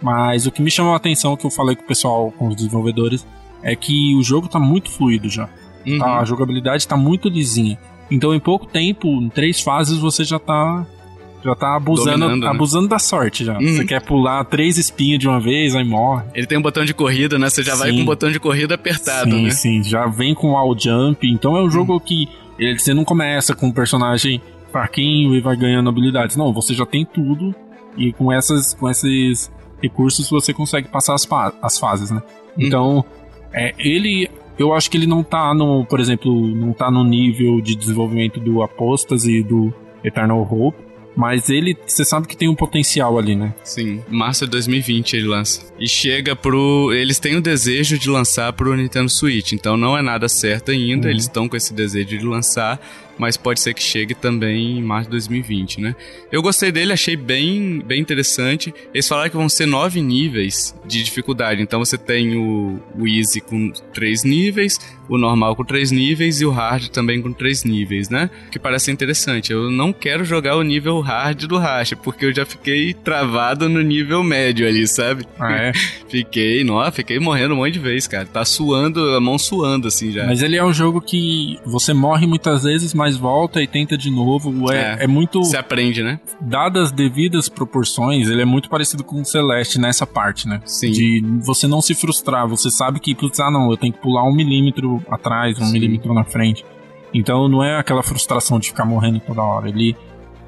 Mas 0.00 0.46
o 0.46 0.52
que 0.52 0.62
me 0.62 0.70
chamou 0.70 0.92
a 0.92 0.96
atenção, 0.96 1.36
que 1.36 1.46
eu 1.46 1.50
falei 1.50 1.74
com 1.74 1.82
o 1.82 1.86
pessoal, 1.86 2.32
com 2.32 2.48
os 2.48 2.56
desenvolvedores, 2.56 3.26
é 3.62 3.74
que 3.74 4.14
o 4.14 4.22
jogo 4.22 4.48
tá 4.48 4.58
muito 4.58 4.90
fluido 4.90 5.28
já. 5.28 5.48
Uhum. 5.86 5.98
Tá, 5.98 6.18
a 6.18 6.24
jogabilidade 6.24 6.86
tá 6.86 6.96
muito 6.96 7.28
lisinha. 7.28 7.78
Então, 8.10 8.34
em 8.34 8.40
pouco 8.40 8.66
tempo, 8.66 9.08
em 9.08 9.28
três 9.28 9.60
fases, 9.60 9.98
você 9.98 10.24
já 10.24 10.38
tá 10.38 10.86
já 11.44 11.54
tá 11.54 11.76
abusando, 11.76 12.36
né? 12.36 12.46
abusando 12.48 12.88
da 12.88 12.98
sorte 12.98 13.44
já. 13.44 13.56
Uhum. 13.58 13.68
Você 13.68 13.84
quer 13.84 14.02
pular 14.02 14.44
três 14.44 14.78
espinhas 14.78 15.20
de 15.20 15.28
uma 15.28 15.38
vez, 15.38 15.76
aí 15.76 15.84
morre. 15.84 16.24
Ele 16.34 16.46
tem 16.46 16.58
um 16.58 16.62
botão 16.62 16.84
de 16.84 16.92
corrida, 16.92 17.38
né? 17.38 17.48
Você 17.48 17.62
já 17.62 17.74
sim. 17.74 17.78
vai 17.78 17.92
com 17.92 18.00
o 18.00 18.04
botão 18.04 18.30
de 18.30 18.40
corrida 18.40 18.74
apertado, 18.74 19.30
sim, 19.30 19.42
né? 19.44 19.50
Sim, 19.50 19.82
já 19.82 20.06
vem 20.06 20.34
com 20.34 20.52
o 20.52 20.56
all 20.56 20.76
jump. 20.76 21.28
Então 21.28 21.56
é 21.56 21.62
um 21.62 21.70
jogo 21.70 21.94
uhum. 21.94 22.00
que 22.00 22.28
ele, 22.58 22.78
você 22.78 22.92
não 22.92 23.04
começa 23.04 23.54
com 23.54 23.66
um 23.66 23.72
personagem 23.72 24.40
fraquinho 24.72 25.34
e 25.34 25.40
vai 25.40 25.56
ganhando 25.56 25.88
habilidades. 25.88 26.36
Não, 26.36 26.52
você 26.52 26.74
já 26.74 26.84
tem 26.84 27.04
tudo 27.04 27.54
E 27.96 28.12
com, 28.12 28.32
essas, 28.32 28.74
com 28.74 28.90
esses 28.90 29.50
recursos 29.80 30.28
você 30.28 30.52
consegue 30.52 30.88
passar 30.88 31.14
as, 31.14 31.24
fa 31.24 31.52
as 31.62 31.78
fases, 31.78 32.10
né? 32.10 32.22
Hum. 32.58 32.66
Então, 32.66 33.04
é, 33.52 33.74
ele. 33.78 34.28
Eu 34.58 34.72
acho 34.72 34.90
que 34.90 34.96
ele 34.96 35.06
não 35.06 35.22
tá 35.22 35.52
no, 35.54 35.84
por 35.84 36.00
exemplo, 36.00 36.32
não 36.48 36.72
tá 36.72 36.90
no 36.90 37.04
nível 37.04 37.60
de 37.60 37.74
desenvolvimento 37.74 38.40
do 38.40 38.62
Apostas 38.62 39.24
e 39.24 39.42
do 39.42 39.72
Eternal 40.02 40.40
Hope, 40.40 40.86
mas 41.16 41.48
ele, 41.48 41.76
você 41.86 42.04
sabe 42.04 42.28
que 42.28 42.36
tem 42.36 42.48
um 42.48 42.54
potencial 42.54 43.18
ali, 43.18 43.34
né? 43.34 43.54
Sim, 43.64 44.02
março 44.08 44.44
de 44.44 44.50
2020 44.50 45.14
ele 45.14 45.26
lança. 45.26 45.62
E 45.78 45.88
chega 45.88 46.36
pro. 46.36 46.92
Eles 46.92 47.18
têm 47.18 47.36
o 47.36 47.40
desejo 47.40 47.98
de 47.98 48.10
lançar 48.10 48.52
pro 48.52 48.76
Nintendo 48.76 49.08
Switch, 49.08 49.52
então 49.52 49.76
não 49.76 49.96
é 49.96 50.02
nada 50.02 50.28
certo 50.28 50.70
ainda, 50.70 51.06
uhum. 51.06 51.12
eles 51.12 51.24
estão 51.24 51.48
com 51.48 51.56
esse 51.56 51.72
desejo 51.72 52.18
de 52.18 52.24
lançar 52.24 52.78
mas 53.18 53.36
pode 53.36 53.60
ser 53.60 53.74
que 53.74 53.82
chegue 53.82 54.14
também 54.14 54.78
em 54.78 54.82
março 54.82 55.04
de 55.04 55.12
2020, 55.12 55.80
né? 55.80 55.96
Eu 56.30 56.42
gostei 56.42 56.70
dele, 56.70 56.92
achei 56.92 57.16
bem, 57.16 57.82
bem 57.84 58.00
interessante. 58.00 58.74
Eles 58.92 59.06
falaram 59.06 59.30
que 59.30 59.36
vão 59.36 59.48
ser 59.48 59.66
nove 59.66 60.00
níveis 60.00 60.74
de 60.84 61.02
dificuldade. 61.02 61.62
Então 61.62 61.78
você 61.78 61.96
tem 61.96 62.36
o, 62.36 62.80
o 62.98 63.06
Easy 63.06 63.40
com 63.40 63.70
três 63.92 64.24
níveis, 64.24 64.78
o 65.08 65.16
normal 65.16 65.54
com 65.54 65.64
três 65.64 65.90
níveis 65.90 66.40
e 66.40 66.46
o 66.46 66.50
hard 66.50 66.88
também 66.88 67.20
com 67.22 67.32
três 67.32 67.64
níveis, 67.64 68.08
né? 68.08 68.30
Que 68.50 68.58
parece 68.58 68.90
interessante. 68.90 69.52
Eu 69.52 69.70
não 69.70 69.92
quero 69.92 70.24
jogar 70.24 70.56
o 70.56 70.62
nível 70.62 71.00
hard 71.00 71.44
do 71.46 71.58
Rash, 71.58 71.94
porque 72.02 72.26
eu 72.26 72.34
já 72.34 72.44
fiquei 72.44 72.94
travado 72.94 73.68
no 73.68 73.80
nível 73.80 74.22
médio 74.22 74.66
ali, 74.66 74.86
sabe? 74.86 75.24
Ah, 75.38 75.52
é? 75.52 75.72
fiquei, 76.08 76.64
nossa, 76.64 76.92
fiquei 76.92 77.18
morrendo 77.18 77.54
um 77.54 77.58
monte 77.58 77.74
de 77.74 77.78
vezes, 77.78 78.08
cara. 78.08 78.26
Tá 78.26 78.44
suando, 78.44 79.00
a 79.14 79.20
mão 79.20 79.38
suando 79.38 79.88
assim 79.88 80.12
já. 80.12 80.26
Mas 80.26 80.42
ele 80.42 80.56
é 80.56 80.64
um 80.64 80.72
jogo 80.72 81.00
que 81.00 81.58
você 81.64 81.92
morre 81.92 82.26
muitas 82.26 82.64
vezes, 82.64 82.92
mas 82.94 83.05
mas 83.06 83.16
volta 83.16 83.62
e 83.62 83.68
tenta 83.68 83.96
de 83.96 84.10
novo. 84.10 84.72
É, 84.72 84.76
é, 84.76 85.04
é 85.04 85.06
muito. 85.06 85.38
Você 85.44 85.56
aprende, 85.56 86.02
né? 86.02 86.18
Dadas 86.40 86.86
as 86.86 86.92
devidas 86.92 87.48
proporções, 87.48 88.28
ele 88.28 88.42
é 88.42 88.44
muito 88.44 88.68
parecido 88.68 89.04
com 89.04 89.20
o 89.20 89.24
Celeste 89.24 89.78
nessa 89.78 90.04
parte, 90.04 90.48
né? 90.48 90.60
Sim. 90.64 90.90
De 90.90 91.20
você 91.40 91.68
não 91.68 91.80
se 91.80 91.94
frustrar. 91.94 92.48
Você 92.48 92.68
sabe 92.68 92.98
que, 92.98 93.14
putz, 93.14 93.38
ah, 93.38 93.50
não, 93.50 93.70
eu 93.70 93.76
tenho 93.76 93.92
que 93.92 94.00
pular 94.00 94.24
um 94.24 94.34
milímetro 94.34 95.00
atrás, 95.08 95.56
um 95.58 95.66
Sim. 95.66 95.72
milímetro 95.72 96.12
na 96.12 96.24
frente. 96.24 96.64
Então 97.14 97.48
não 97.48 97.62
é 97.62 97.78
aquela 97.78 98.02
frustração 98.02 98.58
de 98.58 98.68
ficar 98.68 98.84
morrendo 98.84 99.20
toda 99.20 99.40
hora. 99.40 99.68
Ele 99.68 99.96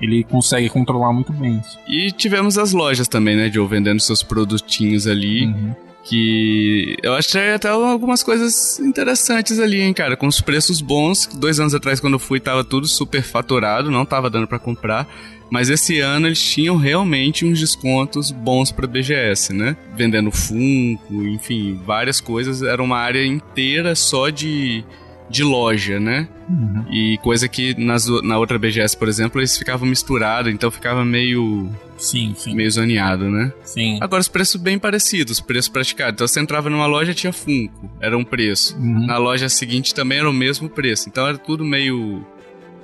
ele 0.00 0.22
consegue 0.22 0.68
controlar 0.68 1.12
muito 1.12 1.32
bem 1.32 1.58
isso. 1.58 1.78
E 1.88 2.12
tivemos 2.12 2.56
as 2.56 2.72
lojas 2.72 3.08
também, 3.08 3.36
né, 3.36 3.50
Joe, 3.50 3.66
vendendo 3.66 4.00
seus 4.00 4.22
produtinhos 4.22 5.06
ali. 5.06 5.46
Uhum 5.46 5.87
que 6.08 6.96
eu 7.02 7.14
achei 7.14 7.52
até 7.52 7.68
algumas 7.68 8.22
coisas 8.22 8.78
interessantes 8.80 9.58
ali, 9.58 9.80
hein, 9.80 9.92
cara, 9.92 10.16
com 10.16 10.26
os 10.26 10.40
preços 10.40 10.80
bons. 10.80 11.26
Dois 11.26 11.60
anos 11.60 11.74
atrás, 11.74 12.00
quando 12.00 12.14
eu 12.14 12.18
fui, 12.18 12.40
tava 12.40 12.64
tudo 12.64 12.88
super 12.88 13.22
faturado, 13.22 13.90
não 13.90 14.06
tava 14.06 14.30
dando 14.30 14.46
para 14.46 14.58
comprar. 14.58 15.06
Mas 15.50 15.70
esse 15.70 16.00
ano 16.00 16.26
eles 16.26 16.42
tinham 16.42 16.76
realmente 16.76 17.44
uns 17.44 17.58
descontos 17.58 18.30
bons 18.30 18.70
para 18.70 18.86
BGS, 18.86 19.52
né? 19.52 19.76
Vendendo 19.96 20.30
Funko, 20.30 21.26
enfim, 21.26 21.80
várias 21.86 22.20
coisas. 22.20 22.62
Era 22.62 22.82
uma 22.82 22.98
área 22.98 23.24
inteira 23.24 23.94
só 23.94 24.28
de 24.28 24.84
de 25.28 25.44
loja, 25.44 26.00
né? 26.00 26.28
Uhum. 26.48 26.84
E 26.90 27.18
coisa 27.18 27.48
que 27.48 27.78
nas, 27.78 28.08
na 28.22 28.38
outra 28.38 28.58
BGS, 28.58 28.96
por 28.96 29.08
exemplo, 29.08 29.40
eles 29.40 29.56
ficavam 29.56 29.88
misturados, 29.88 30.52
então 30.52 30.70
ficava 30.70 31.04
meio. 31.04 31.70
Sim, 31.96 32.34
sim. 32.36 32.54
Meio 32.54 32.70
zoneado, 32.70 33.28
né? 33.28 33.52
Sim. 33.62 33.98
Agora, 34.00 34.20
os 34.20 34.28
preços 34.28 34.60
bem 34.60 34.78
parecidos, 34.78 35.40
preços 35.40 35.68
praticados. 35.68 36.14
Então, 36.14 36.28
você 36.28 36.40
entrava 36.40 36.70
numa 36.70 36.86
loja 36.86 37.12
tinha 37.12 37.32
Funko, 37.32 37.90
era 38.00 38.16
um 38.16 38.24
preço. 38.24 38.76
Uhum. 38.76 39.06
Na 39.06 39.18
loja 39.18 39.48
seguinte 39.48 39.94
também 39.94 40.18
era 40.18 40.30
o 40.30 40.32
mesmo 40.32 40.68
preço. 40.68 41.08
Então, 41.08 41.26
era 41.26 41.36
tudo 41.36 41.64
meio, 41.64 42.24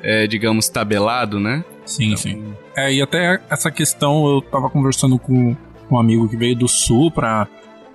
é, 0.02 0.26
digamos, 0.26 0.68
tabelado, 0.68 1.38
né? 1.38 1.64
Sim, 1.86 2.06
então... 2.06 2.16
sim. 2.18 2.54
É, 2.76 2.92
e 2.92 3.00
até 3.00 3.40
essa 3.48 3.70
questão, 3.70 4.26
eu 4.26 4.42
tava 4.42 4.68
conversando 4.68 5.18
com 5.18 5.56
um 5.90 5.98
amigo 5.98 6.28
que 6.28 6.36
veio 6.36 6.56
do 6.56 6.66
Sul 6.66 7.10
pra, 7.10 7.46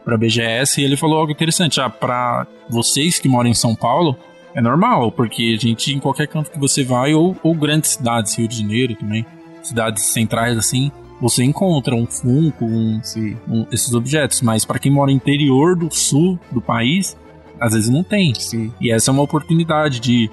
pra 0.05 0.17
BGS 0.17 0.79
e 0.79 0.85
ele 0.85 0.95
falou 0.95 1.19
algo 1.19 1.31
interessante. 1.31 1.81
Ah, 1.81 1.89
pra 1.89 2.47
vocês 2.69 3.19
que 3.19 3.27
moram 3.27 3.49
em 3.49 3.53
São 3.53 3.75
Paulo, 3.75 4.17
é 4.53 4.62
normal, 4.62 5.12
porque 5.12 5.55
a 5.57 5.62
gente, 5.62 5.93
em 5.93 5.99
qualquer 5.99 6.27
canto 6.27 6.51
que 6.51 6.59
você 6.59 6.83
vai, 6.83 7.13
ou, 7.13 7.35
ou 7.43 7.53
grandes 7.53 7.91
cidades, 7.91 8.38
Rio 8.38 8.47
de 8.47 8.57
Janeiro 8.57 8.95
também, 8.95 9.25
cidades 9.62 10.03
centrais 10.05 10.57
assim, 10.57 10.91
você 11.21 11.43
encontra 11.43 11.95
um 11.95 12.05
Funko, 12.05 12.65
um, 12.65 13.01
um, 13.47 13.65
esses 13.71 13.93
objetos. 13.93 14.41
Mas 14.41 14.65
para 14.65 14.79
quem 14.79 14.91
mora 14.91 15.12
no 15.12 15.17
interior 15.17 15.75
do 15.75 15.93
sul 15.93 16.39
do 16.51 16.62
país, 16.62 17.17
às 17.59 17.73
vezes 17.73 17.89
não 17.89 18.03
tem. 18.03 18.33
Sim. 18.35 18.71
E 18.79 18.91
essa 18.91 19.12
é 19.12 19.13
uma 19.13 19.23
oportunidade 19.23 19.99
de. 19.99 20.29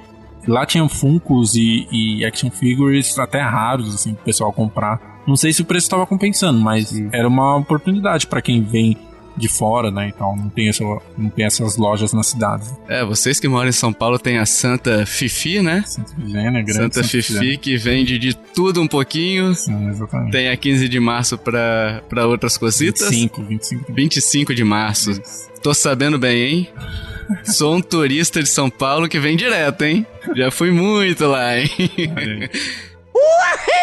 Lá 0.47 0.65
tinham 0.65 0.89
Funkos 0.89 1.57
e, 1.57 1.89
e 1.91 2.25
action 2.25 2.51
figures 2.51 3.19
até 3.19 3.41
raros, 3.41 3.93
assim, 3.93 4.15
pro 4.15 4.25
pessoal 4.25 4.53
comprar. 4.53 5.17
Não 5.27 5.35
sei 5.35 5.53
se 5.53 5.61
o 5.61 5.65
preço 5.65 5.87
estava 5.87 6.07
compensando, 6.07 6.61
mas 6.61 6.91
Sim. 6.91 7.09
era 7.13 7.27
uma 7.27 7.57
oportunidade 7.57 8.29
para 8.29 8.41
quem 8.41 8.63
vem 8.63 8.97
de 9.37 9.49
fora, 9.49 9.91
né? 9.91 10.13
Então 10.15 10.35
não 10.35 10.49
tem, 10.49 10.69
essa, 10.69 10.83
não 11.17 11.29
tem 11.31 11.45
essas 11.45 11.77
lojas 11.77 12.13
nas 12.13 12.29
cidades. 12.29 12.73
É, 12.89 13.05
vocês 13.05 13.39
que 13.39 13.49
moram 13.49 13.69
em 13.69 13.73
São 13.73 13.93
Paulo 13.93 14.19
tem 14.19 14.39
a 14.39 14.47
Santa 14.47 15.05
Fifi, 15.05 15.61
né? 15.61 15.85
Santa 15.87 16.15
Fifigênia, 16.15 16.51
grande 16.63 16.73
Santa, 16.73 17.03
Santa 17.03 17.09
Fifi, 17.09 17.57
que 17.59 17.77
vende 17.77 18.19
de 18.19 18.35
tudo 18.35 18.81
um 18.81 18.89
pouquinho. 18.89 19.55
Sim, 19.55 19.89
exatamente. 19.89 20.33
Tem 20.33 20.49
a 20.49 20.57
15 20.57 20.89
de 20.89 21.01
março 21.01 21.37
pra, 21.39 22.03
pra 22.09 22.27
outras 22.27 22.57
cositas. 22.57 23.09
25, 23.11 23.43
25. 23.43 23.93
25 23.93 24.55
de 24.55 24.65
março. 24.65 25.11
Isso. 25.11 25.51
Tô 25.63 25.75
sabendo 25.75 26.19
bem, 26.19 26.43
hein? 26.43 26.69
Sou 27.45 27.75
um 27.75 27.81
turista 27.81 28.43
de 28.43 28.49
São 28.49 28.71
Paulo 28.71 29.09
que 29.09 29.19
vem 29.19 29.37
direto, 29.37 29.83
hein? 29.83 30.07
Já 30.35 30.51
fui 30.51 30.71
muito 30.71 31.27
lá, 31.27 31.59
hein? 31.59 31.71
Uhul! 33.15 33.67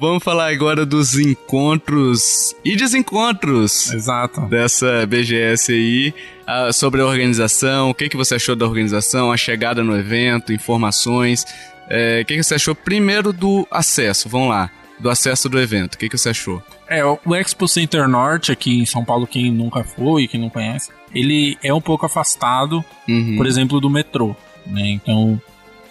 Vamos 0.00 0.24
falar 0.24 0.50
agora 0.50 0.86
dos 0.86 1.18
encontros 1.18 2.56
e 2.64 2.74
desencontros. 2.74 3.92
Exato. 3.92 4.40
Dessa 4.46 5.06
BGS 5.06 5.72
aí. 5.72 6.14
Uh, 6.48 6.72
sobre 6.72 7.02
a 7.02 7.04
organização, 7.04 7.90
o 7.90 7.94
que, 7.94 8.08
que 8.08 8.16
você 8.16 8.36
achou 8.36 8.56
da 8.56 8.64
organização, 8.64 9.30
a 9.30 9.36
chegada 9.36 9.84
no 9.84 9.94
evento, 9.94 10.54
informações. 10.54 11.44
É, 11.86 12.22
o 12.22 12.24
que, 12.24 12.34
que 12.34 12.42
você 12.42 12.54
achou 12.54 12.74
primeiro 12.74 13.30
do 13.30 13.68
acesso? 13.70 14.26
Vamos 14.26 14.48
lá. 14.48 14.70
Do 14.98 15.10
acesso 15.10 15.50
do 15.50 15.60
evento. 15.60 15.96
O 15.96 15.98
que, 15.98 16.08
que 16.08 16.16
você 16.16 16.30
achou? 16.30 16.62
É, 16.88 17.04
o 17.04 17.18
Expo 17.36 17.68
Center 17.68 18.08
Norte 18.08 18.50
aqui 18.50 18.80
em 18.80 18.86
São 18.86 19.04
Paulo, 19.04 19.26
quem 19.26 19.52
nunca 19.52 19.84
foi, 19.84 20.26
quem 20.26 20.40
não 20.40 20.48
conhece, 20.48 20.90
ele 21.14 21.58
é 21.62 21.74
um 21.74 21.80
pouco 21.80 22.06
afastado, 22.06 22.82
uhum. 23.06 23.36
por 23.36 23.46
exemplo, 23.46 23.78
do 23.78 23.90
metrô. 23.90 24.34
Né? 24.66 24.92
Então, 24.92 25.40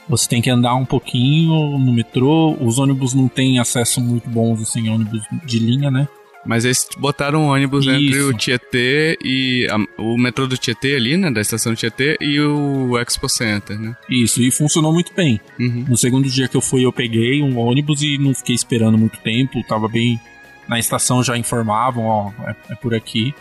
você 0.10 0.28
tem 0.28 0.42
que 0.42 0.50
andar 0.50 0.76
um 0.76 0.86
pouquinho 0.86 1.78
no 1.78 1.94
metrô. 1.94 2.58
Os 2.60 2.80
ônibus 2.80 3.14
não 3.14 3.28
têm 3.28 3.60
acesso 3.60 4.02
muito 4.02 4.28
bons, 4.28 4.62
assim, 4.62 4.90
ônibus 4.90 5.22
de 5.46 5.60
linha, 5.60 5.92
né? 5.92 6.08
Mas 6.46 6.66
eles 6.66 6.88
botaram 6.98 7.44
um 7.44 7.48
ônibus 7.50 7.86
Isso. 7.86 7.94
entre 7.94 8.22
o 8.22 8.34
Tietê 8.34 9.18
e 9.24 9.68
a, 9.70 10.02
o 10.02 10.18
metrô 10.18 10.48
do 10.48 10.58
Tietê 10.58 10.96
ali, 10.96 11.18
né, 11.18 11.30
da 11.30 11.42
estação 11.42 11.76
Tietê 11.76 12.18
e 12.20 12.40
o 12.40 12.98
Expo 12.98 13.30
Center, 13.30 13.78
né? 13.78 13.96
Isso, 14.10 14.42
e 14.42 14.50
funcionou 14.50 14.92
muito 14.92 15.14
bem. 15.14 15.40
Uhum. 15.60 15.86
No 15.90 15.98
segundo 15.98 16.30
dia 16.30 16.48
que 16.48 16.58
eu 16.58 16.62
fui, 16.62 16.86
eu 16.86 16.94
peguei 16.94 17.44
um 17.44 17.58
ônibus 17.60 18.02
e 18.02 18.18
não 18.18 18.34
fiquei 18.34 18.56
esperando 18.56 18.98
muito 18.98 19.20
tempo, 19.20 19.62
tava 19.68 19.88
bem 19.88 20.20
na 20.68 20.80
estação 20.80 21.24
já 21.24 21.36
informavam, 21.38 22.06
ó, 22.06 22.32
é, 22.48 22.56
é 22.70 22.76
por 22.76 22.94
aqui. 22.94 23.34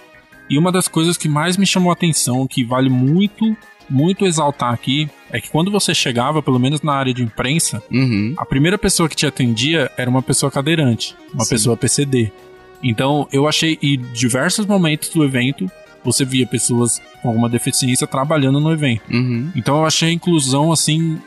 E 0.50 0.58
uma 0.58 0.72
das 0.72 0.88
coisas 0.88 1.16
que 1.16 1.28
mais 1.28 1.58
me 1.58 1.66
chamou 1.66 1.90
a 1.90 1.92
atenção, 1.92 2.46
que 2.46 2.64
vale 2.64 2.88
muito 2.88 3.54
muito 3.88 4.26
exaltar 4.26 4.72
aqui 4.72 5.08
é 5.30 5.40
que 5.40 5.50
quando 5.50 5.70
você 5.70 5.94
chegava, 5.94 6.42
pelo 6.42 6.58
menos 6.58 6.82
na 6.82 6.94
área 6.94 7.12
de 7.12 7.22
imprensa, 7.22 7.82
uhum. 7.90 8.34
a 8.36 8.44
primeira 8.44 8.78
pessoa 8.78 9.08
que 9.08 9.16
te 9.16 9.26
atendia 9.26 9.90
era 9.96 10.08
uma 10.08 10.22
pessoa 10.22 10.50
cadeirante, 10.50 11.14
uma 11.32 11.44
Sim. 11.44 11.50
pessoa 11.50 11.76
PCD. 11.76 12.32
Então 12.82 13.28
eu 13.32 13.48
achei, 13.48 13.78
e 13.82 13.96
diversos 13.96 14.66
momentos 14.66 15.08
do 15.10 15.24
evento, 15.24 15.70
você 16.04 16.24
via 16.24 16.46
pessoas 16.46 17.00
com 17.20 17.28
alguma 17.28 17.48
deficiência 17.48 18.06
trabalhando 18.06 18.60
no 18.60 18.72
evento. 18.72 19.02
Uhum. 19.10 19.50
Então 19.54 19.78
eu 19.78 19.86
achei 19.86 20.10
a 20.10 20.12
inclusão 20.12 20.72
assim. 20.72 21.18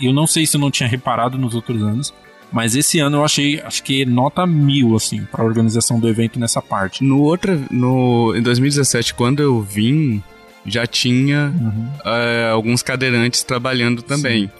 Eu 0.00 0.12
não 0.12 0.26
sei 0.26 0.46
se 0.46 0.56
eu 0.56 0.60
não 0.60 0.70
tinha 0.70 0.88
reparado 0.88 1.36
nos 1.36 1.54
outros 1.54 1.82
anos, 1.82 2.14
mas 2.52 2.74
esse 2.74 2.98
ano 2.98 3.18
eu 3.18 3.24
achei, 3.24 3.60
acho 3.60 3.82
que 3.82 4.04
nota 4.04 4.46
mil, 4.46 4.96
assim, 4.96 5.24
pra 5.30 5.44
organização 5.44 6.00
do 6.00 6.08
evento 6.08 6.38
nessa 6.38 6.60
parte. 6.60 7.04
No 7.04 7.20
outro, 7.20 7.62
no, 7.70 8.34
em 8.36 8.42
2017, 8.42 9.14
quando 9.14 9.40
eu 9.40 9.60
vim, 9.60 10.22
já 10.64 10.86
tinha 10.86 11.52
uhum. 11.54 11.88
uh, 12.04 12.52
alguns 12.52 12.82
cadeirantes 12.82 13.42
trabalhando 13.42 14.02
também. 14.02 14.46
Sim. 14.46 14.52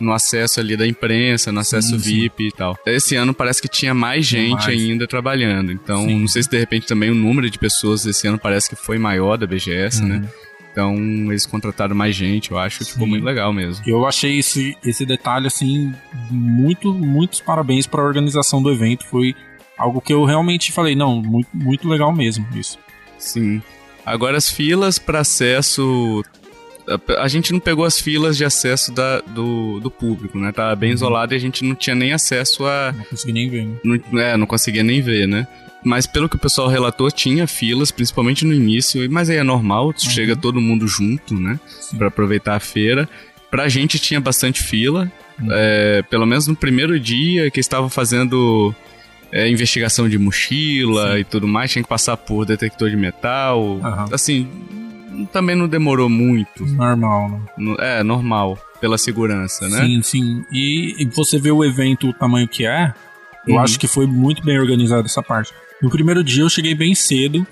No 0.00 0.12
acesso 0.12 0.58
ali 0.58 0.76
da 0.76 0.86
imprensa, 0.86 1.52
no 1.52 1.60
acesso 1.60 1.98
sim, 2.00 2.26
VIP 2.26 2.42
sim. 2.42 2.48
e 2.48 2.52
tal. 2.52 2.76
Esse 2.84 3.14
ano 3.14 3.32
parece 3.32 3.62
que 3.62 3.68
tinha 3.68 3.94
mais 3.94 4.26
gente 4.26 4.66
mais. 4.66 4.80
ainda 4.80 5.06
trabalhando. 5.06 5.70
Então, 5.70 6.04
não 6.04 6.26
sei 6.26 6.42
se 6.42 6.50
de 6.50 6.58
repente 6.58 6.86
também 6.86 7.10
o 7.10 7.14
número 7.14 7.48
de 7.48 7.58
pessoas 7.58 8.04
esse 8.04 8.26
ano 8.26 8.36
parece 8.36 8.68
que 8.68 8.74
foi 8.74 8.98
maior 8.98 9.36
da 9.36 9.46
BGS, 9.46 10.02
né? 10.02 10.16
uhum. 10.16 10.20
né? 10.22 10.28
Então, 10.74 10.96
eles 11.30 11.46
contrataram 11.46 11.94
mais 11.94 12.16
gente, 12.16 12.50
eu 12.50 12.58
acho, 12.58 12.84
ficou 12.84 13.06
muito 13.06 13.24
legal 13.24 13.52
mesmo. 13.52 13.84
Eu 13.86 14.04
achei 14.04 14.40
esse, 14.40 14.76
esse 14.84 15.06
detalhe, 15.06 15.46
assim, 15.46 15.94
muito, 16.28 16.92
muitos 16.92 17.40
parabéns 17.40 17.86
para 17.86 18.02
a 18.02 18.04
organização 18.04 18.60
do 18.60 18.72
evento. 18.72 19.06
Foi 19.06 19.36
algo 19.78 20.00
que 20.00 20.12
eu 20.12 20.24
realmente 20.24 20.72
falei, 20.72 20.96
não, 20.96 21.22
muito, 21.22 21.48
muito 21.54 21.88
legal 21.88 22.12
mesmo 22.12 22.44
isso. 22.56 22.76
Sim. 23.16 23.62
Agora 24.04 24.36
as 24.36 24.50
filas 24.50 24.98
para 24.98 25.20
acesso 25.20 26.22
a, 26.86 27.22
a 27.22 27.28
gente 27.28 27.52
não 27.52 27.60
pegou 27.60 27.84
as 27.84 27.98
filas 27.98 28.36
de 28.36 28.44
acesso 28.44 28.92
da, 28.92 29.20
do, 29.20 29.80
do 29.80 29.90
público, 29.90 30.38
né? 30.38 30.52
Tava 30.52 30.74
bem 30.76 30.92
isolado 30.92 31.34
e 31.34 31.36
a 31.36 31.40
gente 31.40 31.64
não 31.64 31.74
tinha 31.74 31.96
nem 31.96 32.12
acesso 32.12 32.64
a. 32.66 32.92
Não 32.96 33.04
consegui 33.04 33.32
nem 33.32 33.48
ver, 33.48 33.66
né? 33.66 33.76
Não, 33.84 34.20
é, 34.20 34.36
não 34.36 34.46
conseguia 34.46 34.82
nem 34.82 35.00
ver, 35.00 35.26
né? 35.26 35.46
Mas 35.84 36.06
pelo 36.06 36.28
que 36.28 36.36
o 36.36 36.38
pessoal 36.38 36.68
relatou, 36.68 37.10
tinha 37.10 37.46
filas, 37.46 37.90
principalmente 37.90 38.44
no 38.44 38.54
início, 38.54 39.06
mas 39.10 39.28
aí 39.28 39.36
é 39.36 39.42
normal, 39.42 39.92
chega 39.98 40.34
todo 40.34 40.60
mundo 40.60 40.88
junto, 40.88 41.34
né? 41.34 41.60
Pra 41.98 42.08
aproveitar 42.08 42.54
a 42.54 42.60
feira. 42.60 43.08
Pra 43.50 43.68
gente 43.68 43.98
tinha 43.98 44.20
bastante 44.20 44.62
fila, 44.62 45.12
é, 45.50 46.02
pelo 46.08 46.26
menos 46.26 46.46
no 46.46 46.56
primeiro 46.56 46.98
dia 46.98 47.50
que 47.50 47.60
estavam 47.60 47.88
fazendo 47.88 48.74
é, 49.34 49.50
investigação 49.50 50.08
de 50.08 50.16
mochila 50.16 51.14
Sim. 51.14 51.18
e 51.18 51.24
tudo 51.24 51.48
mais, 51.48 51.70
tinha 51.72 51.82
que 51.82 51.88
passar 51.88 52.16
por 52.16 52.46
detector 52.46 52.88
de 52.88 52.96
metal. 52.96 53.80
Aham. 53.82 54.06
Assim, 54.12 54.48
também 55.32 55.56
não 55.56 55.66
demorou 55.66 56.08
muito. 56.08 56.64
Normal, 56.64 57.28
né? 57.58 57.74
É, 57.80 58.02
normal, 58.04 58.56
pela 58.80 58.96
segurança, 58.96 59.68
né? 59.68 59.84
Sim, 59.84 60.02
sim. 60.02 60.44
E, 60.52 60.94
e 61.02 61.04
você 61.06 61.38
vê 61.38 61.50
o 61.50 61.64
evento, 61.64 62.08
o 62.08 62.12
tamanho 62.12 62.46
que 62.46 62.64
é, 62.64 62.94
eu 63.46 63.56
Uhum. 63.56 63.60
acho 63.60 63.78
que 63.78 63.86
foi 63.88 64.06
muito 64.06 64.42
bem 64.44 64.58
organizado 64.58 65.04
essa 65.06 65.22
parte. 65.22 65.52
No 65.82 65.90
primeiro 65.90 66.22
dia 66.22 66.42
eu 66.44 66.48
cheguei 66.48 66.74
bem 66.74 66.94
cedo 66.94 67.44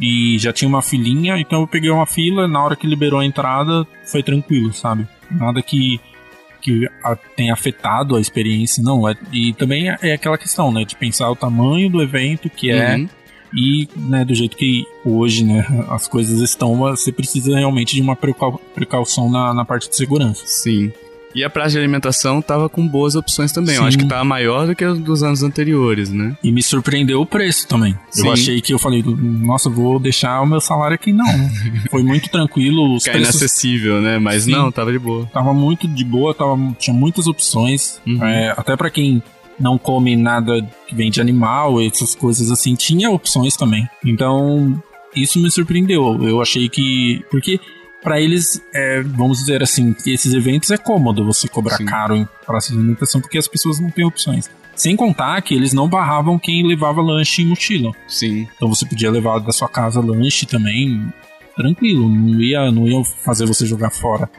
e 0.00 0.36
já 0.38 0.52
tinha 0.52 0.68
uma 0.68 0.82
filinha, 0.82 1.38
então 1.38 1.62
eu 1.62 1.66
peguei 1.66 1.90
uma 1.90 2.06
fila, 2.06 2.46
na 2.46 2.62
hora 2.62 2.76
que 2.76 2.86
liberou 2.86 3.20
a 3.20 3.24
entrada, 3.24 3.86
foi 4.04 4.22
tranquilo, 4.22 4.72
sabe? 4.72 5.06
Nada 5.30 5.62
que, 5.62 5.98
que 6.66 6.88
a- 7.04 7.14
tenha 7.36 7.52
afetado 7.52 8.16
a 8.16 8.20
experiência, 8.20 8.82
não. 8.82 9.08
É, 9.08 9.14
e 9.32 9.52
também 9.52 9.88
é, 9.88 9.96
é 10.02 10.12
aquela 10.14 10.36
questão, 10.36 10.72
né, 10.72 10.84
de 10.84 10.96
pensar 10.96 11.30
o 11.30 11.36
tamanho 11.36 11.88
do 11.88 12.02
evento 12.02 12.50
que 12.50 12.70
é 12.70 12.96
Uhum. 12.96 13.08
e 13.54 13.88
né, 13.96 14.24
do 14.24 14.34
jeito 14.34 14.56
que 14.56 14.84
hoje 15.04 15.44
né, 15.44 15.64
as 15.88 16.08
coisas 16.08 16.40
estão, 16.40 16.74
você 16.76 17.12
precisa 17.12 17.56
realmente 17.56 17.94
de 17.94 18.02
uma 18.02 18.16
precau- 18.16 18.60
precaução 18.74 19.30
na, 19.30 19.54
na 19.54 19.64
parte 19.64 19.88
de 19.88 19.94
segurança. 19.96 20.42
Sim. 20.44 20.92
E 21.36 21.44
a 21.44 21.50
praça 21.50 21.72
de 21.72 21.78
alimentação 21.78 22.40
tava 22.40 22.66
com 22.66 22.88
boas 22.88 23.14
opções 23.14 23.52
também. 23.52 23.74
Eu 23.74 23.82
Sim. 23.82 23.88
acho 23.88 23.98
que 23.98 24.08
tava 24.08 24.24
maior 24.24 24.66
do 24.66 24.74
que 24.74 24.82
a 24.82 24.94
dos 24.94 25.22
anos 25.22 25.42
anteriores, 25.42 26.10
né? 26.10 26.34
E 26.42 26.50
me 26.50 26.62
surpreendeu 26.62 27.20
o 27.20 27.26
preço 27.26 27.68
também. 27.68 27.94
Sim. 28.10 28.26
Eu 28.26 28.32
achei 28.32 28.60
que 28.62 28.72
eu 28.72 28.78
falei, 28.78 29.04
nossa, 29.06 29.68
vou 29.68 30.00
deixar 30.00 30.40
o 30.40 30.46
meu 30.46 30.62
salário 30.62 30.94
aqui. 30.94 31.12
Não. 31.12 31.26
Foi 31.90 32.02
muito 32.02 32.30
tranquilo. 32.30 32.96
Os 32.96 33.04
Ficar 33.04 33.18
preços 33.18 33.34
inacessível, 33.34 34.00
né? 34.00 34.18
Mas 34.18 34.44
Sim. 34.44 34.52
não, 34.52 34.72
tava 34.72 34.90
de 34.90 34.98
boa. 34.98 35.26
tava 35.26 35.52
muito 35.52 35.86
de 35.86 36.04
boa, 36.06 36.32
tava, 36.32 36.56
tinha 36.78 36.96
muitas 36.96 37.26
opções. 37.26 38.00
Uhum. 38.06 38.24
É, 38.24 38.54
até 38.56 38.74
pra 38.74 38.88
quem 38.88 39.22
não 39.60 39.76
come 39.76 40.16
nada 40.16 40.66
que 40.88 40.94
vem 40.94 41.10
de 41.10 41.20
animal, 41.20 41.82
essas 41.82 42.14
coisas 42.14 42.50
assim, 42.50 42.74
tinha 42.74 43.10
opções 43.10 43.56
também. 43.56 43.86
Então, 44.02 44.82
isso 45.14 45.38
me 45.38 45.50
surpreendeu. 45.50 46.18
Eu 46.22 46.40
achei 46.40 46.68
que. 46.68 47.24
Porque. 47.30 47.58
Pra 48.06 48.20
eles, 48.20 48.62
é, 48.72 49.02
vamos 49.02 49.40
dizer 49.40 49.64
assim, 49.64 49.92
que 49.92 50.14
esses 50.14 50.32
eventos 50.32 50.70
é 50.70 50.76
cômodo 50.76 51.24
você 51.24 51.48
cobrar 51.48 51.76
Sim. 51.76 51.86
caro 51.86 52.14
em 52.14 52.28
praça 52.46 52.70
de 52.70 52.78
alimentação 52.78 53.20
porque 53.20 53.36
as 53.36 53.48
pessoas 53.48 53.80
não 53.80 53.90
têm 53.90 54.04
opções. 54.04 54.48
Sem 54.76 54.94
contar 54.94 55.42
que 55.42 55.52
eles 55.52 55.72
não 55.72 55.88
barravam 55.88 56.38
quem 56.38 56.64
levava 56.64 57.02
lanche 57.02 57.42
em 57.42 57.46
mochila. 57.46 57.90
Sim. 58.06 58.46
Então 58.54 58.68
você 58.68 58.86
podia 58.86 59.10
levar 59.10 59.40
da 59.40 59.50
sua 59.50 59.68
casa 59.68 60.00
lanche 60.00 60.46
também, 60.46 61.12
tranquilo, 61.56 62.08
não 62.08 62.40
ia, 62.40 62.70
não 62.70 62.86
ia 62.86 63.02
fazer 63.24 63.44
você 63.44 63.66
jogar 63.66 63.90
fora. 63.90 64.30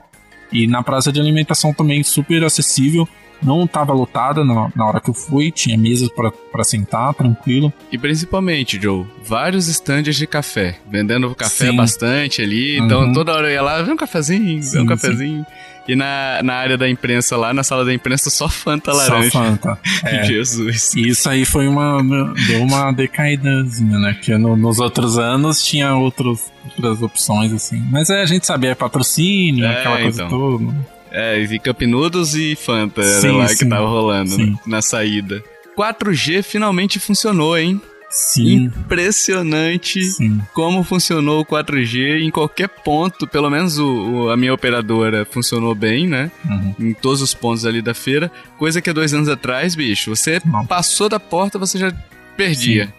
E 0.50 0.66
na 0.66 0.82
praça 0.82 1.12
de 1.12 1.20
alimentação 1.20 1.74
também 1.74 2.02
super 2.04 2.46
acessível, 2.46 3.06
não 3.42 3.64
estava 3.66 3.94
lotada 3.94 4.44
na, 4.44 4.70
na 4.76 4.86
hora 4.88 5.00
que 5.00 5.10
eu 5.10 5.14
fui, 5.14 5.52
tinha 5.52 5.78
mesas 5.78 6.10
para 6.10 6.64
sentar, 6.64 7.14
tranquilo. 7.14 7.72
E 7.92 7.98
principalmente, 7.98 8.80
Joe, 8.82 9.06
vários 9.24 9.68
estandes 9.68 10.16
de 10.16 10.26
café. 10.28 10.78
Vendendo 10.90 11.34
café 11.36 11.70
Sim. 11.72 11.76
bastante 11.76 12.42
ali. 12.42 12.78
Então 12.80 13.02
Uhum. 13.04 13.14
toda 13.14 13.34
hora 13.34 13.48
eu 13.48 13.54
ia 13.54 13.62
lá, 13.62 13.82
vê 13.82 13.92
um 13.92 13.98
cafezinho, 13.98 14.58
vê 14.58 14.62
Sim, 14.64 14.78
um 14.80 14.82
sim. 14.82 14.88
cafezinho. 14.88 15.46
E 15.88 15.96
na, 15.96 16.42
na 16.44 16.54
área 16.56 16.78
da 16.78 16.90
imprensa 16.90 17.38
lá, 17.38 17.54
na 17.54 17.64
sala 17.64 17.86
da 17.86 17.94
imprensa, 17.94 18.30
só 18.30 18.50
Fanta 18.50 18.92
laranja. 18.92 19.30
Só 19.32 19.40
Fanta. 19.42 19.80
É. 20.04 20.24
Jesus. 20.26 20.94
E 20.96 21.08
isso 21.08 21.30
aí 21.30 21.46
foi 21.46 21.66
uma. 21.66 22.04
deu 22.48 22.62
uma 22.62 22.92
decaídazinha, 22.92 23.98
né? 23.98 24.14
Porque 24.14 24.38
no- 24.38 24.58
nos 24.58 24.80
outros 24.80 25.18
anos 25.18 25.64
tinha 25.64 25.96
outros, 25.96 26.42
outras 26.66 27.02
opções, 27.02 27.54
assim. 27.54 27.82
Mas 27.90 28.10
é, 28.10 28.22
a 28.22 28.26
gente 28.26 28.46
sabia, 28.46 28.72
é 28.72 28.76
patrocínio, 28.76 29.64
É, 29.66 29.80
aquela 29.80 29.98
coisa 30.02 30.24
então. 30.26 30.30
toda. 30.58 30.97
É, 31.12 31.40
e 31.40 31.60
Cup 31.60 31.82
Noodles 31.84 32.34
e 32.36 32.56
Fanta 32.56 33.02
era 33.02 33.22
Sim, 33.22 33.32
lá 33.38 33.48
sim. 33.48 33.58
que 33.58 33.66
tava 33.70 33.88
rolando 33.88 34.30
Sim. 34.32 34.52
né, 34.52 34.58
na 34.66 34.82
saída. 34.82 35.44
4G 35.78 36.42
finalmente 36.44 37.00
funcionou, 37.00 37.58
hein? 37.58 37.80
Sim, 38.10 38.72
Impressionante 39.12 40.02
sim. 40.02 40.40
como 40.54 40.84
funcionou 40.84 41.42
o 41.42 41.46
4G 41.46 42.22
em 42.22 42.32
qualquer 42.32 42.68
ponto. 42.70 43.28
Pelo 43.28 43.50
menos 43.50 43.78
o, 43.78 43.86
o- 43.88 44.30
a 44.30 44.38
minha 44.38 44.54
operadora 44.54 45.26
funcionou 45.30 45.76
bem, 45.76 46.08
né? 46.08 46.32
Uhum. 46.46 46.76
Em 46.80 46.94
todos 46.94 47.22
os 47.22 47.34
pontos 47.34 47.66
ali 47.66 47.82
da 47.82 47.94
feira. 47.94 48.32
Coisa 48.58 48.82
que 48.82 48.90
há 48.90 48.94
dois 48.94 49.14
anos 49.14 49.28
atrás, 49.30 49.76
bicho, 49.76 50.16
você 50.16 50.42
Não. 50.46 50.66
passou 50.66 51.10
da 51.10 51.20
porta, 51.20 51.60
você 51.60 51.78
já 51.78 51.92
perdia. 52.36 52.94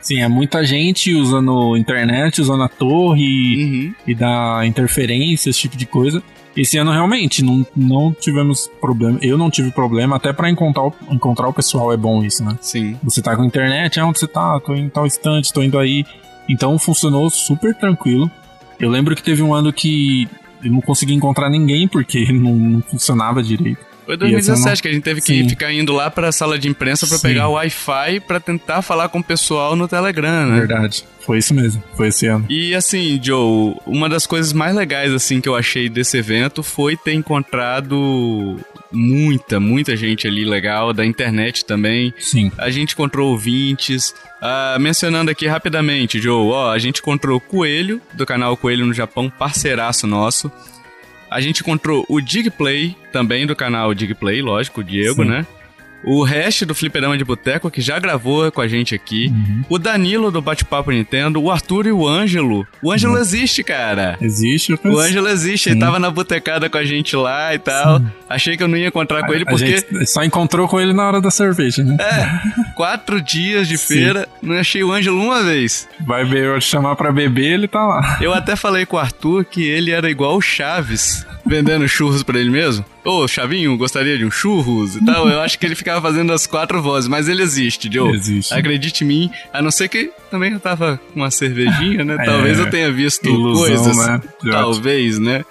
Sim, 0.00 0.20
é 0.20 0.28
muita 0.28 0.64
gente 0.64 1.14
usando 1.14 1.76
internet, 1.76 2.40
usando 2.40 2.62
a 2.62 2.68
torre 2.68 3.56
Uhum. 3.64 3.94
e 4.06 4.14
da 4.14 4.60
interferência, 4.66 5.48
esse 5.50 5.60
tipo 5.60 5.76
de 5.76 5.86
coisa. 5.86 6.22
Esse 6.56 6.78
ano 6.78 6.92
realmente 6.92 7.42
não, 7.42 7.66
não 7.74 8.12
tivemos 8.12 8.70
problema. 8.80 9.18
Eu 9.20 9.36
não 9.36 9.50
tive 9.50 9.70
problema, 9.72 10.16
até 10.16 10.32
pra 10.32 10.48
encontrar, 10.48 10.84
o- 10.86 10.94
encontrar 11.10 11.48
o 11.48 11.52
pessoal 11.52 11.92
é 11.92 11.96
bom 11.96 12.22
isso, 12.22 12.44
né? 12.44 12.56
Sim. 12.60 12.96
Você 13.02 13.20
tá 13.20 13.34
com 13.36 13.44
internet, 13.44 13.98
ah, 13.98 14.06
onde 14.06 14.18
você 14.20 14.28
tá? 14.28 14.60
Tô 14.60 14.74
em 14.74 14.88
tal 14.88 15.06
estante, 15.06 15.52
tô 15.52 15.62
indo 15.62 15.78
aí. 15.78 16.04
Então 16.48 16.78
funcionou 16.78 17.28
super 17.30 17.74
tranquilo. 17.74 18.30
Eu 18.78 18.88
lembro 18.90 19.16
que 19.16 19.22
teve 19.22 19.42
um 19.42 19.52
ano 19.54 19.72
que 19.72 20.28
eu 20.62 20.70
não 20.70 20.80
consegui 20.80 21.12
encontrar 21.14 21.50
ninguém 21.50 21.88
porque 21.88 22.24
não, 22.32 22.54
não 22.54 22.80
funcionava 22.82 23.42
direito. 23.42 23.80
Foi 24.04 24.14
E 24.14 24.16
esse 24.16 24.48
2017 24.48 24.68
ano- 24.68 24.82
que 24.82 24.88
a 24.88 24.92
gente 24.92 25.02
teve 25.02 25.20
que 25.20 25.26
Sim. 25.42 25.48
ficar 25.48 25.72
indo 25.72 25.92
lá 25.92 26.10
pra 26.10 26.30
sala 26.32 26.58
de 26.58 26.68
imprensa 26.68 27.06
pra 27.06 27.16
Sim. 27.16 27.22
pegar 27.28 27.48
o 27.48 27.52
Wi-Fi 27.52 28.20
pra 28.20 28.38
tentar 28.40 28.82
falar 28.82 29.08
com 29.08 29.18
o 29.18 29.24
pessoal 29.24 29.74
no 29.74 29.88
Telegram, 29.88 30.46
né? 30.46 30.58
Verdade. 30.60 31.04
Foi 31.20 31.38
isso 31.38 31.54
mesmo. 31.54 31.82
Foi 31.96 32.08
esse 32.08 32.26
ano. 32.26 32.44
E 32.50 32.74
assim, 32.74 33.18
Joe, 33.22 33.74
uma 33.86 34.08
das 34.10 34.26
coisas 34.26 34.52
mais 34.52 34.74
legais 34.76 35.10
assim 35.12 35.40
que 35.40 35.48
eu 35.48 35.56
achei 35.56 35.88
desse 35.88 36.18
evento 36.18 36.62
foi 36.62 36.96
ter 36.98 37.14
encontrado 37.14 38.60
muita, 38.92 39.58
muita 39.58 39.96
gente 39.96 40.26
ali 40.28 40.44
legal 40.44 40.92
da 40.92 41.04
internet 41.04 41.64
também. 41.64 42.12
Sim. 42.18 42.52
A 42.58 42.70
gente 42.70 42.92
encontrou 42.92 43.30
ouvintes. 43.30 44.14
Ah, 44.40 44.76
mencionando 44.78 45.30
aqui 45.30 45.46
rapidamente, 45.46 46.20
Joe, 46.20 46.50
ó, 46.52 46.70
a 46.70 46.78
gente 46.78 47.00
encontrou 47.00 47.38
o 47.38 47.40
Coelho, 47.40 48.00
do 48.12 48.26
canal 48.26 48.54
Coelho 48.56 48.84
no 48.84 48.92
Japão, 48.92 49.30
parceiraço 49.30 50.06
nosso. 50.06 50.52
A 51.34 51.40
gente 51.40 51.62
encontrou 51.62 52.06
o 52.08 52.20
Digplay, 52.20 52.96
também 53.10 53.44
do 53.44 53.56
canal 53.56 53.92
Digplay, 53.92 54.40
lógico, 54.40 54.82
o 54.82 54.84
Diego, 54.84 55.24
Sim. 55.24 55.30
né? 55.30 55.46
O 56.04 56.22
Hash 56.24 56.62
do 56.62 56.74
Fliperama 56.74 57.16
de 57.16 57.24
Boteco, 57.24 57.70
que 57.70 57.80
já 57.80 57.98
gravou 57.98 58.50
com 58.52 58.60
a 58.60 58.68
gente 58.68 58.94
aqui. 58.94 59.28
Uhum. 59.28 59.64
O 59.70 59.78
Danilo 59.78 60.30
do 60.30 60.40
Bate-Papo 60.42 60.90
Nintendo. 60.90 61.42
O 61.42 61.50
Arthur 61.50 61.86
e 61.86 61.92
o 61.92 62.06
Ângelo. 62.06 62.66
O 62.82 62.92
Ângelo 62.92 63.14
Uhum. 63.14 63.20
existe, 63.20 63.62
cara. 63.64 64.16
Existe. 64.20 64.72
eu 64.72 64.78
O 64.92 64.98
Ângelo 64.98 65.28
existe, 65.28 65.68
ele 65.70 65.74
Sim. 65.76 65.80
tava 65.80 65.98
na 65.98 66.10
botecada 66.10 66.68
com 66.68 66.76
a 66.78 66.84
gente 66.84 67.16
lá 67.16 67.54
e 67.54 67.58
tal. 67.58 67.98
Sim. 67.98 68.06
Achei 68.28 68.56
que 68.56 68.62
eu 68.62 68.68
não 68.68 68.76
ia 68.76 68.88
encontrar 68.88 69.24
com 69.26 69.32
ele 69.32 69.44
A 69.44 69.50
porque 69.50 70.04
só 70.06 70.22
encontrou 70.22 70.68
com 70.68 70.80
ele 70.80 70.92
na 70.92 71.06
hora 71.06 71.20
da 71.20 71.30
cerveja, 71.30 71.82
né? 71.82 71.96
quatro 72.76 73.20
dias 73.20 73.68
de 73.68 73.78
Sim. 73.78 73.94
feira, 73.94 74.28
não 74.42 74.54
achei 74.56 74.82
o 74.84 74.92
Ângelo 74.92 75.20
uma 75.22 75.42
vez. 75.42 75.88
Vai 76.06 76.24
ver, 76.24 76.44
eu 76.44 76.60
chamar 76.60 76.96
pra 76.96 77.12
beber, 77.12 77.52
ele 77.54 77.68
tá 77.68 77.84
lá. 77.84 78.18
Eu 78.20 78.32
até 78.32 78.56
falei 78.56 78.84
com 78.86 78.96
o 78.96 79.00
Arthur 79.00 79.44
que 79.44 79.62
ele 79.62 79.90
era 79.90 80.10
igual 80.10 80.36
o 80.36 80.40
Chaves, 80.42 81.26
vendendo 81.46 81.86
churros 81.88 82.22
pra 82.22 82.38
ele 82.38 82.50
mesmo. 82.50 82.84
Ô, 83.04 83.28
Chavinho, 83.28 83.76
gostaria 83.76 84.16
de 84.16 84.24
um 84.24 84.30
churros 84.30 84.96
e 84.96 85.04
tal. 85.04 85.28
Eu 85.28 85.40
acho 85.40 85.58
que 85.58 85.66
ele 85.66 85.74
ficava 85.74 86.00
fazendo 86.00 86.32
as 86.32 86.46
quatro 86.46 86.80
vozes, 86.82 87.08
mas 87.08 87.28
ele 87.28 87.42
existe, 87.42 87.90
Joe. 87.92 88.12
Existe. 88.14 88.54
Acredite 88.54 89.04
em 89.04 89.06
mim, 89.06 89.30
a 89.52 89.60
não 89.60 89.70
ser 89.70 89.88
que 89.88 90.10
também 90.30 90.52
eu 90.52 90.60
tava 90.60 91.00
com 91.12 91.20
uma 91.20 91.30
cervejinha, 91.30 92.04
né? 92.04 92.14
É, 92.24 92.24
Talvez 92.24 92.58
eu 92.58 92.70
tenha 92.70 92.90
visto 92.90 93.26
ilusão, 93.28 93.66
coisas. 93.66 93.96
né? 94.06 94.20
Talvez, 94.50 95.18
né? 95.18 95.44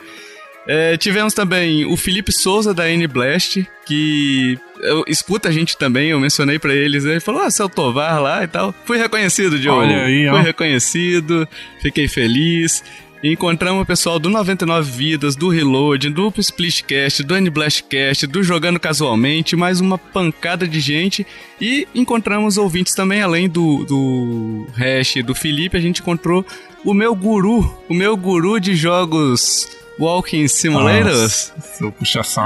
É, 0.66 0.96
tivemos 0.96 1.34
também 1.34 1.86
o 1.86 1.98
Felipe 1.98 2.32
Souza 2.32 2.74
da 2.74 2.90
N-Blast, 2.90 3.68
que 3.86 4.58
eu, 4.80 5.04
escuta 5.08 5.50
a 5.50 5.52
gente 5.52 5.78
também, 5.78 6.10
eu 6.10 6.20
mencionei 6.20 6.58
pra 6.58 6.74
eles, 6.74 7.04
ele 7.04 7.20
falou, 7.20 7.42
ah, 7.42 7.52
seu 7.52 7.68
Tovar 7.68 8.22
lá 8.22 8.44
e 8.44 8.48
tal. 8.48 8.74
Fui 8.86 8.98
reconhecido, 8.98 9.58
Joe. 9.58 9.74
Olha 9.74 10.06
aí, 10.06 10.28
ó. 10.30 10.36
Fui 10.36 10.42
reconhecido, 10.42 11.48
fiquei 11.82 12.08
feliz. 12.08 12.82
Encontramos 13.24 13.84
o 13.84 13.86
pessoal 13.86 14.20
do 14.20 14.30
99 14.30 14.92
Vidas, 14.92 15.34
do 15.34 15.48
Reload, 15.48 16.10
do 16.10 16.34
Splitcast, 16.38 17.24
do 17.24 17.38
N-Blastcast, 17.38 18.28
do 18.28 18.44
Jogando 18.44 18.78
Casualmente, 18.78 19.56
mais 19.56 19.80
uma 19.80 19.98
pancada 19.98 20.68
de 20.68 20.82
gente. 20.82 21.26
E 21.60 21.88
encontramos 21.96 22.58
ouvintes 22.58 22.94
também, 22.94 23.22
além 23.22 23.48
do, 23.48 23.86
do 23.86 24.68
Hash 24.76 25.16
e 25.16 25.24
do 25.24 25.34
Felipe, 25.34 25.78
a 25.78 25.80
gente 25.80 26.02
encontrou 26.02 26.46
o 26.84 26.94
meu 26.94 27.16
guru, 27.16 27.74
o 27.88 27.94
meu 27.94 28.18
guru 28.18 28.60
de 28.60 28.76
jogos 28.76 29.70
Walking 29.98 30.50
Simulators. 30.50 31.54
Nossa. 31.56 31.84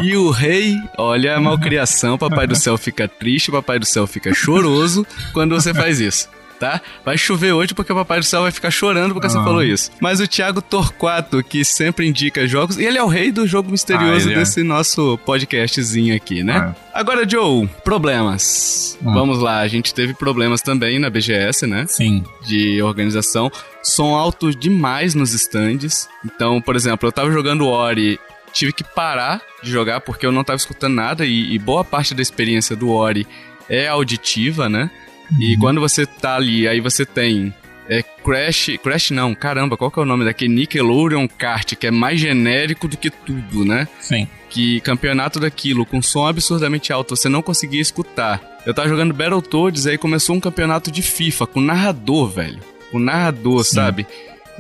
E 0.04 0.16
o 0.16 0.30
rei, 0.30 0.76
olha 0.96 1.38
a 1.38 1.40
malcriação, 1.40 2.20
papai 2.20 2.46
do 2.46 2.56
céu 2.56 2.78
fica 2.78 3.08
triste, 3.08 3.50
papai 3.50 3.80
do 3.80 3.86
céu 3.86 4.06
fica 4.06 4.32
choroso 4.32 5.08
quando 5.34 5.56
você 5.56 5.74
faz 5.74 6.00
isso. 6.00 6.30
Tá? 6.60 6.82
Vai 7.06 7.18
chover 7.18 7.54
hoje 7.54 7.74
porque 7.74 7.92
o 7.92 7.96
Papai 7.96 8.20
do 8.20 8.26
Céu 8.26 8.42
vai 8.42 8.52
ficar 8.52 8.72
chorando 8.72 9.14
porque 9.14 9.28
ah. 9.28 9.30
você 9.30 9.38
falou 9.38 9.64
isso. 9.64 9.92
Mas 10.00 10.20
o 10.20 10.28
Thiago 10.28 10.62
Torquato, 10.62 11.44
que 11.44 11.64
sempre 11.64 12.08
indica 12.08 12.48
jogos, 12.48 12.78
e 12.78 12.86
ele 12.86 12.98
é 12.98 13.04
o 13.04 13.08
rei 13.08 13.32
do 13.32 13.48
jogo 13.48 13.72
misterioso 13.72 14.30
ah, 14.30 14.34
é. 14.34 14.36
desse 14.36 14.62
é. 14.62 14.64
nosso 14.64 15.18
podcastzinho 15.26 16.16
aqui, 16.16 16.44
né? 16.44 16.58
Ah. 16.58 16.76
Agora, 16.94 17.28
Joe, 17.28 17.68
problemas. 17.84 18.98
Hum. 19.02 19.14
Vamos 19.14 19.40
lá, 19.40 19.60
a 19.60 19.68
gente 19.68 19.94
teve 19.94 20.14
problemas 20.14 20.62
também 20.62 21.00
na 21.00 21.10
BGS, 21.10 21.68
né? 21.68 21.86
Sim. 21.88 22.24
De 22.46 22.82
organização. 22.82 23.52
Som 23.84 24.16
alto 24.16 24.54
demais 24.54 25.14
nos 25.14 25.34
stands. 25.34 26.10
Então, 26.26 26.62
por 26.62 26.76
exemplo, 26.76 27.08
eu 27.08 27.12
tava 27.12 27.32
jogando 27.32 27.68
Ori 27.68 28.20
tive 28.54 28.74
que 28.74 28.84
parar 28.84 29.42
de 29.62 29.70
jogar 29.70 30.02
porque 30.02 30.26
eu 30.26 30.32
não 30.32 30.44
tava 30.44 30.58
escutando 30.58 30.96
nada 30.96 31.26
e, 31.26 31.54
e 31.54 31.60
boa 31.60 31.84
parte 31.84 32.16
da 32.16 32.22
experiência 32.24 32.76
do 32.76 32.90
Ori 32.90 33.28
é 33.70 33.88
auditiva, 33.88 34.68
né? 34.68 34.90
Uhum. 35.32 35.42
E 35.42 35.58
quando 35.58 35.82
você 35.82 36.06
tá 36.06 36.36
ali, 36.36 36.68
aí 36.68 36.80
você 36.80 37.06
tem 37.06 37.54
é 37.90 38.04
Crash, 38.04 38.72
Crash 38.84 39.12
não, 39.12 39.34
caramba, 39.34 39.78
qual 39.78 39.90
que 39.90 39.98
é 39.98 40.02
o 40.02 40.06
nome 40.06 40.26
daquele 40.26 40.54
Nickelodeon 40.54 41.28
Kart, 41.28 41.74
que 41.76 41.88
é 41.88 41.92
mais 41.92 42.20
genérico 42.20 42.88
do 42.88 42.98
que 42.98 43.10
tudo, 43.10 43.64
né? 43.64 43.88
Sim. 44.00 44.28
Que 44.50 44.82
campeonato 44.82 45.40
daquilo, 45.40 45.86
com 45.86 46.02
som 46.02 46.28
absurdamente 46.28 46.92
alto, 46.92 47.16
você 47.16 47.30
não 47.30 47.42
conseguia 47.42 47.82
escutar. 47.82 48.42
Eu 48.66 48.74
tava 48.74 48.90
jogando 48.90 49.14
Battletoads, 49.14 49.88
aí 49.88 49.98
começou 49.98 50.36
um 50.36 50.40
campeonato 50.40 50.92
de 50.92 51.02
FIFA, 51.02 51.48
com 51.48 51.62
narrador, 51.62 52.30
velho. 52.30 52.60
Com 52.92 53.00
narrador, 53.00 53.64
Sim. 53.64 53.76
sabe? 53.76 54.08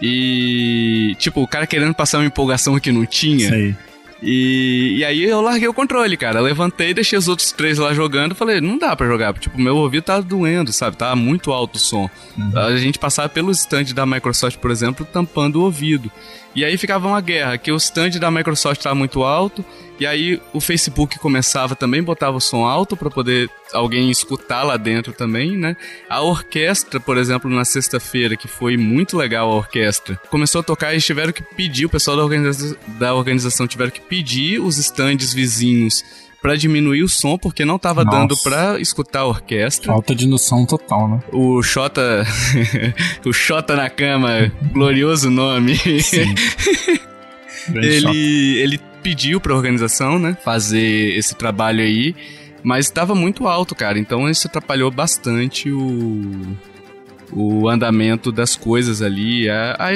E, 0.01 1.15
tipo, 1.20 1.41
o 1.41 1.47
cara 1.47 1.68
querendo 1.68 1.93
passar 1.93 2.20
uma 2.20 2.26
empolgação 2.26 2.80
que 2.80 2.91
não 2.91 3.05
tinha. 3.05 3.49
Sei. 3.49 3.76
E, 4.22 4.95
e 4.97 5.05
aí 5.05 5.24
eu 5.24 5.41
larguei 5.41 5.68
o 5.68 5.74
controle, 5.74 6.18
cara. 6.18 6.39
levantei, 6.39 6.93
deixei 6.93 7.18
os 7.18 7.28
outros 7.28 7.51
três 7.51 7.78
lá 7.78 7.93
jogando. 7.93 8.36
Falei, 8.36 8.59
não 8.59 8.78
dá 8.78 8.95
para 8.95 9.07
jogar. 9.07 9.34
Tipo, 9.34 9.59
meu 9.59 9.76
ouvido 9.78 10.03
tá 10.03 10.20
doendo, 10.20 10.72
sabe? 10.74 10.97
Tá 10.97 11.15
muito 11.15 11.51
alto 11.51 11.76
o 11.76 11.80
som. 11.80 12.09
Uhum. 12.38 12.57
A 12.57 12.78
gente 12.78 12.97
passava 12.97 13.30
pelo 13.30 13.51
stand 13.51 13.86
da 13.93 14.05
Microsoft, 14.05 14.57
por 14.57 14.72
exemplo, 14.72 15.05
tampando 15.05 15.57
o 15.57 15.63
ouvido. 15.63 16.11
E 16.58 16.66
aí 16.66 16.76
ficava 16.76 17.08
uma 17.08 17.22
guerra, 17.22 17.55
que 17.55 17.72
o 17.72 17.78
stand 17.78 18.18
da 18.20 18.32
Microsoft 18.32 18.80
estava 18.80 18.95
muito 18.95 19.24
alto, 19.24 19.64
e 19.99 20.08
aí 20.08 20.41
o 20.51 20.60
Facebook 20.60 21.20
começava 21.20 21.76
também, 21.76 22.01
botava 22.01 22.36
o 22.36 22.41
som 22.41 22.66
alto 22.66 22.97
para 22.97 23.12
poder 23.12 23.47
alguém 23.72 24.10
escutar 24.10 24.64
lá 24.64 24.76
dentro 24.76 25.14
também, 25.14 25.55
né? 25.55 25.78
A 26.10 26.24
orquestra, 26.24 26.99
por 26.99 27.16
exemplo, 27.16 27.47
na 27.47 27.64
sexta-feira, 27.64 28.36
que 28.36 28.47
foi 28.47 28.76
muito 28.76 29.16
legal 29.16 29.51
a 29.51 29.55
orquestra, 29.55 30.20
começou 30.32 30.62
a 30.62 30.64
tocar 30.64 30.95
e 30.95 30.99
tiveram 30.99 31.32
que 31.32 31.43
pedir, 31.43 31.86
o 31.86 31.89
pessoal 31.89 32.18
da, 32.18 32.26
da 32.88 33.14
organização 33.14 33.68
tiveram 33.68 33.91
que 33.91 34.01
pedir 34.01 34.60
os 34.60 34.80
stands 34.80 35.36
vizinhos 35.36 36.03
para 36.41 36.55
diminuir 36.55 37.03
o 37.03 37.09
som, 37.09 37.38
porque 37.38 37.65
não 37.65 37.79
tava 37.79 38.03
Nossa. 38.03 38.17
dando 38.17 38.38
para 38.43 38.79
escutar 38.79 39.21
a 39.21 39.25
orquestra. 39.25 39.91
Falta 39.91 40.15
de 40.15 40.27
noção 40.27 40.65
total, 40.65 41.07
né? 41.07 41.19
O 41.31 41.61
Xota. 41.63 42.25
o 43.25 43.33
Xota 43.33 43.75
na 43.75 43.89
cama, 43.89 44.51
glorioso 44.71 45.29
nome. 45.29 45.77
Sim. 46.01 46.33
ele, 47.73 48.57
ele 48.59 48.79
pediu 49.01 49.39
pra 49.39 49.55
organização, 49.55 50.19
né, 50.19 50.38
fazer 50.43 51.17
esse 51.17 51.35
trabalho 51.35 51.81
aí, 51.81 52.15
mas 52.63 52.85
estava 52.85 53.15
muito 53.15 53.47
alto, 53.47 53.75
cara. 53.75 53.97
Então 53.97 54.29
isso 54.29 54.47
atrapalhou 54.47 54.91
bastante 54.91 55.71
o 55.71 56.57
o 57.31 57.67
andamento 57.67 58.31
das 58.31 58.55
coisas 58.55 59.01
ali, 59.01 59.49
a, 59.49 59.75
a, 59.77 59.91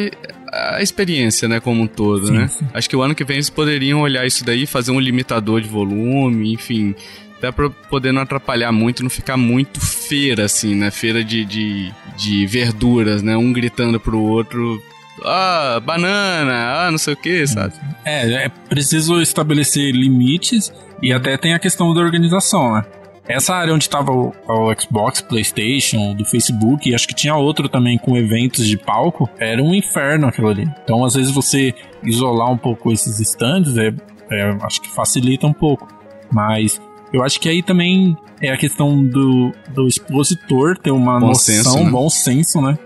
a 0.51 0.81
experiência, 0.81 1.47
né, 1.47 1.59
como 1.59 1.83
um 1.83 1.87
todo, 1.87 2.27
sim, 2.27 2.33
né? 2.33 2.47
Sim. 2.47 2.67
Acho 2.73 2.89
que 2.89 2.95
o 2.95 3.01
ano 3.01 3.15
que 3.15 3.23
vem 3.23 3.37
eles 3.37 3.49
poderiam 3.49 4.01
olhar 4.01 4.25
isso 4.25 4.43
daí, 4.43 4.65
fazer 4.65 4.91
um 4.91 4.99
limitador 4.99 5.61
de 5.61 5.67
volume, 5.67 6.53
enfim, 6.53 6.93
até 7.37 7.51
pra 7.51 7.69
poder 7.69 8.11
não 8.11 8.21
atrapalhar 8.21 8.71
muito, 8.71 9.01
não 9.01 9.09
ficar 9.09 9.37
muito 9.37 9.79
feira, 9.79 10.45
assim, 10.45 10.75
né? 10.75 10.91
Feira 10.91 11.23
de, 11.23 11.45
de, 11.45 11.91
de 12.17 12.45
verduras, 12.45 13.23
né? 13.23 13.35
Um 13.37 13.53
gritando 13.53 13.99
pro 13.99 14.19
outro, 14.19 14.81
ah, 15.23 15.81
banana, 15.83 16.85
ah, 16.85 16.91
não 16.91 16.97
sei 16.97 17.13
o 17.13 17.17
que, 17.17 17.47
sabe? 17.47 17.73
É, 18.03 18.45
é 18.45 18.49
preciso 18.49 19.21
estabelecer 19.21 19.91
limites 19.93 20.71
e 21.01 21.13
até 21.13 21.37
tem 21.37 21.53
a 21.53 21.59
questão 21.59 21.93
da 21.93 22.01
organização, 22.01 22.73
né? 22.75 22.83
Essa 23.31 23.55
área 23.55 23.73
onde 23.73 23.85
estava 23.85 24.11
o, 24.11 24.33
o, 24.47 24.73
Xbox, 24.79 25.21
PlayStation, 25.21 26.13
do 26.13 26.25
Facebook, 26.25 26.89
e 26.89 26.95
acho 26.95 27.07
que 27.07 27.15
tinha 27.15 27.35
outro 27.35 27.69
também 27.69 27.97
com 27.97 28.17
eventos 28.17 28.67
de 28.67 28.77
palco, 28.77 29.29
era 29.39 29.61
um 29.61 29.73
inferno 29.73 30.27
aquilo 30.27 30.49
ali. 30.49 30.69
Então, 30.83 31.05
às 31.05 31.13
vezes, 31.13 31.31
você 31.31 31.73
isolar 32.03 32.51
um 32.51 32.57
pouco 32.57 32.91
esses 32.91 33.19
stands, 33.19 33.77
é, 33.77 33.93
é, 34.31 34.57
acho 34.61 34.81
que 34.81 34.89
facilita 34.89 35.47
um 35.47 35.53
pouco. 35.53 35.87
Mas 36.31 36.81
eu 37.13 37.23
acho 37.23 37.39
que 37.39 37.49
aí 37.49 37.61
também 37.61 38.17
é 38.41 38.51
a 38.51 38.57
questão 38.57 39.03
do, 39.03 39.51
do 39.69 39.87
expositor 39.87 40.77
ter 40.77 40.91
uma 40.91 41.19
bom 41.19 41.27
noção, 41.27 41.55
senso, 41.55 41.83
né? 41.83 41.89
bom 41.89 42.09
senso, 42.09 42.61
né? 42.61 42.77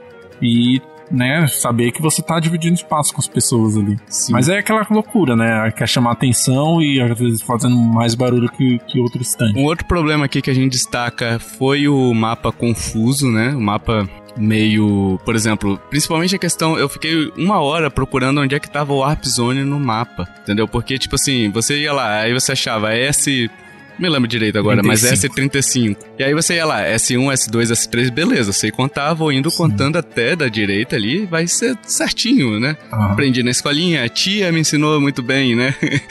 E 0.41 0.81
né, 1.11 1.47
saber 1.47 1.91
que 1.91 2.01
você 2.01 2.21
tá 2.21 2.39
dividindo 2.39 2.75
espaço 2.75 3.13
com 3.13 3.21
as 3.21 3.27
pessoas 3.27 3.77
ali. 3.77 3.97
Sim. 4.07 4.33
Mas 4.33 4.49
é 4.49 4.59
aquela 4.59 4.85
loucura, 4.89 5.35
né? 5.35 5.71
Quer 5.71 5.87
chamar 5.87 6.11
atenção 6.11 6.81
e 6.81 7.01
às 7.01 7.17
vezes 7.17 7.41
fazendo 7.41 7.75
mais 7.75 8.15
barulho 8.15 8.49
que, 8.49 8.79
que 8.79 8.99
outro 8.99 9.21
stand. 9.21 9.53
Um 9.55 9.65
outro 9.65 9.85
problema 9.85 10.25
aqui 10.25 10.41
que 10.41 10.49
a 10.49 10.53
gente 10.53 10.71
destaca 10.71 11.39
foi 11.39 11.87
o 11.87 12.13
mapa 12.13 12.51
confuso, 12.51 13.29
né? 13.29 13.49
O 13.49 13.61
mapa 13.61 14.07
meio, 14.37 15.19
por 15.23 15.35
exemplo, 15.35 15.79
principalmente 15.89 16.35
a 16.35 16.39
questão, 16.39 16.77
eu 16.77 16.89
fiquei 16.89 17.31
uma 17.37 17.61
hora 17.61 17.89
procurando 17.89 18.41
onde 18.41 18.55
é 18.55 18.59
que 18.59 18.69
tava 18.69 18.93
o 18.93 18.97
Warp 18.97 19.23
Zone 19.25 19.63
no 19.63 19.79
mapa, 19.79 20.27
entendeu? 20.41 20.67
Porque 20.67 20.97
tipo 20.97 21.15
assim, 21.15 21.49
você 21.49 21.79
ia 21.79 21.93
lá, 21.93 22.19
aí 22.19 22.33
você 22.33 22.51
achava 22.51 22.93
S 22.93 23.49
me 23.97 24.09
lembro 24.09 24.27
direito 24.27 24.57
agora, 24.57 24.81
35. 24.81 25.11
mas 25.11 25.23
S35. 25.23 25.97
E 26.19 26.23
aí 26.23 26.33
você 26.33 26.55
ia 26.55 26.65
lá, 26.65 26.81
S1, 26.81 27.31
S2, 27.31 27.71
S3, 27.71 28.11
beleza, 28.11 28.51
sei 28.51 28.71
contar, 28.71 29.13
vou 29.13 29.31
indo 29.31 29.49
Sim. 29.49 29.57
contando 29.57 29.97
até 29.97 30.35
da 30.35 30.47
direita 30.47 30.95
ali, 30.95 31.25
vai 31.25 31.47
ser 31.47 31.77
certinho, 31.83 32.59
né? 32.59 32.77
Uhum. 32.91 33.01
Aprendi 33.03 33.43
na 33.43 33.51
escolinha, 33.51 34.03
a 34.03 34.09
tia 34.09 34.51
me 34.51 34.59
ensinou 34.59 34.99
muito 34.99 35.23
bem, 35.23 35.55
né? 35.55 35.75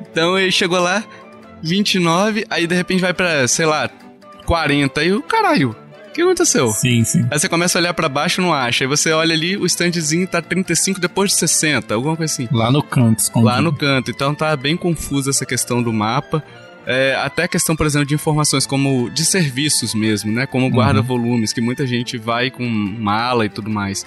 então 0.00 0.38
ele 0.38 0.52
chegou 0.52 0.78
lá, 0.78 1.04
29, 1.62 2.46
aí 2.48 2.66
de 2.66 2.74
repente 2.74 3.00
vai 3.00 3.12
pra, 3.12 3.48
sei 3.48 3.66
lá, 3.66 3.90
40, 4.46 5.02
e 5.02 5.12
o 5.12 5.22
caralho, 5.22 5.76
o 6.08 6.12
que 6.14 6.22
aconteceu? 6.22 6.68
Sim, 6.68 7.02
sim. 7.02 7.26
Aí 7.28 7.40
você 7.40 7.48
começa 7.48 7.76
a 7.76 7.80
olhar 7.80 7.92
para 7.92 8.08
baixo 8.08 8.40
não 8.40 8.54
acha. 8.54 8.84
Aí 8.84 8.88
você 8.88 9.10
olha 9.10 9.34
ali, 9.34 9.56
o 9.56 9.66
standzinho 9.66 10.28
tá 10.28 10.40
35 10.40 11.00
depois 11.00 11.32
de 11.32 11.38
60, 11.38 11.92
alguma 11.92 12.16
coisa 12.16 12.32
assim. 12.32 12.48
Lá 12.52 12.70
no 12.70 12.80
canto, 12.80 13.18
escondido. 13.18 13.50
Lá 13.50 13.60
no 13.60 13.72
canto. 13.72 14.12
Então 14.12 14.32
tá 14.32 14.56
bem 14.56 14.76
confusa 14.76 15.30
essa 15.30 15.44
questão 15.44 15.82
do 15.82 15.92
mapa. 15.92 16.40
É, 16.86 17.14
até 17.16 17.44
a 17.44 17.48
questão, 17.48 17.74
por 17.74 17.86
exemplo, 17.86 18.06
de 18.06 18.14
informações 18.14 18.66
como 18.66 19.10
de 19.10 19.24
serviços 19.24 19.94
mesmo, 19.94 20.30
né? 20.30 20.46
Como 20.46 20.68
guarda-volumes, 20.68 21.52
que 21.52 21.60
muita 21.60 21.86
gente 21.86 22.18
vai 22.18 22.50
com 22.50 22.64
mala 22.64 23.46
e 23.46 23.48
tudo 23.48 23.70
mais. 23.70 24.04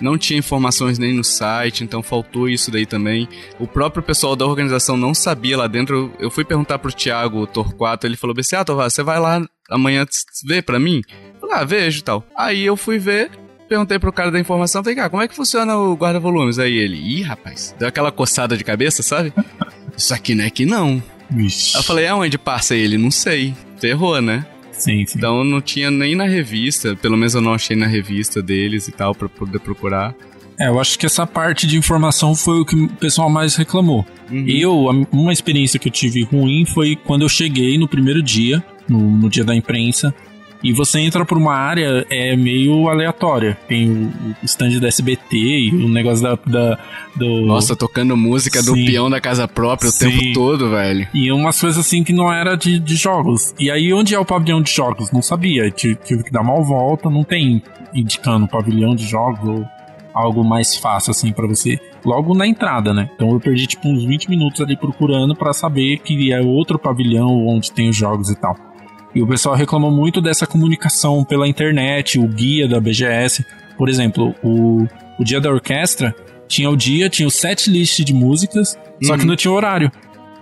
Não 0.00 0.18
tinha 0.18 0.38
informações 0.38 0.98
nem 0.98 1.14
no 1.14 1.24
site, 1.24 1.82
então 1.82 2.02
faltou 2.02 2.48
isso 2.48 2.70
daí 2.70 2.84
também. 2.84 3.28
O 3.58 3.66
próprio 3.66 4.02
pessoal 4.02 4.36
da 4.36 4.46
organização 4.46 4.96
não 4.96 5.14
sabia 5.14 5.56
lá 5.56 5.66
dentro. 5.66 6.12
Eu 6.18 6.30
fui 6.30 6.44
perguntar 6.44 6.78
pro 6.78 6.92
Thiago 6.92 7.46
Torquato, 7.46 8.06
ele 8.06 8.16
falou 8.16 8.36
assim: 8.38 8.56
Ah, 8.56 8.64
Torquato, 8.64 8.90
você 8.90 9.02
vai 9.02 9.18
lá 9.18 9.46
amanhã 9.70 10.04
ver 10.44 10.62
para 10.62 10.78
mim? 10.78 11.02
Eu 11.34 11.40
falei, 11.40 11.56
ah, 11.56 11.64
vejo 11.64 12.00
e 12.00 12.02
tal. 12.02 12.24
Aí 12.36 12.64
eu 12.64 12.76
fui 12.76 12.98
ver, 12.98 13.30
perguntei 13.68 13.98
pro 13.98 14.12
cara 14.12 14.30
da 14.30 14.38
informação, 14.38 14.82
falei, 14.82 14.96
cara, 14.96 15.10
como 15.10 15.22
é 15.22 15.28
que 15.28 15.34
funciona 15.34 15.76
o 15.76 15.94
guarda-volumes? 15.94 16.58
Aí 16.58 16.76
ele, 16.76 16.96
ih, 16.96 17.22
rapaz, 17.22 17.74
deu 17.78 17.88
aquela 17.88 18.12
coçada 18.12 18.56
de 18.56 18.64
cabeça, 18.64 19.02
sabe? 19.02 19.32
Isso 19.96 20.12
aqui 20.12 20.34
não 20.34 20.44
é 20.44 20.50
que 20.50 20.66
não. 20.66 21.02
Vixe. 21.30 21.76
Eu 21.76 21.82
falei, 21.82 22.06
aonde 22.06 22.38
passa 22.38 22.74
ele? 22.74 22.96
Não 22.96 23.10
sei. 23.10 23.54
Ferrou, 23.78 24.20
né? 24.20 24.46
Sim, 24.72 25.04
sim. 25.06 25.18
Então 25.18 25.42
não 25.42 25.60
tinha 25.60 25.90
nem 25.90 26.14
na 26.14 26.26
revista, 26.26 26.94
pelo 26.96 27.16
menos 27.16 27.34
eu 27.34 27.40
não 27.40 27.54
achei 27.54 27.76
na 27.76 27.86
revista 27.86 28.42
deles 28.42 28.88
e 28.88 28.92
tal, 28.92 29.14
pra 29.14 29.28
poder 29.28 29.58
procurar. 29.58 30.14
É, 30.58 30.68
eu 30.68 30.80
acho 30.80 30.98
que 30.98 31.04
essa 31.04 31.26
parte 31.26 31.66
de 31.66 31.76
informação 31.76 32.34
foi 32.34 32.60
o 32.60 32.64
que 32.64 32.74
o 32.74 32.88
pessoal 32.88 33.28
mais 33.28 33.56
reclamou. 33.56 34.06
Uhum. 34.30 34.44
Eu, 34.46 35.06
uma 35.12 35.32
experiência 35.32 35.78
que 35.78 35.88
eu 35.88 35.92
tive 35.92 36.22
ruim 36.22 36.64
foi 36.64 36.96
quando 36.96 37.22
eu 37.22 37.28
cheguei 37.28 37.76
no 37.78 37.86
primeiro 37.86 38.22
dia, 38.22 38.64
no, 38.88 38.98
no 38.98 39.28
dia 39.28 39.44
da 39.44 39.54
imprensa, 39.54 40.14
e 40.62 40.72
você 40.72 41.00
entra 41.00 41.24
por 41.24 41.36
uma 41.38 41.54
área 41.54 42.06
é 42.10 42.36
meio 42.36 42.88
aleatória. 42.88 43.56
Tem 43.68 43.90
o, 43.90 44.12
stand 44.44 44.80
da 44.80 44.88
SBT 44.88 45.36
e 45.36 45.70
o 45.70 45.88
negócio 45.88 46.22
da, 46.22 46.38
da 46.46 46.78
do... 47.14 47.46
Nossa, 47.46 47.76
tocando 47.76 48.16
música 48.16 48.62
Sim. 48.62 48.66
do 48.66 48.74
peão 48.90 49.10
da 49.10 49.20
casa 49.20 49.46
própria 49.46 49.90
Sim. 49.90 50.06
o 50.06 50.10
tempo 50.10 50.32
todo, 50.34 50.70
velho. 50.70 51.06
E 51.14 51.30
umas 51.32 51.60
coisas 51.60 51.78
assim 51.78 52.02
que 52.02 52.12
não 52.12 52.32
era 52.32 52.56
de, 52.56 52.78
de 52.78 52.96
jogos. 52.96 53.54
E 53.58 53.70
aí, 53.70 53.92
onde 53.92 54.14
é 54.14 54.18
o 54.18 54.24
pavilhão 54.24 54.60
de 54.60 54.70
jogos? 54.70 55.10
Não 55.12 55.22
sabia. 55.22 55.70
Tive, 55.70 55.96
tive 55.96 56.24
que 56.24 56.30
dar 56.30 56.42
uma 56.42 56.60
volta, 56.62 57.08
não 57.10 57.24
tem 57.24 57.62
indicando 57.94 58.48
pavilhão 58.48 58.94
de 58.94 59.06
jogos 59.06 59.48
ou 59.48 59.66
algo 60.16 60.42
mais 60.42 60.76
fácil 60.76 61.10
assim 61.10 61.30
para 61.30 61.46
você 61.46 61.78
logo 62.02 62.34
na 62.34 62.46
entrada, 62.46 62.94
né? 62.94 63.10
Então 63.14 63.32
eu 63.32 63.40
perdi 63.40 63.66
tipo 63.66 63.86
uns 63.86 64.02
20 64.02 64.30
minutos 64.30 64.60
ali 64.62 64.74
procurando 64.74 65.36
para 65.36 65.52
saber 65.52 65.98
que 65.98 66.32
é 66.32 66.40
outro 66.40 66.78
pavilhão 66.78 67.46
onde 67.46 67.70
tem 67.70 67.90
os 67.90 67.96
jogos 67.96 68.30
e 68.30 68.34
tal. 68.34 68.56
E 69.16 69.22
o 69.22 69.26
pessoal 69.26 69.54
reclamou 69.54 69.90
muito 69.90 70.20
dessa 70.20 70.46
comunicação 70.46 71.24
pela 71.24 71.48
internet, 71.48 72.18
o 72.18 72.28
guia 72.28 72.68
da 72.68 72.78
BGS. 72.78 73.46
Por 73.78 73.88
exemplo, 73.88 74.34
o, 74.44 74.86
o 75.18 75.24
dia 75.24 75.40
da 75.40 75.48
orquestra 75.48 76.14
tinha 76.46 76.68
o 76.68 76.76
dia, 76.76 77.08
tinha 77.08 77.26
o 77.26 77.30
set 77.30 77.70
list 77.70 77.98
de 78.00 78.12
músicas, 78.12 78.74
uhum. 78.74 79.06
só 79.06 79.14
que 79.14 79.22
uhum. 79.22 79.28
não 79.28 79.34
tinha 79.34 79.50
horário. 79.50 79.90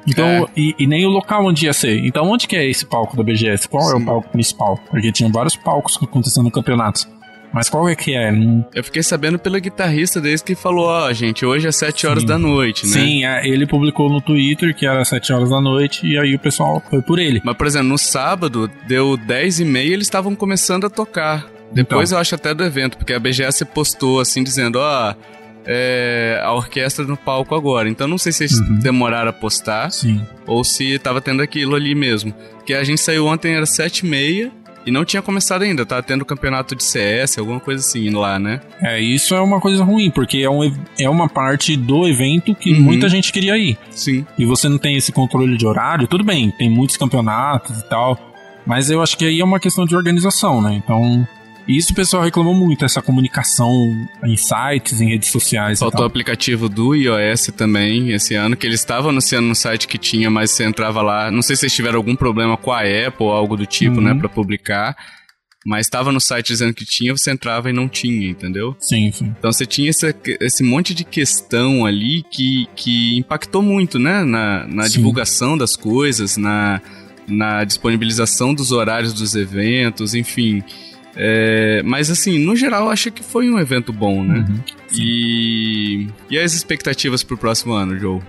Então, 0.09 0.27
é. 0.27 0.47
e, 0.57 0.75
e, 0.77 0.89
nem 0.89 1.07
o 1.07 1.09
local 1.09 1.47
onde 1.47 1.67
ia 1.67 1.73
ser. 1.73 2.05
Então, 2.05 2.29
onde 2.29 2.49
que 2.49 2.57
é 2.57 2.69
esse 2.69 2.85
palco 2.85 3.17
da 3.17 3.23
BGS? 3.23 3.69
Qual 3.69 3.85
Sim. 3.85 3.93
é 3.93 3.95
o 3.95 4.05
palco 4.05 4.29
principal? 4.31 4.77
Porque 4.91 5.13
tinha 5.13 5.31
vários 5.31 5.55
palcos 5.55 5.97
acontecendo 6.03 6.47
no 6.47 6.51
campeonato. 6.51 7.07
Mas 7.55 7.69
qual 7.69 7.89
é 7.89 7.95
que 7.95 8.15
é? 8.15 8.33
Eu 8.75 8.83
fiquei 8.83 9.03
sabendo 9.03 9.39
pelo 9.39 9.61
guitarrista 9.61 10.21
deles 10.21 10.43
que 10.43 10.57
falou, 10.57 10.87
ó, 10.87 11.07
oh, 11.07 11.13
gente, 11.13 11.47
hoje 11.47 11.69
é 11.69 11.73
7 11.73 12.07
horas 12.07 12.23
Sim. 12.23 12.29
da 12.29 12.37
noite, 12.37 12.85
né? 12.85 12.93
Sim, 12.93 13.25
é, 13.25 13.47
ele 13.47 13.65
publicou 13.65 14.11
no 14.11 14.21
Twitter 14.21 14.75
que 14.75 14.85
era 14.85 15.05
7 15.05 15.33
horas 15.33 15.51
da 15.51 15.61
noite 15.61 16.05
e 16.05 16.19
aí 16.19 16.35
o 16.35 16.39
pessoal 16.39 16.83
foi 16.91 17.01
por 17.01 17.21
ele. 17.21 17.41
Mas, 17.45 17.57
por 17.57 17.67
exemplo, 17.67 17.89
no 17.89 17.99
sábado, 17.99 18.69
deu 18.89 19.17
10 19.17 19.61
e 19.61 19.65
meia 19.65 19.95
eles 19.95 20.09
estavam 20.09 20.35
começando 20.35 20.87
a 20.87 20.91
tocar. 20.91 21.47
Depois 21.73 22.11
então. 22.11 22.19
eu 22.19 22.21
acho 22.21 22.35
até 22.35 22.53
do 22.53 22.65
evento, 22.65 22.99
porque 22.99 23.13
a 23.13 23.21
BGS 23.21 23.65
postou 23.67 24.19
assim, 24.19 24.43
dizendo, 24.43 24.81
ó... 24.81 25.13
Oh, 25.13 25.35
é, 25.67 26.41
a 26.43 26.53
orquestra 26.53 27.07
no 27.07 27.17
palco 27.17 27.55
agora. 27.55 27.89
Então 27.89 28.07
não 28.07 28.19
sei 28.19 28.33
se 28.33 28.45
eles 28.45 28.59
uhum. 28.59 28.79
demoraram 28.79 29.31
a 29.31 29.33
postar 29.33 29.91
Sim. 29.91 30.21
ou 30.47 30.63
se 30.63 30.99
tava 30.99 31.21
tendo 31.21 31.43
aquilo 31.43 31.75
ali 31.75 31.95
mesmo. 31.95 32.35
Porque 32.57 32.75
a 32.75 32.85
gente 32.85 33.01
saiu 33.01 33.27
ontem, 33.27 33.55
era 33.55 33.67
sete 33.67 34.01
e 34.01 34.07
meia. 34.07 34.53
E 34.87 34.91
não 34.91 35.05
tinha 35.05 35.23
começado 35.23 35.63
ainda, 35.63 35.87
tava 35.87 36.03
tendo 36.03 36.25
campeonato 36.25 36.77
de 36.77 36.85
CS, 36.85 37.39
alguma 37.39 37.59
coisa 37.59 37.81
assim 37.81 38.11
lá, 38.11 38.39
né? 38.39 38.61
É, 38.83 39.01
isso 39.01 39.35
é 39.35 39.41
uma 39.41 39.61
coisa 39.61 39.83
ruim, 39.83 40.11
porque 40.11 40.39
é, 40.39 40.51
um, 40.51 40.73
é 40.99 41.09
uma 41.09 41.29
parte 41.29 41.77
do 41.77 42.07
evento 42.07 42.55
que 42.55 42.73
uhum. 42.73 42.81
muita 42.81 43.09
gente 43.09 43.33
queria 43.33 43.57
ir. 43.57 43.79
Sim. 43.91 44.27
E 44.39 44.45
você 44.45 44.69
não 44.69 44.79
tem 44.79 44.97
esse 44.97 45.11
controle 45.11 45.57
de 45.57 45.67
horário, 45.67 46.07
tudo 46.07 46.23
bem, 46.23 46.51
tem 46.51 46.69
muitos 46.69 46.97
campeonatos 46.97 47.79
e 47.79 47.89
tal, 47.89 48.19
mas 48.67 48.91
eu 48.91 49.03
acho 49.03 49.17
que 49.17 49.25
aí 49.25 49.41
é 49.41 49.45
uma 49.45 49.61
questão 49.61 49.87
de 49.87 49.97
organização, 49.97 50.61
né? 50.61 50.75
Então, 50.83 51.27
e 51.67 51.77
isso 51.77 51.93
o 51.93 51.95
pessoal 51.95 52.23
reclamou 52.23 52.55
muito, 52.55 52.85
essa 52.85 53.01
comunicação 53.01 53.73
em 54.23 54.37
sites, 54.37 55.01
em 55.01 55.09
redes 55.09 55.31
sociais. 55.31 55.79
Faltou 55.79 56.03
o 56.03 56.05
aplicativo 56.05 56.69
do 56.69 56.95
iOS 56.95 57.47
também 57.57 58.13
esse 58.13 58.35
ano, 58.35 58.57
que 58.57 58.67
eles 58.67 58.81
estavam 58.81 59.11
anunciando 59.11 59.49
no 59.49 59.55
site 59.55 59.89
que 59.89 59.97
tinha, 59.97 60.31
mas 60.31 60.51
você 60.51 60.65
entrava 60.65 61.01
lá. 61.01 61.31
Não 61.31 61.41
sei 61.41 61.57
se 61.57 61.65
eles 61.65 61.75
tiveram 61.75 61.97
algum 61.97 62.15
problema 62.15 62.57
com 62.57 62.71
a 62.71 62.81
Apple 62.81 63.27
ou 63.27 63.33
algo 63.33 63.57
do 63.57 63.67
tipo, 63.67 64.01
né, 64.01 64.11
uhum. 64.11 64.15
né, 64.15 64.21
para 64.21 64.29
publicar. 64.29 64.97
Mas 65.67 65.87
estava 65.87 66.13
no 66.13 66.21
site 66.21 66.49
dizendo 66.49 66.75
que 66.75 66.85
tinha, 66.85 67.17
você 67.17 67.31
entrava 67.31 67.71
e 67.71 67.73
não 67.73 67.89
tinha, 67.89 68.29
entendeu? 68.29 68.77
Sim, 68.79 69.11
sim. 69.11 69.35
Então 69.39 69.51
você 69.51 69.65
tinha 69.65 69.89
esse, 69.89 70.15
esse 70.39 70.63
monte 70.63 70.93
de 70.93 71.05
questão 71.05 71.87
ali 71.87 72.23
que, 72.31 72.69
que 72.77 73.17
impactou 73.17 73.63
muito, 73.63 73.99
né? 73.99 74.23
Na, 74.25 74.67
na 74.67 74.87
divulgação 74.87 75.57
das 75.57 75.75
coisas, 75.75 76.37
na, 76.37 76.83
na 77.27 77.65
disponibilização 77.65 78.53
dos 78.53 78.73
horários 78.73 79.15
dos 79.15 79.35
eventos, 79.35 80.15
enfim. 80.15 80.63
É, 81.17 81.83
mas 81.85 82.11
assim, 82.11 82.39
no 82.39 82.57
geral, 82.57 82.91
acho 82.91 83.11
que 83.11 83.23
foi 83.23 83.49
um 83.49 83.59
evento 83.59 83.93
bom, 83.93 84.23
né? 84.25 84.45
Uhum. 84.49 84.59
E, 84.93 86.09
e 86.29 86.39
as 86.39 86.55
expectativas 86.55 87.23
pro 87.23 87.37
próximo 87.37 87.73
ano, 87.73 87.99
Joe? 87.99 88.21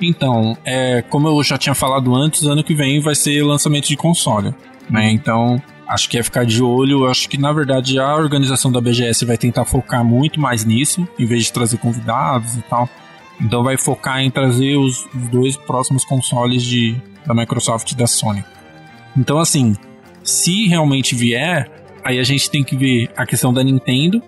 Então, 0.00 0.56
é, 0.64 1.02
como 1.02 1.28
eu 1.28 1.42
já 1.42 1.58
tinha 1.58 1.74
falado 1.74 2.14
antes, 2.14 2.44
ano 2.44 2.64
que 2.64 2.74
vem 2.74 3.00
vai 3.00 3.14
ser 3.14 3.42
lançamento 3.42 3.88
de 3.88 3.96
console. 3.96 4.54
Né? 4.88 5.06
Uhum. 5.06 5.10
Então, 5.10 5.62
acho 5.86 6.08
que 6.08 6.18
é 6.18 6.22
ficar 6.22 6.44
de 6.44 6.62
olho. 6.62 7.06
Acho 7.06 7.28
que 7.28 7.36
na 7.36 7.52
verdade 7.52 7.98
a 7.98 8.16
organização 8.16 8.72
da 8.72 8.80
BGS 8.80 9.24
vai 9.24 9.36
tentar 9.36 9.64
focar 9.64 10.04
muito 10.04 10.40
mais 10.40 10.64
nisso, 10.64 11.06
em 11.18 11.26
vez 11.26 11.44
de 11.44 11.52
trazer 11.52 11.76
convidados 11.76 12.56
e 12.56 12.62
tal. 12.62 12.88
Então, 13.40 13.62
vai 13.62 13.76
focar 13.76 14.20
em 14.20 14.30
trazer 14.30 14.76
os, 14.76 15.06
os 15.14 15.28
dois 15.28 15.56
próximos 15.56 16.04
consoles 16.04 16.62
de, 16.62 16.94
da 17.26 17.34
Microsoft 17.34 17.92
e 17.92 17.94
da 17.94 18.06
Sony. 18.06 18.44
Então, 19.16 19.38
assim, 19.38 19.74
se 20.22 20.66
realmente 20.66 21.14
vier, 21.14 21.79
Aí 22.04 22.18
a 22.18 22.22
gente 22.22 22.50
tem 22.50 22.64
que 22.64 22.76
ver 22.76 23.10
a 23.16 23.26
questão 23.26 23.52
da 23.52 23.62
Nintendo, 23.62 24.22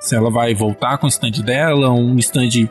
se 0.00 0.14
ela 0.14 0.30
vai 0.30 0.54
voltar 0.54 0.98
com 0.98 1.06
o 1.06 1.08
stand 1.08 1.42
dela, 1.44 1.90
um 1.90 2.16
stand 2.18 2.68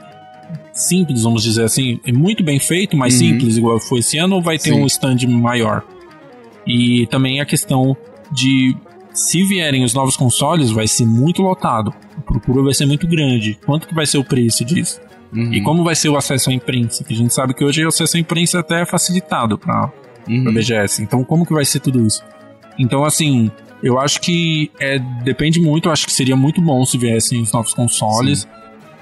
simples, 0.72 1.24
vamos 1.24 1.44
dizer 1.44 1.64
assim, 1.64 2.00
é 2.06 2.12
muito 2.12 2.44
bem 2.44 2.60
feito, 2.60 2.96
mas 2.96 3.14
uhum. 3.14 3.20
simples, 3.20 3.58
igual 3.58 3.80
foi 3.80 4.00
esse 4.00 4.18
ano, 4.18 4.36
ou 4.36 4.42
vai 4.42 4.58
ter 4.58 4.74
Sim. 4.74 4.82
um 4.82 4.86
stand 4.86 5.28
maior? 5.28 5.84
E 6.66 7.08
também 7.08 7.42
a 7.42 7.46
questão 7.46 7.96
de 8.32 8.76
se 9.14 9.44
vierem 9.44 9.84
os 9.84 9.94
novos 9.94 10.16
consoles, 10.16 10.70
vai 10.70 10.88
ser 10.88 11.06
muito 11.06 11.42
lotado. 11.42 11.94
A 12.18 12.22
procura 12.22 12.62
vai 12.62 12.74
ser 12.74 12.86
muito 12.86 13.08
grande. 13.08 13.58
Quanto 13.66 13.88
que 13.88 13.96
vai 13.96 14.06
ser 14.06 14.20
o 14.20 14.24
preço 14.24 14.64
disso? 14.64 15.02
Uhum. 15.34 15.54
E 15.54 15.62
como 15.62 15.84
vai 15.84 15.96
ser 15.96 16.10
o 16.10 16.18
acesso 16.18 16.52
à 16.52 16.54
imprensa? 16.54 17.04
Que 17.04 17.14
a 17.14 17.18
gente 17.18 17.34
sabe 17.34 17.54
que 17.54 17.64
hoje 17.64 17.84
o 17.84 17.88
acesso 17.88 18.16
à 18.16 18.20
imprensa 18.20 18.60
até 18.60 18.82
é 18.82 18.86
facilitado 18.86 19.58
para 19.58 19.92
uhum. 20.30 20.48
a 20.48 20.52
BGS. 20.52 21.02
Então, 21.02 21.24
como 21.24 21.46
que 21.46 21.54
vai 21.54 21.66
ser 21.66 21.80
tudo 21.80 22.06
isso? 22.06 22.24
Então, 22.78 23.04
assim, 23.04 23.50
eu 23.82 24.00
acho 24.00 24.20
que 24.22 24.72
é, 24.80 25.00
depende 25.24 25.60
muito, 25.60 25.88
eu 25.88 25.94
acho 25.94 26.06
que 26.06 26.12
seria 26.12 26.36
muito 26.36 26.62
bom 26.62 26.84
se 26.86 26.98
viessem 26.98 27.42
os 27.42 27.52
novos 27.52 27.74
consoles. 27.74 28.42
Sim. 28.42 28.48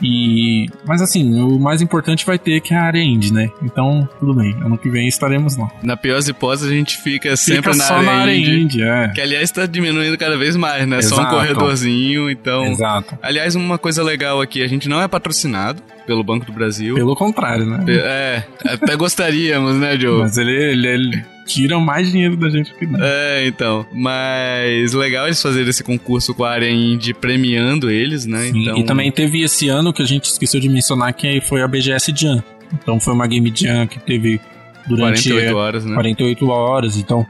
E. 0.01 0.67
Mas 0.85 1.01
assim, 1.01 1.41
o 1.41 1.57
mais 1.57 1.81
importante 1.81 2.25
vai 2.25 2.37
ter 2.37 2.59
que 2.59 2.73
é 2.73 2.77
a 2.77 2.83
área 2.83 3.01
indie, 3.01 3.31
né? 3.31 3.49
Então, 3.63 4.07
tudo 4.19 4.33
bem. 4.33 4.53
Ano 4.61 4.77
que 4.77 4.89
vem 4.89 5.07
estaremos 5.07 5.55
lá. 5.55 5.71
Na 5.81 5.95
pior 5.95 6.15
das 6.15 6.27
hipóteses, 6.27 6.69
a 6.69 6.73
gente 6.73 6.97
fica 6.97 7.35
sempre 7.37 7.73
fica 7.73 7.75
na, 7.75 7.95
área, 7.95 8.05
na 8.05 8.11
área 8.23 8.35
indie, 8.35 8.59
indie. 8.61 8.83
é. 8.83 9.07
Que 9.15 9.21
aliás 9.21 9.43
está 9.43 9.65
diminuindo 9.65 10.17
cada 10.17 10.37
vez 10.37 10.55
mais, 10.55 10.85
né? 10.87 10.97
Exato. 10.97 11.15
Só 11.15 11.27
um 11.27 11.29
corredorzinho, 11.29 12.29
então. 12.29 12.65
Exato. 12.65 13.17
Aliás, 13.21 13.55
uma 13.55 13.77
coisa 13.77 14.03
legal 14.03 14.41
aqui, 14.41 14.61
a 14.61 14.67
gente 14.67 14.89
não 14.89 15.01
é 15.01 15.07
patrocinado 15.07 15.81
pelo 16.05 16.23
Banco 16.23 16.45
do 16.45 16.51
Brasil. 16.51 16.95
Pelo 16.95 17.15
contrário, 17.15 17.65
né? 17.65 17.85
É, 17.87 18.43
até 18.65 18.95
gostaríamos, 18.97 19.77
né, 19.77 19.97
Joe? 19.97 20.19
Mas 20.19 20.37
ele, 20.37 20.51
ele, 20.51 20.87
ele 20.87 21.25
tiram 21.45 21.79
mais 21.79 22.11
dinheiro 22.11 22.35
da 22.35 22.49
gente 22.49 22.73
que 22.73 22.85
não. 22.85 22.99
É, 23.01 23.47
então. 23.47 23.85
Mas 23.93 24.93
legal 24.93 25.27
eles 25.27 25.41
fazerem 25.41 25.69
esse 25.69 25.83
concurso 25.83 26.33
com 26.33 26.43
a 26.43 26.51
área 26.51 26.69
indie 26.69 27.13
premiando 27.13 27.89
eles, 27.89 28.25
né? 28.25 28.51
Sim, 28.51 28.63
então... 28.63 28.77
E 28.77 28.83
também 28.83 29.11
teve 29.11 29.41
esse 29.41 29.69
ano 29.69 29.93
que 29.93 30.01
a 30.01 30.05
gente 30.05 30.25
esqueceu 30.25 30.59
de 30.59 30.67
mencionar 30.67 31.13
que 31.13 31.39
foi 31.41 31.61
a 31.61 31.67
BGS 31.67 32.13
Jam. 32.15 32.43
Então 32.73 32.99
foi 32.99 33.13
uma 33.13 33.27
Game 33.27 33.51
Jam 33.55 33.87
que 33.87 33.99
teve 33.99 34.41
durante 34.87 35.29
48 35.29 35.55
horas, 35.55 35.85
né? 35.85 35.93
48 35.93 36.49
horas. 36.49 36.97
Então 36.97 37.25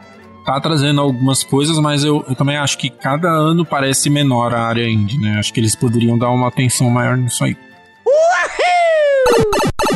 tá 0.46 0.60
trazendo 0.60 1.02
algumas 1.02 1.44
coisas, 1.44 1.78
mas 1.80 2.04
eu, 2.04 2.24
eu 2.30 2.36
também 2.36 2.56
acho 2.56 2.78
que 2.78 2.90
cada 2.90 3.30
ano 3.30 3.66
parece 3.66 4.10
menor 4.10 4.54
a 4.54 4.62
área 4.62 4.88
indie, 4.88 5.20
né? 5.20 5.40
Acho 5.40 5.54
que 5.54 5.60
eles 5.60 5.76
poderiam 5.76 6.18
dar 6.18 6.30
uma 6.30 6.48
atenção 6.48 6.90
maior 6.90 7.18
nisso 7.18 7.44
aí. 7.44 7.58
Uhul! 8.06 9.95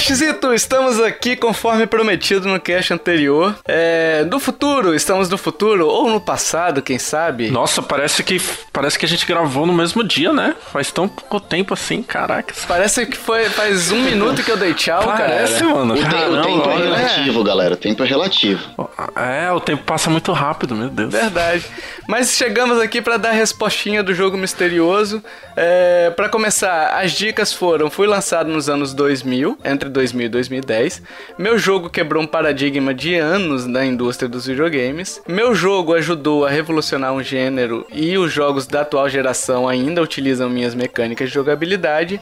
Hashzito, 0.00 0.54
estamos 0.54 0.98
aqui 0.98 1.36
conforme 1.36 1.86
prometido 1.86 2.48
no 2.48 2.58
cast 2.58 2.90
anterior. 2.94 3.54
É, 3.66 4.24
do 4.24 4.40
futuro, 4.40 4.94
estamos 4.94 5.28
no 5.28 5.36
futuro 5.36 5.86
ou 5.86 6.08
no 6.08 6.18
passado, 6.18 6.80
quem 6.80 6.98
sabe? 6.98 7.50
Nossa, 7.50 7.82
parece 7.82 8.22
que 8.24 8.40
parece 8.72 8.98
que 8.98 9.04
a 9.04 9.08
gente 9.08 9.26
gravou 9.26 9.66
no 9.66 9.74
mesmo 9.74 10.02
dia, 10.02 10.32
né? 10.32 10.54
Faz 10.72 10.90
tão 10.90 11.06
pouco 11.06 11.38
tempo 11.38 11.74
assim, 11.74 12.02
caraca. 12.02 12.54
Parece 12.66 13.04
que 13.04 13.16
foi 13.16 13.44
faz 13.50 13.92
um 13.92 14.00
minuto 14.00 14.42
que 14.42 14.50
eu 14.50 14.56
dei 14.56 14.72
tchau, 14.72 15.04
parece, 15.04 15.62
cara. 15.62 15.74
mano. 15.74 15.94
O, 15.94 16.00
Caramba, 16.00 16.40
o 16.40 16.42
tempo 16.44 16.70
é 16.70 16.76
relativo, 16.76 17.40
é. 17.40 17.44
galera. 17.44 17.74
O 17.74 17.76
tempo 17.76 18.02
é 18.02 18.06
relativo. 18.06 18.88
É, 19.14 19.52
o 19.52 19.60
tempo 19.60 19.82
passa 19.82 20.08
muito 20.08 20.32
rápido, 20.32 20.74
meu 20.74 20.88
Deus. 20.88 21.12
Verdade. 21.12 21.66
Mas 22.08 22.32
chegamos 22.32 22.80
aqui 22.80 23.02
para 23.02 23.18
dar 23.18 23.28
a 23.28 23.32
respostinha 23.32 24.02
do 24.02 24.14
jogo 24.14 24.38
misterioso. 24.38 25.22
É, 25.54 26.10
para 26.16 26.30
começar, 26.30 26.98
as 26.98 27.12
dicas 27.12 27.52
foram: 27.52 27.90
fui 27.90 28.06
lançado 28.06 28.48
nos 28.48 28.70
anos 28.70 28.94
2000 28.94 29.58
entre 29.62 29.89
2000 29.90 30.26
e 30.26 30.28
2010. 30.28 31.02
Meu 31.38 31.58
jogo 31.58 31.90
quebrou 31.90 32.22
um 32.22 32.26
paradigma 32.26 32.94
de 32.94 33.14
anos 33.14 33.66
na 33.66 33.84
indústria 33.84 34.28
dos 34.28 34.46
videogames. 34.46 35.20
Meu 35.28 35.54
jogo 35.54 35.94
ajudou 35.94 36.46
a 36.46 36.50
revolucionar 36.50 37.12
um 37.12 37.22
gênero 37.22 37.86
e 37.92 38.16
os 38.16 38.32
jogos 38.32 38.66
da 38.66 38.80
atual 38.80 39.08
geração 39.08 39.68
ainda 39.68 40.02
utilizam 40.02 40.48
minhas 40.48 40.74
mecânicas 40.74 41.28
de 41.28 41.34
jogabilidade. 41.34 42.20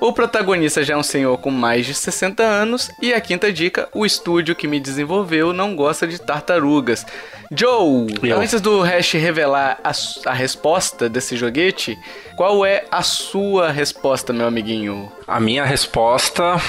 O 0.00 0.14
protagonista 0.14 0.82
já 0.82 0.94
é 0.94 0.96
um 0.96 1.02
senhor 1.02 1.36
com 1.38 1.50
mais 1.50 1.84
de 1.84 1.92
60 1.92 2.42
anos. 2.42 2.90
E 3.02 3.12
a 3.12 3.20
quinta 3.20 3.52
dica: 3.52 3.86
o 3.92 4.06
estúdio 4.06 4.56
que 4.56 4.66
me 4.66 4.80
desenvolveu 4.80 5.52
não 5.52 5.76
gosta 5.76 6.06
de 6.06 6.18
tartarugas. 6.18 7.04
Joe, 7.52 8.06
Eu. 8.22 8.40
antes 8.40 8.60
do 8.60 8.80
Hash 8.80 9.12
revelar 9.12 9.78
a, 9.84 9.92
a, 10.30 10.32
resposta 10.32 11.08
desse 11.08 11.36
joguete, 11.36 11.98
qual 12.36 12.64
é 12.64 12.84
a 12.90 13.02
sua 13.02 13.70
resposta, 13.70 14.32
meu 14.32 14.46
amiguinho? 14.46 15.10
A 15.26 15.38
minha 15.38 15.64
resposta, 15.64 16.60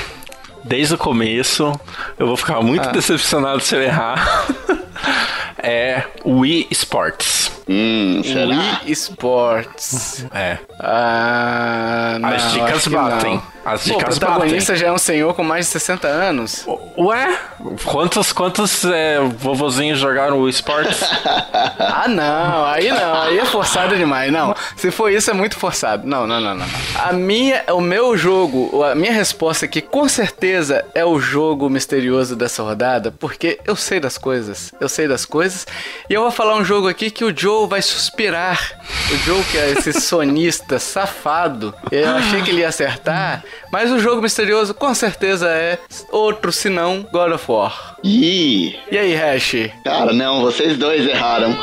desde 0.63 0.95
o 0.95 0.97
começo, 0.97 1.79
eu 2.17 2.27
vou 2.27 2.37
ficar 2.37 2.61
muito 2.61 2.87
ah. 2.89 2.91
decepcionado 2.91 3.59
se 3.61 3.75
eu 3.75 3.81
errar. 3.81 4.47
é 5.61 6.03
Wii 6.25 6.67
Sports. 6.71 7.51
Hum, 7.67 8.21
será? 8.23 8.55
Wii 8.55 8.91
Sports. 8.91 10.25
É. 10.33 10.57
Ah, 10.79 12.17
não, 12.19 12.29
As 12.29 12.51
dicas 12.51 12.87
batem. 12.87 13.35
Não. 13.35 13.60
As 13.63 13.87
Pô, 13.87 13.95
o 13.95 13.97
protagonista 13.99 14.73
batem. 14.73 14.75
já 14.75 14.87
é 14.87 14.91
um 14.91 14.97
senhor 14.97 15.35
com 15.35 15.43
mais 15.43 15.67
de 15.67 15.71
60 15.73 16.07
anos. 16.07 16.65
Ué? 16.97 17.37
Quantos, 17.85 18.33
quantos 18.33 18.83
é, 18.85 19.19
vovozinhos 19.19 19.99
jogaram 19.99 20.39
o 20.39 20.49
Sports? 20.49 20.99
ah, 21.79 22.07
não. 22.07 22.65
Aí 22.65 22.89
não. 22.89 23.21
Aí 23.21 23.37
é 23.37 23.45
forçado 23.45 23.95
demais. 23.95 24.31
Não. 24.31 24.55
Se 24.75 24.89
for 24.89 25.11
isso, 25.11 25.29
é 25.29 25.33
muito 25.33 25.59
forçado. 25.59 26.07
Não, 26.07 26.25
não, 26.25 26.41
não, 26.41 26.55
não. 26.55 26.65
A 26.95 27.13
minha, 27.13 27.63
o 27.69 27.81
meu 27.81 28.17
jogo, 28.17 28.83
a 28.83 28.95
minha 28.95 29.13
resposta 29.13 29.65
aqui, 29.65 29.79
com 29.79 30.09
certeza, 30.09 30.83
é 30.95 31.05
o 31.05 31.19
jogo 31.19 31.69
misterioso 31.69 32.35
dessa 32.35 32.63
rodada, 32.63 33.11
porque 33.11 33.59
eu 33.65 33.75
sei 33.75 33.99
das 33.99 34.17
coisas. 34.17 34.73
Eu 34.79 34.89
sei 34.89 35.07
das 35.07 35.23
coisas. 35.23 35.67
E 36.09 36.13
eu 36.13 36.21
vou 36.21 36.31
falar 36.31 36.55
um 36.55 36.65
jogo 36.65 36.87
aqui 36.87 37.11
que 37.11 37.23
o 37.23 37.35
Joe 37.35 37.67
vai 37.67 37.81
suspirar. 37.81 38.79
O 39.11 39.17
Joe, 39.17 39.43
que 39.43 39.57
é 39.57 39.71
esse 39.71 39.93
sonista 40.01 40.79
safado. 40.79 41.73
Eu 41.91 42.09
achei 42.09 42.41
que 42.41 42.49
ele 42.49 42.61
ia 42.61 42.69
acertar, 42.69 43.43
mas 43.71 43.91
o 43.91 43.99
jogo 43.99 44.21
misterioso 44.21 44.73
com 44.73 44.93
certeza 44.93 45.49
é 45.49 45.77
outro 46.11 46.51
senão 46.51 47.05
God 47.11 47.33
of 47.33 47.45
War. 47.51 47.95
Ih, 48.03 48.75
E 48.91 48.97
aí, 48.97 49.13
Hash? 49.15 49.69
cara, 49.83 50.11
não, 50.13 50.41
vocês 50.41 50.77
dois 50.77 51.07
erraram. 51.07 51.55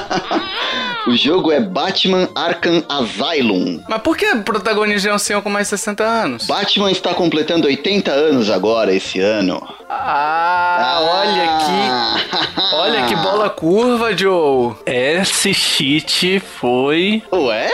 o 1.06 1.16
jogo 1.16 1.52
é 1.52 1.60
Batman 1.60 2.28
Arkham 2.34 2.82
Asylum. 2.88 3.82
Mas 3.88 4.02
por 4.02 4.16
que 4.16 4.26
o 4.26 4.42
protagonista 4.42 5.08
é 5.08 5.14
um 5.14 5.18
senhor 5.18 5.42
com 5.42 5.50
mais 5.50 5.66
de 5.66 5.70
60 5.78 6.04
anos? 6.04 6.46
Batman 6.46 6.90
está 6.90 7.14
completando 7.14 7.66
80 7.66 8.10
anos 8.10 8.50
agora 8.50 8.94
esse 8.94 9.20
ano. 9.20 9.60
Ah, 9.88 10.98
olha 11.00 11.58
que. 11.58 12.74
Olha 12.74 13.06
que 13.06 13.16
bola 13.16 13.50
curva, 13.50 14.16
Joe. 14.16 14.74
Esse 14.86 15.52
cheat 15.54 16.40
foi. 16.40 17.22
Ué? 17.32 17.70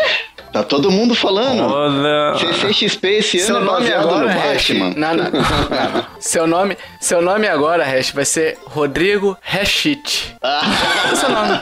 Tá 0.53 0.63
todo 0.65 0.91
mundo 0.91 1.15
falando. 1.15 1.63
Olha. 1.63 2.37
CCXP 2.39 3.09
esse 3.19 3.39
Seu 3.39 3.57
ano 3.57 3.67
nome 3.67 3.81
baseado 3.81 4.09
agora, 4.09 4.23
no 4.35 4.41
Hash. 4.41 4.71
Batman. 4.71 4.95
Não, 4.97 5.15
não. 5.15 6.07
Seu 6.19 6.47
nome, 6.47 6.77
seu 7.01 7.23
nome 7.23 7.47
agora, 7.47 7.85
Hash, 7.85 8.11
vai 8.11 8.25
ser 8.25 8.59
Rodrigo 8.67 9.37
Hashit. 9.41 10.35
Esse 11.13 11.25
é 11.25 11.29
o 11.29 11.33
nome. 11.33 11.61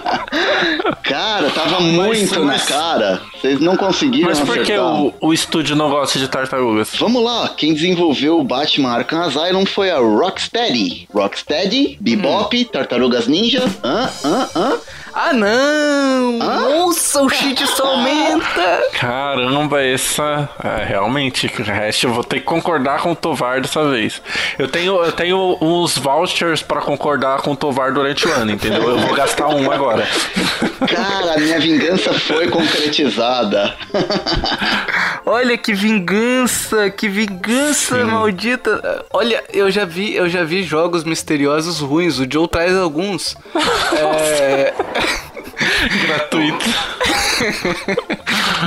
Cara, 1.02 1.50
tava 1.50 1.80
muito 1.80 2.42
mas- 2.44 2.60
na 2.60 2.66
cara. 2.66 3.20
Vocês 3.40 3.60
não 3.60 3.76
conseguiram 3.76 4.28
Mas 4.28 4.40
por 4.40 4.58
que 4.62 4.76
o, 4.76 5.12
o 5.20 5.32
estúdio 5.32 5.74
não 5.76 5.88
gosta 5.90 6.18
de 6.18 6.28
tartarugas? 6.28 6.90
Vamos 6.98 7.22
lá, 7.22 7.48
quem 7.56 7.72
desenvolveu 7.72 8.38
o 8.40 8.44
Batman 8.44 8.90
Arkham 8.90 9.22
Asylum 9.22 9.64
foi 9.64 9.90
a 9.90 9.98
Rocksteady. 9.98 11.08
Rocksteady, 11.14 11.96
Bebop, 12.00 12.64
Tartarugas 12.66 13.26
Ninja, 13.26 13.64
hã, 13.82 14.10
hã, 14.24 14.48
hã? 14.56 14.78
Ah, 15.14 15.32
não! 15.32 16.32
Nossa, 16.32 17.22
o 17.22 17.28
cheat 17.28 17.66
só 17.66 17.86
aumenta! 17.94 18.77
Caramba, 18.92 19.82
essa. 19.82 20.48
É, 20.62 20.84
realmente, 20.84 21.46
o 21.46 21.62
resto 21.62 22.06
eu 22.06 22.12
vou 22.12 22.24
ter 22.24 22.40
que 22.40 22.46
concordar 22.46 23.00
com 23.00 23.12
o 23.12 23.16
Tovar 23.16 23.60
dessa 23.60 23.88
vez. 23.88 24.20
Eu 24.58 24.68
tenho, 24.68 25.02
eu 25.04 25.12
tenho 25.12 25.56
uns 25.60 25.96
vouchers 25.96 26.62
pra 26.62 26.80
concordar 26.80 27.42
com 27.42 27.52
o 27.52 27.56
Tovar 27.56 27.92
durante 27.92 28.26
o 28.26 28.32
ano, 28.32 28.50
entendeu? 28.50 28.82
Eu 28.82 28.98
vou 28.98 29.14
gastar 29.14 29.48
um 29.48 29.70
agora. 29.70 30.06
Cara, 30.86 31.34
a 31.34 31.38
minha 31.38 31.60
vingança 31.60 32.12
foi 32.14 32.48
concretizada. 32.48 33.74
Olha 35.24 35.58
que 35.58 35.74
vingança, 35.74 36.90
que 36.90 37.08
vingança 37.08 38.04
maldita. 38.04 39.04
Olha, 39.12 39.42
eu 39.52 39.70
já 39.70 39.84
vi, 39.84 40.14
eu 40.14 40.28
já 40.28 40.42
vi 40.44 40.62
jogos 40.62 41.04
misteriosos 41.04 41.80
ruins. 41.80 42.18
O 42.18 42.26
Joe 42.30 42.48
traz 42.48 42.76
alguns. 42.76 43.36
É, 43.98 44.72
Gratuito. 46.06 46.64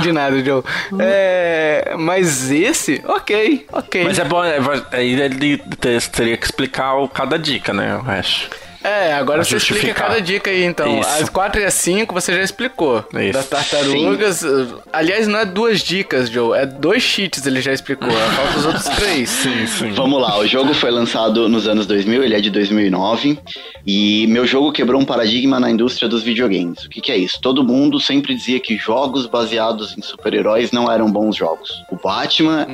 De 0.02 0.12
nada, 0.12 0.42
Joe. 0.42 0.62
É, 0.98 1.94
mas 1.98 2.50
esse, 2.50 3.02
ok, 3.06 3.66
ok. 3.72 4.04
Mas 4.04 4.18
é 4.18 4.24
bom, 4.24 4.42
é, 4.44 4.60
vai- 4.60 4.84
aí 4.92 5.20
ele 5.20 5.58
te- 5.58 6.10
teria 6.10 6.36
que 6.36 6.44
explicar 6.44 6.94
o- 6.94 7.08
cada 7.08 7.38
dica, 7.38 7.72
né? 7.72 7.96
O 7.96 8.02
resto. 8.02 8.50
É, 8.82 9.12
agora 9.12 9.44
você 9.44 9.56
explica 9.56 9.94
cada 9.94 10.20
dica 10.20 10.50
aí, 10.50 10.64
então. 10.64 11.00
Isso. 11.00 11.08
As 11.08 11.28
4 11.28 11.60
e 11.60 11.64
as 11.64 11.74
5 11.74 12.12
você 12.12 12.34
já 12.34 12.42
explicou. 12.42 13.04
Isso. 13.14 13.32
Das 13.32 13.48
tartarugas. 13.48 14.44
Aliás, 14.92 15.26
não 15.28 15.38
é 15.38 15.44
duas 15.44 15.80
dicas, 15.80 16.28
Joe. 16.28 16.58
É 16.58 16.66
dois 16.66 17.02
cheats, 17.02 17.46
ele 17.46 17.60
já 17.60 17.72
explicou. 17.72 18.10
Falta 18.10 18.58
os 18.58 18.66
outros 18.66 18.84
três. 18.96 19.30
Sim, 19.42 19.66
sim. 19.66 19.90
Vamos 19.92 20.20
lá, 20.20 20.38
o 20.38 20.46
jogo 20.46 20.74
foi 20.74 20.90
lançado 20.90 21.48
nos 21.48 21.66
anos 21.66 21.86
2000, 21.86 22.22
ele 22.22 22.34
é 22.34 22.40
de 22.40 22.50
2009, 22.50 23.38
e 23.86 24.26
meu 24.28 24.46
jogo 24.46 24.72
quebrou 24.72 25.00
um 25.00 25.04
paradigma 25.04 25.58
na 25.58 25.70
indústria 25.70 26.08
dos 26.08 26.22
videogames. 26.22 26.84
O 26.84 26.88
que, 26.88 27.00
que 27.00 27.10
é 27.10 27.16
isso? 27.16 27.40
Todo 27.40 27.64
mundo 27.64 27.98
sempre 28.00 28.34
dizia 28.34 28.60
que 28.60 28.76
jogos 28.76 29.26
baseados 29.26 29.96
em 29.96 30.02
super-heróis 30.02 30.70
não 30.70 30.90
eram 30.90 31.10
bons 31.10 31.36
jogos. 31.36 31.70
O 31.90 31.96
Batman 31.96 32.66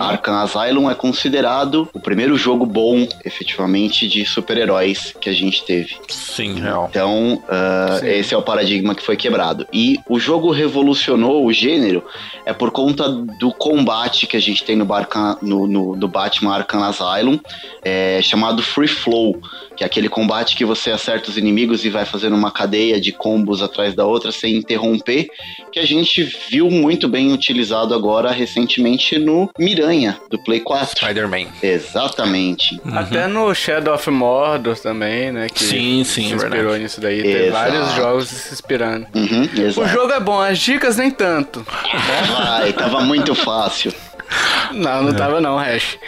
Arkham 0.00 0.36
Asylum 0.38 0.90
é 0.90 0.94
considerado 0.94 1.88
o 1.92 2.00
primeiro 2.00 2.36
jogo 2.36 2.64
bom, 2.64 3.06
efetivamente, 3.24 4.08
de 4.08 4.24
super-heróis 4.24 5.14
que 5.20 5.28
a 5.28 5.32
gente 5.32 5.53
teve. 5.62 5.96
Sim, 6.08 6.54
real. 6.60 6.86
Então, 6.90 7.42
ah, 7.48 7.98
Sim. 8.00 8.08
esse 8.08 8.34
é 8.34 8.36
o 8.36 8.42
paradigma 8.42 8.94
que 8.94 9.02
foi 9.02 9.16
quebrado. 9.16 9.66
E 9.72 9.98
o 10.08 10.18
jogo 10.18 10.50
revolucionou 10.50 11.44
o 11.44 11.52
gênero 11.52 12.04
é 12.46 12.52
por 12.52 12.70
conta 12.70 13.08
do 13.08 13.52
combate 13.52 14.26
que 14.26 14.36
a 14.36 14.40
gente 14.40 14.64
tem 14.64 14.76
no, 14.76 14.84
Barca, 14.84 15.38
no, 15.40 15.66
no- 15.66 15.96
do 15.96 16.06
Batman 16.08 16.54
Arkham 16.54 16.82
Asylum, 16.84 17.38
é, 17.82 18.20
chamado 18.22 18.62
Free 18.62 18.88
Flow, 18.88 19.40
que 19.76 19.82
é 19.82 19.86
aquele 19.86 20.08
combate 20.08 20.54
que 20.56 20.64
você 20.64 20.90
acerta 20.90 21.30
os 21.30 21.36
inimigos 21.38 21.84
e 21.84 21.90
vai 21.90 22.04
fazendo 22.04 22.36
uma 22.36 22.50
cadeia 22.50 23.00
de 23.00 23.12
combos 23.12 23.62
atrás 23.62 23.94
da 23.94 24.04
outra 24.04 24.30
sem 24.30 24.56
interromper, 24.56 25.26
que 25.72 25.80
a 25.80 25.86
gente 25.86 26.22
viu 26.48 26.70
muito 26.70 27.08
bem 27.08 27.32
utilizado 27.32 27.94
agora 27.94 28.30
recentemente 28.30 29.18
no 29.18 29.50
Miranha, 29.58 30.18
do 30.30 30.38
Play 30.38 30.60
4. 30.60 30.98
Spider-Man. 30.98 31.46
Exatamente. 31.62 32.80
Até 32.92 33.26
no 33.26 33.54
Shadow 33.54 33.94
of 33.94 34.10
Mordor 34.10 34.78
também, 34.78 35.32
né? 35.32 35.43
Que 35.48 35.64
Sim, 35.64 36.04
sim, 36.04 36.04
se 36.04 36.20
é 36.20 36.34
inspirou 36.36 36.50
verdade. 36.62 36.82
nisso 36.82 37.00
daí. 37.00 37.22
Tem 37.22 37.50
vários 37.50 37.92
jogos 37.94 38.28
se 38.28 38.52
inspirando. 38.54 39.06
Uhum, 39.14 39.48
O 39.76 39.86
jogo 39.88 40.12
é 40.12 40.20
bom, 40.20 40.40
as 40.40 40.58
dicas 40.58 40.96
nem 40.96 41.10
tanto. 41.10 41.66
Ai, 42.36 42.72
tava 42.72 43.00
muito 43.00 43.34
fácil. 43.34 43.92
Não, 44.72 45.02
não 45.02 45.12
tava 45.14 45.40
não, 45.40 45.56
Hash. 45.56 45.98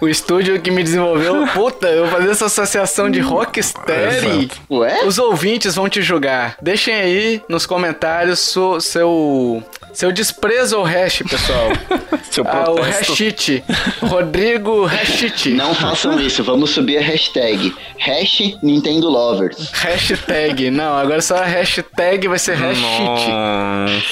O 0.00 0.08
estúdio 0.08 0.60
que 0.60 0.70
me 0.70 0.82
desenvolveu, 0.82 1.46
puta, 1.48 1.88
eu 1.88 2.02
vou 2.06 2.18
fazer 2.18 2.30
essa 2.30 2.46
associação 2.46 3.10
de 3.10 3.20
Rocksteady. 3.20 4.50
Ué? 4.70 5.04
Os 5.04 5.18
ouvintes 5.18 5.74
vão 5.74 5.88
te 5.88 6.02
julgar. 6.02 6.56
Deixem 6.60 6.94
aí 6.94 7.42
nos 7.48 7.66
comentários 7.66 8.38
su- 8.40 8.80
seu 8.80 9.62
seu 9.92 10.10
desprezo 10.10 10.76
ao 10.76 10.82
hash, 10.84 11.22
pessoal. 11.28 11.68
Seu 12.30 12.44
ah, 12.48 12.70
o 12.70 12.80
hashit. 12.80 13.62
Rodrigo 14.00 14.86
Hashit. 14.86 15.50
Não 15.50 15.74
façam 15.74 16.18
isso, 16.18 16.42
vamos 16.42 16.70
subir 16.70 16.96
a 16.96 17.02
hashtag. 17.02 17.74
Hash 17.98 18.54
Nintendo 18.62 19.10
Lovers. 19.10 19.70
Hashtag. 19.72 20.70
Não, 20.70 20.96
agora 20.96 21.20
só 21.20 21.36
a 21.36 21.44
hashtag 21.44 22.26
vai 22.28 22.38
ser 22.38 22.54
hashit. 22.54 24.02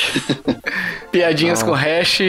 Piadinhas 1.11 1.63
com 1.63 1.73
hash. 1.73 2.21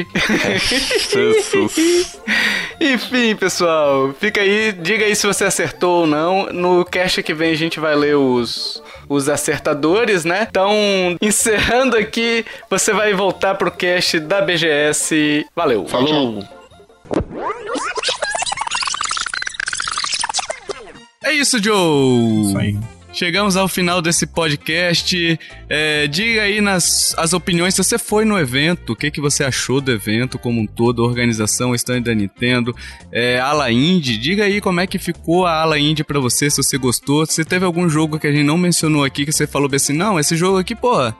Jesus. 0.69 2.17
Enfim, 2.79 3.20
pessoal, 3.39 4.13
fica 4.19 4.41
aí, 4.41 4.71
diga 4.71 5.05
aí 5.05 5.15
se 5.15 5.25
você 5.27 5.45
acertou 5.45 6.01
ou 6.01 6.07
não. 6.07 6.47
No 6.51 6.85
cast 6.85 7.21
que 7.23 7.33
vem 7.33 7.51
a 7.51 7.57
gente 7.57 7.79
vai 7.79 7.95
ler 7.95 8.15
os 8.15 8.81
os 9.11 9.27
acertadores, 9.27 10.23
né? 10.23 10.47
Então, 10.49 10.71
encerrando 11.21 11.97
aqui, 11.97 12.45
você 12.69 12.93
vai 12.93 13.13
voltar 13.13 13.55
pro 13.55 13.69
cast 13.69 14.19
da 14.21 14.41
BGS. 14.41 15.45
Valeu. 15.53 15.85
Falou. 15.85 16.43
É 21.23 21.33
isso, 21.33 21.61
Joe! 21.61 22.47
Isso 22.47 22.57
aí. 22.57 23.00
Chegamos 23.13 23.57
ao 23.57 23.67
final 23.67 24.01
desse 24.01 24.25
podcast. 24.25 25.39
É, 25.69 26.07
diga 26.07 26.43
aí 26.43 26.61
nas 26.61 27.13
as 27.17 27.33
opiniões 27.33 27.75
se 27.75 27.83
você 27.83 27.97
foi 27.97 28.23
no 28.23 28.39
evento, 28.39 28.93
o 28.93 28.95
que, 28.95 29.11
que 29.11 29.19
você 29.19 29.43
achou 29.43 29.81
do 29.81 29.91
evento 29.91 30.39
como 30.39 30.61
um 30.61 30.65
todo, 30.65 31.03
a 31.03 31.07
organização, 31.07 31.71
o 31.71 31.75
stand 31.75 32.03
da 32.03 32.15
Nintendo, 32.15 32.73
é, 33.11 33.39
ala 33.39 33.71
indie. 33.71 34.17
Diga 34.17 34.45
aí 34.45 34.61
como 34.61 34.79
é 34.79 34.87
que 34.87 34.97
ficou 34.97 35.45
a 35.45 35.61
ala 35.61 35.77
indie 35.77 36.03
pra 36.03 36.19
você, 36.19 36.49
se 36.49 36.57
você 36.57 36.77
gostou. 36.77 37.25
Se 37.25 37.43
teve 37.43 37.65
algum 37.65 37.89
jogo 37.89 38.17
que 38.17 38.27
a 38.27 38.31
gente 38.31 38.45
não 38.45 38.57
mencionou 38.57 39.03
aqui 39.03 39.25
que 39.25 39.31
você 39.31 39.45
falou 39.45 39.67
bem 39.67 39.77
assim, 39.77 39.93
não, 39.93 40.19
esse 40.19 40.37
jogo 40.37 40.57
aqui, 40.57 40.73
pô, 40.73 41.11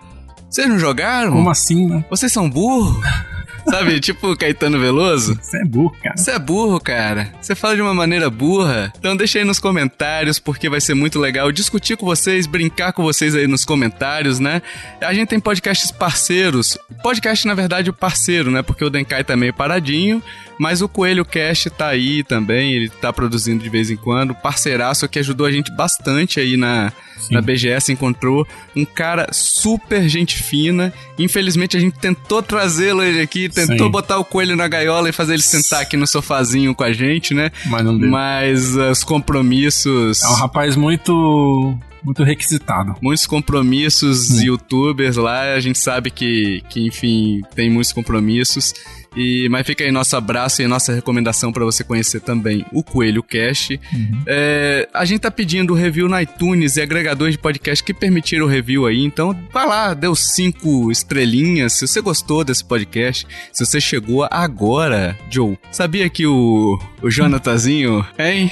vocês 0.50 0.68
não 0.68 0.80
jogaram? 0.80 1.32
Como 1.32 1.50
assim, 1.50 1.88
né? 1.88 2.06
Vocês 2.10 2.32
são 2.32 2.50
burros? 2.50 3.04
Sabe, 3.72 4.02
tipo 4.02 4.36
Caetano 4.36 4.78
Veloso? 4.78 5.40
Você 5.42 5.58
é 5.58 5.64
burro, 5.64 5.96
cara. 6.04 6.18
Você 6.18 6.32
é 6.32 6.40
burro, 6.40 6.80
cara. 6.80 7.34
Você 7.42 7.56
fala 7.56 7.76
de 7.76 7.82
uma 7.82 7.94
maneira 7.94 8.30
burra. 8.30 8.92
Então 9.00 9.16
deixa 9.16 9.40
aí 9.40 9.46
nos 9.46 9.60
comentários, 9.60 10.40
porque 10.40 10.70
vai 10.70 10.82
ser 10.82 10.94
muito 10.94 11.18
legal 11.18 11.50
discutir 11.54 11.96
com 11.96 12.06
vocês, 12.06 12.46
brincar 12.46 12.92
com 12.92 13.02
vocês 13.02 13.34
aí 13.34 13.48
nos 13.48 13.64
comentários, 13.64 14.40
né? 14.40 14.62
A 15.00 15.14
gente 15.14 15.30
tem 15.30 15.40
podcasts 15.40 15.90
parceiros. 15.90 16.78
Podcast, 17.02 17.48
na 17.48 17.54
verdade, 17.54 17.90
o 17.90 17.94
parceiro, 17.94 18.52
né? 18.52 18.62
Porque 18.62 18.84
o 18.84 18.90
Denkai 18.90 19.24
tá 19.24 19.38
meio 19.38 19.54
paradinho. 19.54 20.22
Mas 20.62 20.80
o 20.84 20.88
Coelho 20.88 21.26
Cast 21.26 21.72
tá 21.72 21.88
aí 21.88 22.24
também, 22.24 22.74
ele 22.74 22.88
tá 22.88 23.12
produzindo 23.12 23.64
de 23.64 23.68
vez 23.68 23.90
em 23.90 23.96
quando. 23.96 24.36
Parceiraço 24.36 25.10
que 25.10 25.18
ajudou 25.18 25.48
a 25.48 25.52
gente 25.52 25.72
bastante 25.72 26.40
aí 26.40 26.56
na, 26.56 26.94
na 27.32 27.42
BGS. 27.42 27.92
Encontrou 27.92 28.48
um 28.76 28.86
cara 28.86 29.28
super 29.32 30.08
gente 30.08 30.36
fina. 30.36 30.94
Infelizmente 31.18 31.76
a 31.76 31.80
gente 31.80 31.98
tentou 31.98 32.44
trazê-lo 32.44 33.02
ele 33.02 33.22
aqui, 33.22 33.50
tentou 33.68 33.88
Sim. 33.88 33.92
botar 33.92 34.18
o 34.18 34.26
coelho 34.26 34.56
na 34.56 34.68
gaiola 34.68 35.10
e 35.10 35.12
fazer 35.12 35.34
ele 35.34 35.42
sentar 35.42 35.82
aqui 35.82 35.98
no 35.98 36.08
sofazinho 36.08 36.74
com 36.76 36.84
a 36.84 36.92
gente, 36.92 37.34
né? 37.34 37.52
Mas 37.66 37.84
não 37.84 37.98
deu. 37.98 38.10
Mas 38.10 38.76
uh, 38.76 38.92
os 38.92 39.04
compromissos. 39.04 40.22
É 40.24 40.28
um 40.28 40.34
rapaz 40.34 40.76
muito. 40.76 41.78
muito 42.04 42.24
requisitado. 42.24 42.96
Muitos 43.02 43.26
compromissos 43.26 44.42
youtubers 44.42 45.18
lá, 45.18 45.54
a 45.54 45.60
gente 45.60 45.80
sabe 45.80 46.10
que, 46.10 46.64
que, 46.70 46.86
enfim, 46.86 47.42
tem 47.56 47.70
muitos 47.70 47.92
compromissos. 47.92 48.74
E, 49.16 49.50
mas 49.50 49.66
fica 49.66 49.84
aí 49.84 49.92
nosso 49.92 50.16
abraço 50.16 50.62
e 50.62 50.68
nossa 50.68 50.94
recomendação 50.94 51.52
para 51.52 51.66
você 51.66 51.84
conhecer 51.84 52.22
também 52.22 52.66
o 52.72 52.82
Coelho 52.82 53.22
Cast. 53.22 53.80
Uhum. 53.94 54.24
É, 54.26 54.88
a 54.94 55.04
gente 55.04 55.22
tá 55.22 55.30
pedindo 55.30 55.74
review 55.74 56.08
no 56.08 56.20
iTunes 56.20 56.78
e 56.78 56.82
agregadores 56.82 57.36
de 57.36 57.38
podcast 57.38 57.84
que 57.84 57.94
permitiram 57.94 58.46
o 58.46 58.50
review 58.50 58.86
aí. 58.86 59.04
Então, 59.04 59.38
vai 59.52 59.68
lá, 59.68 59.94
deu 59.94 60.16
cinco 60.16 60.90
estrelinhas. 60.90 61.74
Se 61.74 61.88
você 61.88 62.00
gostou 62.00 62.46
desse 62.46 62.64
podcast, 62.64 63.28
se 63.52 63.66
você 63.66 63.82
chegou 63.82 64.26
agora, 64.32 65.18
Joe, 65.30 65.58
sabia 65.72 66.10
que 66.10 66.26
o, 66.26 66.80
o 67.02 67.10
Jonathanzinho, 67.10 68.06
hein? 68.18 68.50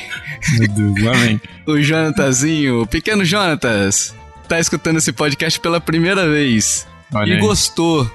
Meu 0.57 0.67
Deus, 0.67 1.19
vem. 1.21 1.41
o 1.65 1.81
Jonathanzinho, 1.81 2.85
pequeno 2.85 3.23
Jonatas, 3.23 4.13
tá 4.49 4.59
escutando 4.59 4.97
esse 4.97 5.13
podcast 5.13 5.57
pela 5.59 5.79
primeira 5.79 6.27
vez. 6.27 6.85
Olha 7.13 7.29
e 7.29 7.33
aí. 7.35 7.39
gostou 7.39 8.09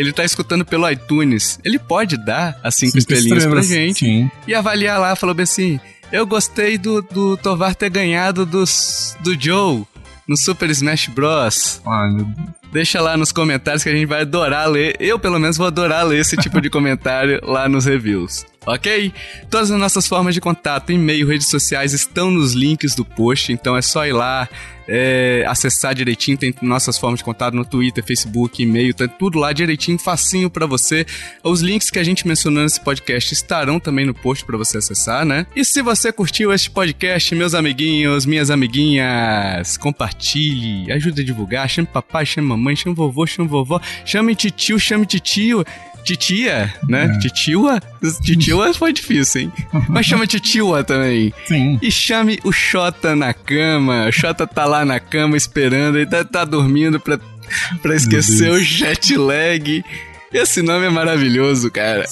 ele 0.00 0.12
tá 0.12 0.24
escutando 0.24 0.64
pelo 0.64 0.90
iTunes, 0.90 1.58
ele 1.64 1.78
pode 1.78 2.16
dar 2.16 2.58
as 2.62 2.74
cinco, 2.74 2.92
cinco 2.92 2.98
estrelinhas 2.98 3.46
pra 3.46 3.62
gente 3.62 3.98
sim. 4.00 4.30
e 4.46 4.54
avaliar 4.54 4.98
lá, 4.98 5.14
falou 5.14 5.34
bem 5.34 5.44
assim, 5.44 5.78
eu 6.10 6.26
gostei 6.26 6.78
do, 6.78 7.02
do 7.02 7.36
Tovar 7.36 7.74
ter 7.74 7.90
ganhado 7.90 8.46
dos, 8.46 9.16
do 9.20 9.38
Joe 9.40 9.84
no 10.26 10.36
Super 10.36 10.70
Smash 10.70 11.08
Bros. 11.08 11.80
Ai, 11.86 12.10
meu 12.10 12.24
Deus. 12.24 12.48
Deixa 12.72 13.00
lá 13.00 13.16
nos 13.16 13.32
comentários 13.32 13.82
que 13.82 13.88
a 13.88 13.92
gente 13.92 14.06
vai 14.06 14.20
adorar 14.20 14.68
ler. 14.68 14.96
Eu, 15.00 15.18
pelo 15.18 15.40
menos, 15.40 15.56
vou 15.56 15.66
adorar 15.66 16.06
ler 16.06 16.20
esse 16.20 16.36
tipo 16.36 16.60
de 16.60 16.70
comentário 16.70 17.40
lá 17.42 17.68
nos 17.68 17.84
reviews. 17.84 18.46
Ok? 18.66 19.12
Todas 19.48 19.70
as 19.70 19.78
nossas 19.78 20.06
formas 20.06 20.34
de 20.34 20.40
contato, 20.40 20.92
e-mail, 20.92 21.26
redes 21.26 21.48
sociais 21.48 21.92
estão 21.92 22.30
nos 22.30 22.52
links 22.52 22.94
do 22.94 23.04
post, 23.04 23.52
então 23.52 23.76
é 23.76 23.80
só 23.80 24.06
ir 24.06 24.12
lá, 24.12 24.48
é, 24.86 25.44
acessar 25.46 25.94
direitinho, 25.94 26.36
tem 26.36 26.52
nossas 26.60 26.98
formas 26.98 27.20
de 27.20 27.24
contato 27.24 27.54
no 27.54 27.64
Twitter, 27.64 28.04
Facebook, 28.04 28.62
e-mail, 28.62 28.92
tá 28.92 29.06
tudo 29.06 29.38
lá 29.38 29.52
direitinho, 29.52 29.98
facinho 29.98 30.50
para 30.50 30.66
você. 30.66 31.06
Os 31.42 31.60
links 31.60 31.90
que 31.90 31.98
a 31.98 32.04
gente 32.04 32.26
mencionou 32.26 32.62
nesse 32.62 32.80
podcast 32.80 33.32
estarão 33.32 33.78
também 33.78 34.04
no 34.04 34.12
post 34.12 34.44
para 34.44 34.58
você 34.58 34.78
acessar, 34.78 35.24
né? 35.24 35.46
E 35.54 35.64
se 35.64 35.80
você 35.80 36.12
curtiu 36.12 36.52
este 36.52 36.70
podcast, 36.70 37.34
meus 37.34 37.54
amiguinhos, 37.54 38.26
minhas 38.26 38.50
amiguinhas, 38.50 39.76
compartilhe, 39.76 40.90
ajude 40.92 41.22
a 41.22 41.24
divulgar, 41.24 41.68
chame 41.68 41.86
papai, 41.86 42.26
chame 42.26 42.48
mamãe, 42.48 42.76
chame 42.76 42.94
vovô, 42.94 43.26
chame 43.26 43.48
vovó, 43.48 43.80
chame 44.04 44.34
titio, 44.34 44.78
chame 44.78 45.06
titio. 45.06 45.64
Titia, 46.04 46.72
né? 46.88 47.12
É. 47.14 47.18
Titiua? 47.18 47.80
Titiua 48.22 48.72
foi 48.74 48.92
difícil, 48.92 49.42
hein? 49.42 49.52
Mas 49.88 50.06
chama 50.06 50.26
Titiua 50.26 50.82
também. 50.84 51.32
Sim. 51.46 51.78
E 51.82 51.90
chame 51.90 52.38
o 52.44 52.52
Xota 52.52 53.14
na 53.14 53.32
cama. 53.32 54.06
O 54.08 54.12
Xota 54.12 54.46
tá 54.46 54.64
lá 54.64 54.84
na 54.84 54.98
cama 55.00 55.36
esperando, 55.36 55.96
ele 55.96 56.06
tá, 56.06 56.24
tá 56.24 56.44
dormindo 56.44 56.98
pra, 57.00 57.18
pra 57.82 57.94
esquecer 57.94 58.50
o 58.50 58.60
jet 58.60 59.16
lag. 59.16 59.84
Esse 60.32 60.62
nome 60.62 60.86
é 60.86 60.90
maravilhoso, 60.90 61.70
cara. 61.70 62.04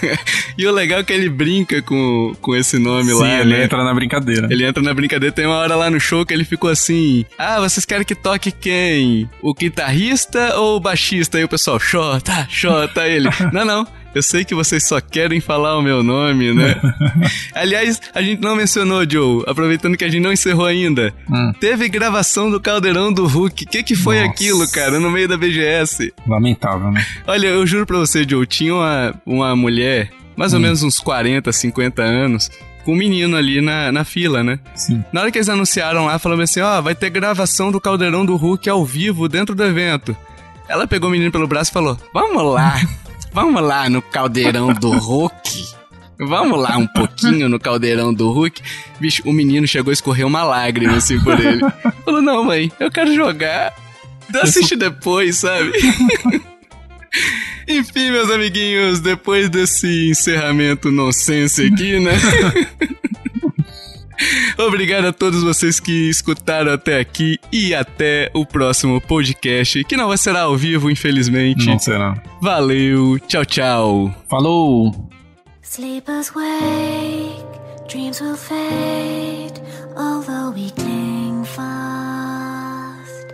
e 0.56 0.66
o 0.66 0.72
legal 0.72 1.00
é 1.00 1.04
que 1.04 1.12
ele 1.12 1.28
brinca 1.28 1.82
com, 1.82 2.34
com 2.40 2.56
esse 2.56 2.78
nome 2.78 3.12
Sim, 3.12 3.18
lá, 3.18 3.40
ele 3.40 3.56
né? 3.56 3.64
entra 3.64 3.84
na 3.84 3.92
brincadeira. 3.92 4.48
Ele 4.50 4.64
entra 4.64 4.82
na 4.82 4.94
brincadeira. 4.94 5.34
Tem 5.34 5.46
uma 5.46 5.56
hora 5.56 5.76
lá 5.76 5.90
no 5.90 6.00
show 6.00 6.24
que 6.24 6.32
ele 6.32 6.44
ficou 6.44 6.70
assim: 6.70 7.26
Ah, 7.36 7.60
vocês 7.60 7.84
querem 7.84 8.06
que 8.06 8.14
toque 8.14 8.50
quem? 8.50 9.28
O 9.42 9.52
guitarrista 9.52 10.56
ou 10.56 10.76
o 10.76 10.80
baixista? 10.80 11.36
Aí 11.36 11.44
o 11.44 11.48
pessoal, 11.48 11.78
Xota, 11.78 12.46
Xota. 12.48 13.06
Ele, 13.06 13.28
não, 13.52 13.64
não. 13.64 13.86
Eu 14.18 14.22
sei 14.24 14.44
que 14.44 14.52
vocês 14.52 14.84
só 14.84 15.00
querem 15.00 15.40
falar 15.40 15.78
o 15.78 15.80
meu 15.80 16.02
nome, 16.02 16.52
né? 16.52 16.74
Aliás, 17.54 18.02
a 18.12 18.20
gente 18.20 18.42
não 18.42 18.56
mencionou, 18.56 19.08
Joe, 19.08 19.44
aproveitando 19.46 19.96
que 19.96 20.02
a 20.02 20.08
gente 20.08 20.24
não 20.24 20.32
encerrou 20.32 20.66
ainda. 20.66 21.14
Hum. 21.30 21.52
Teve 21.60 21.88
gravação 21.88 22.50
do 22.50 22.60
Caldeirão 22.60 23.12
do 23.12 23.28
Hulk. 23.28 23.62
O 23.62 23.68
que, 23.68 23.80
que 23.80 23.94
foi 23.94 24.18
Nossa. 24.18 24.32
aquilo, 24.32 24.68
cara, 24.72 24.98
no 24.98 25.08
meio 25.08 25.28
da 25.28 25.36
BGS? 25.36 26.12
Lamentável, 26.26 26.90
né? 26.90 27.06
Olha, 27.28 27.46
eu 27.46 27.64
juro 27.64 27.86
pra 27.86 27.96
você, 27.96 28.26
Joe, 28.28 28.44
tinha 28.44 28.74
uma, 28.74 29.14
uma 29.24 29.54
mulher, 29.54 30.10
mais 30.36 30.52
hum. 30.52 30.56
ou 30.56 30.62
menos 30.62 30.82
uns 30.82 30.98
40, 30.98 31.52
50 31.52 32.02
anos, 32.02 32.50
com 32.84 32.94
um 32.94 32.96
menino 32.96 33.36
ali 33.36 33.60
na, 33.60 33.92
na 33.92 34.02
fila, 34.02 34.42
né? 34.42 34.58
Sim. 34.74 35.04
Na 35.12 35.20
hora 35.20 35.30
que 35.30 35.38
eles 35.38 35.48
anunciaram 35.48 36.06
lá, 36.06 36.18
falando 36.18 36.42
assim, 36.42 36.60
ó, 36.60 36.80
oh, 36.80 36.82
vai 36.82 36.96
ter 36.96 37.08
gravação 37.08 37.70
do 37.70 37.80
Caldeirão 37.80 38.26
do 38.26 38.34
Hulk 38.34 38.68
ao 38.68 38.84
vivo 38.84 39.28
dentro 39.28 39.54
do 39.54 39.64
evento. 39.64 40.16
Ela 40.68 40.88
pegou 40.88 41.08
o 41.08 41.12
menino 41.12 41.30
pelo 41.30 41.46
braço 41.46 41.70
e 41.70 41.72
falou, 41.72 41.96
vamos 42.12 42.42
lá. 42.52 42.74
Vamos 43.32 43.62
lá 43.62 43.88
no 43.88 44.02
caldeirão 44.02 44.72
do 44.72 44.90
Hulk. 44.90 45.78
Vamos 46.18 46.60
lá 46.60 46.76
um 46.76 46.86
pouquinho 46.86 47.48
no 47.48 47.60
caldeirão 47.60 48.12
do 48.12 48.30
Hulk. 48.30 48.60
Bicho, 48.98 49.22
o 49.24 49.32
menino 49.32 49.66
chegou 49.66 49.90
a 49.90 49.94
escorrer 49.94 50.26
uma 50.26 50.42
lágrima 50.42 50.96
assim 50.96 51.20
por 51.20 51.38
ele. 51.38 51.60
Falou: 52.04 52.20
Não, 52.20 52.44
mãe, 52.44 52.72
eu 52.80 52.90
quero 52.90 53.14
jogar. 53.14 53.74
Assiste 54.42 54.76
depois, 54.76 55.38
sabe? 55.38 55.72
Enfim, 57.68 58.10
meus 58.10 58.30
amiguinhos, 58.30 59.00
depois 59.00 59.48
desse 59.48 60.10
encerramento 60.10 60.90
nonsense 60.90 61.66
aqui, 61.66 62.00
né? 62.00 62.12
Obrigado 64.58 65.06
a 65.06 65.12
todos 65.12 65.42
vocês 65.42 65.78
que 65.78 66.08
escutaram 66.10 66.72
até 66.72 66.98
aqui 66.98 67.38
e 67.52 67.74
até 67.74 68.30
o 68.34 68.44
próximo 68.44 69.00
podcast, 69.00 69.84
que 69.84 69.96
não 69.96 70.08
vai 70.08 70.18
ser 70.18 70.36
ao 70.36 70.56
vivo, 70.56 70.90
infelizmente. 70.90 71.66
Não 71.66 71.78
será. 71.78 72.20
Valeu, 72.40 73.18
tchau, 73.26 73.44
tchau. 73.44 74.14
Falou! 74.28 75.08
Sleepers 75.62 76.32
wake, 76.34 77.44
dreams 77.88 78.20
will 78.20 78.36
fade, 78.36 79.60
although 79.96 80.50
we 80.54 80.70
cling 80.70 81.44
fast. 81.44 83.26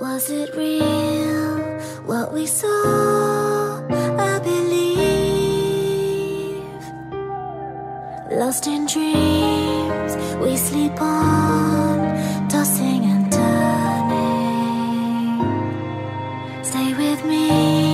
Was 0.00 0.30
it 0.30 0.50
real, 0.56 1.60
what 2.06 2.32
we 2.32 2.46
saw? 2.46 3.82
I 4.18 4.40
believe. 4.40 4.91
Lost 8.34 8.66
in 8.66 8.86
dreams. 8.86 10.16
we 10.40 10.56
sleep 10.56 10.98
on, 11.02 12.48
tossing 12.48 13.04
and 13.04 13.30
turning. 13.30 14.24
Stay 16.64 16.94
with 16.94 17.24
me 17.26 17.91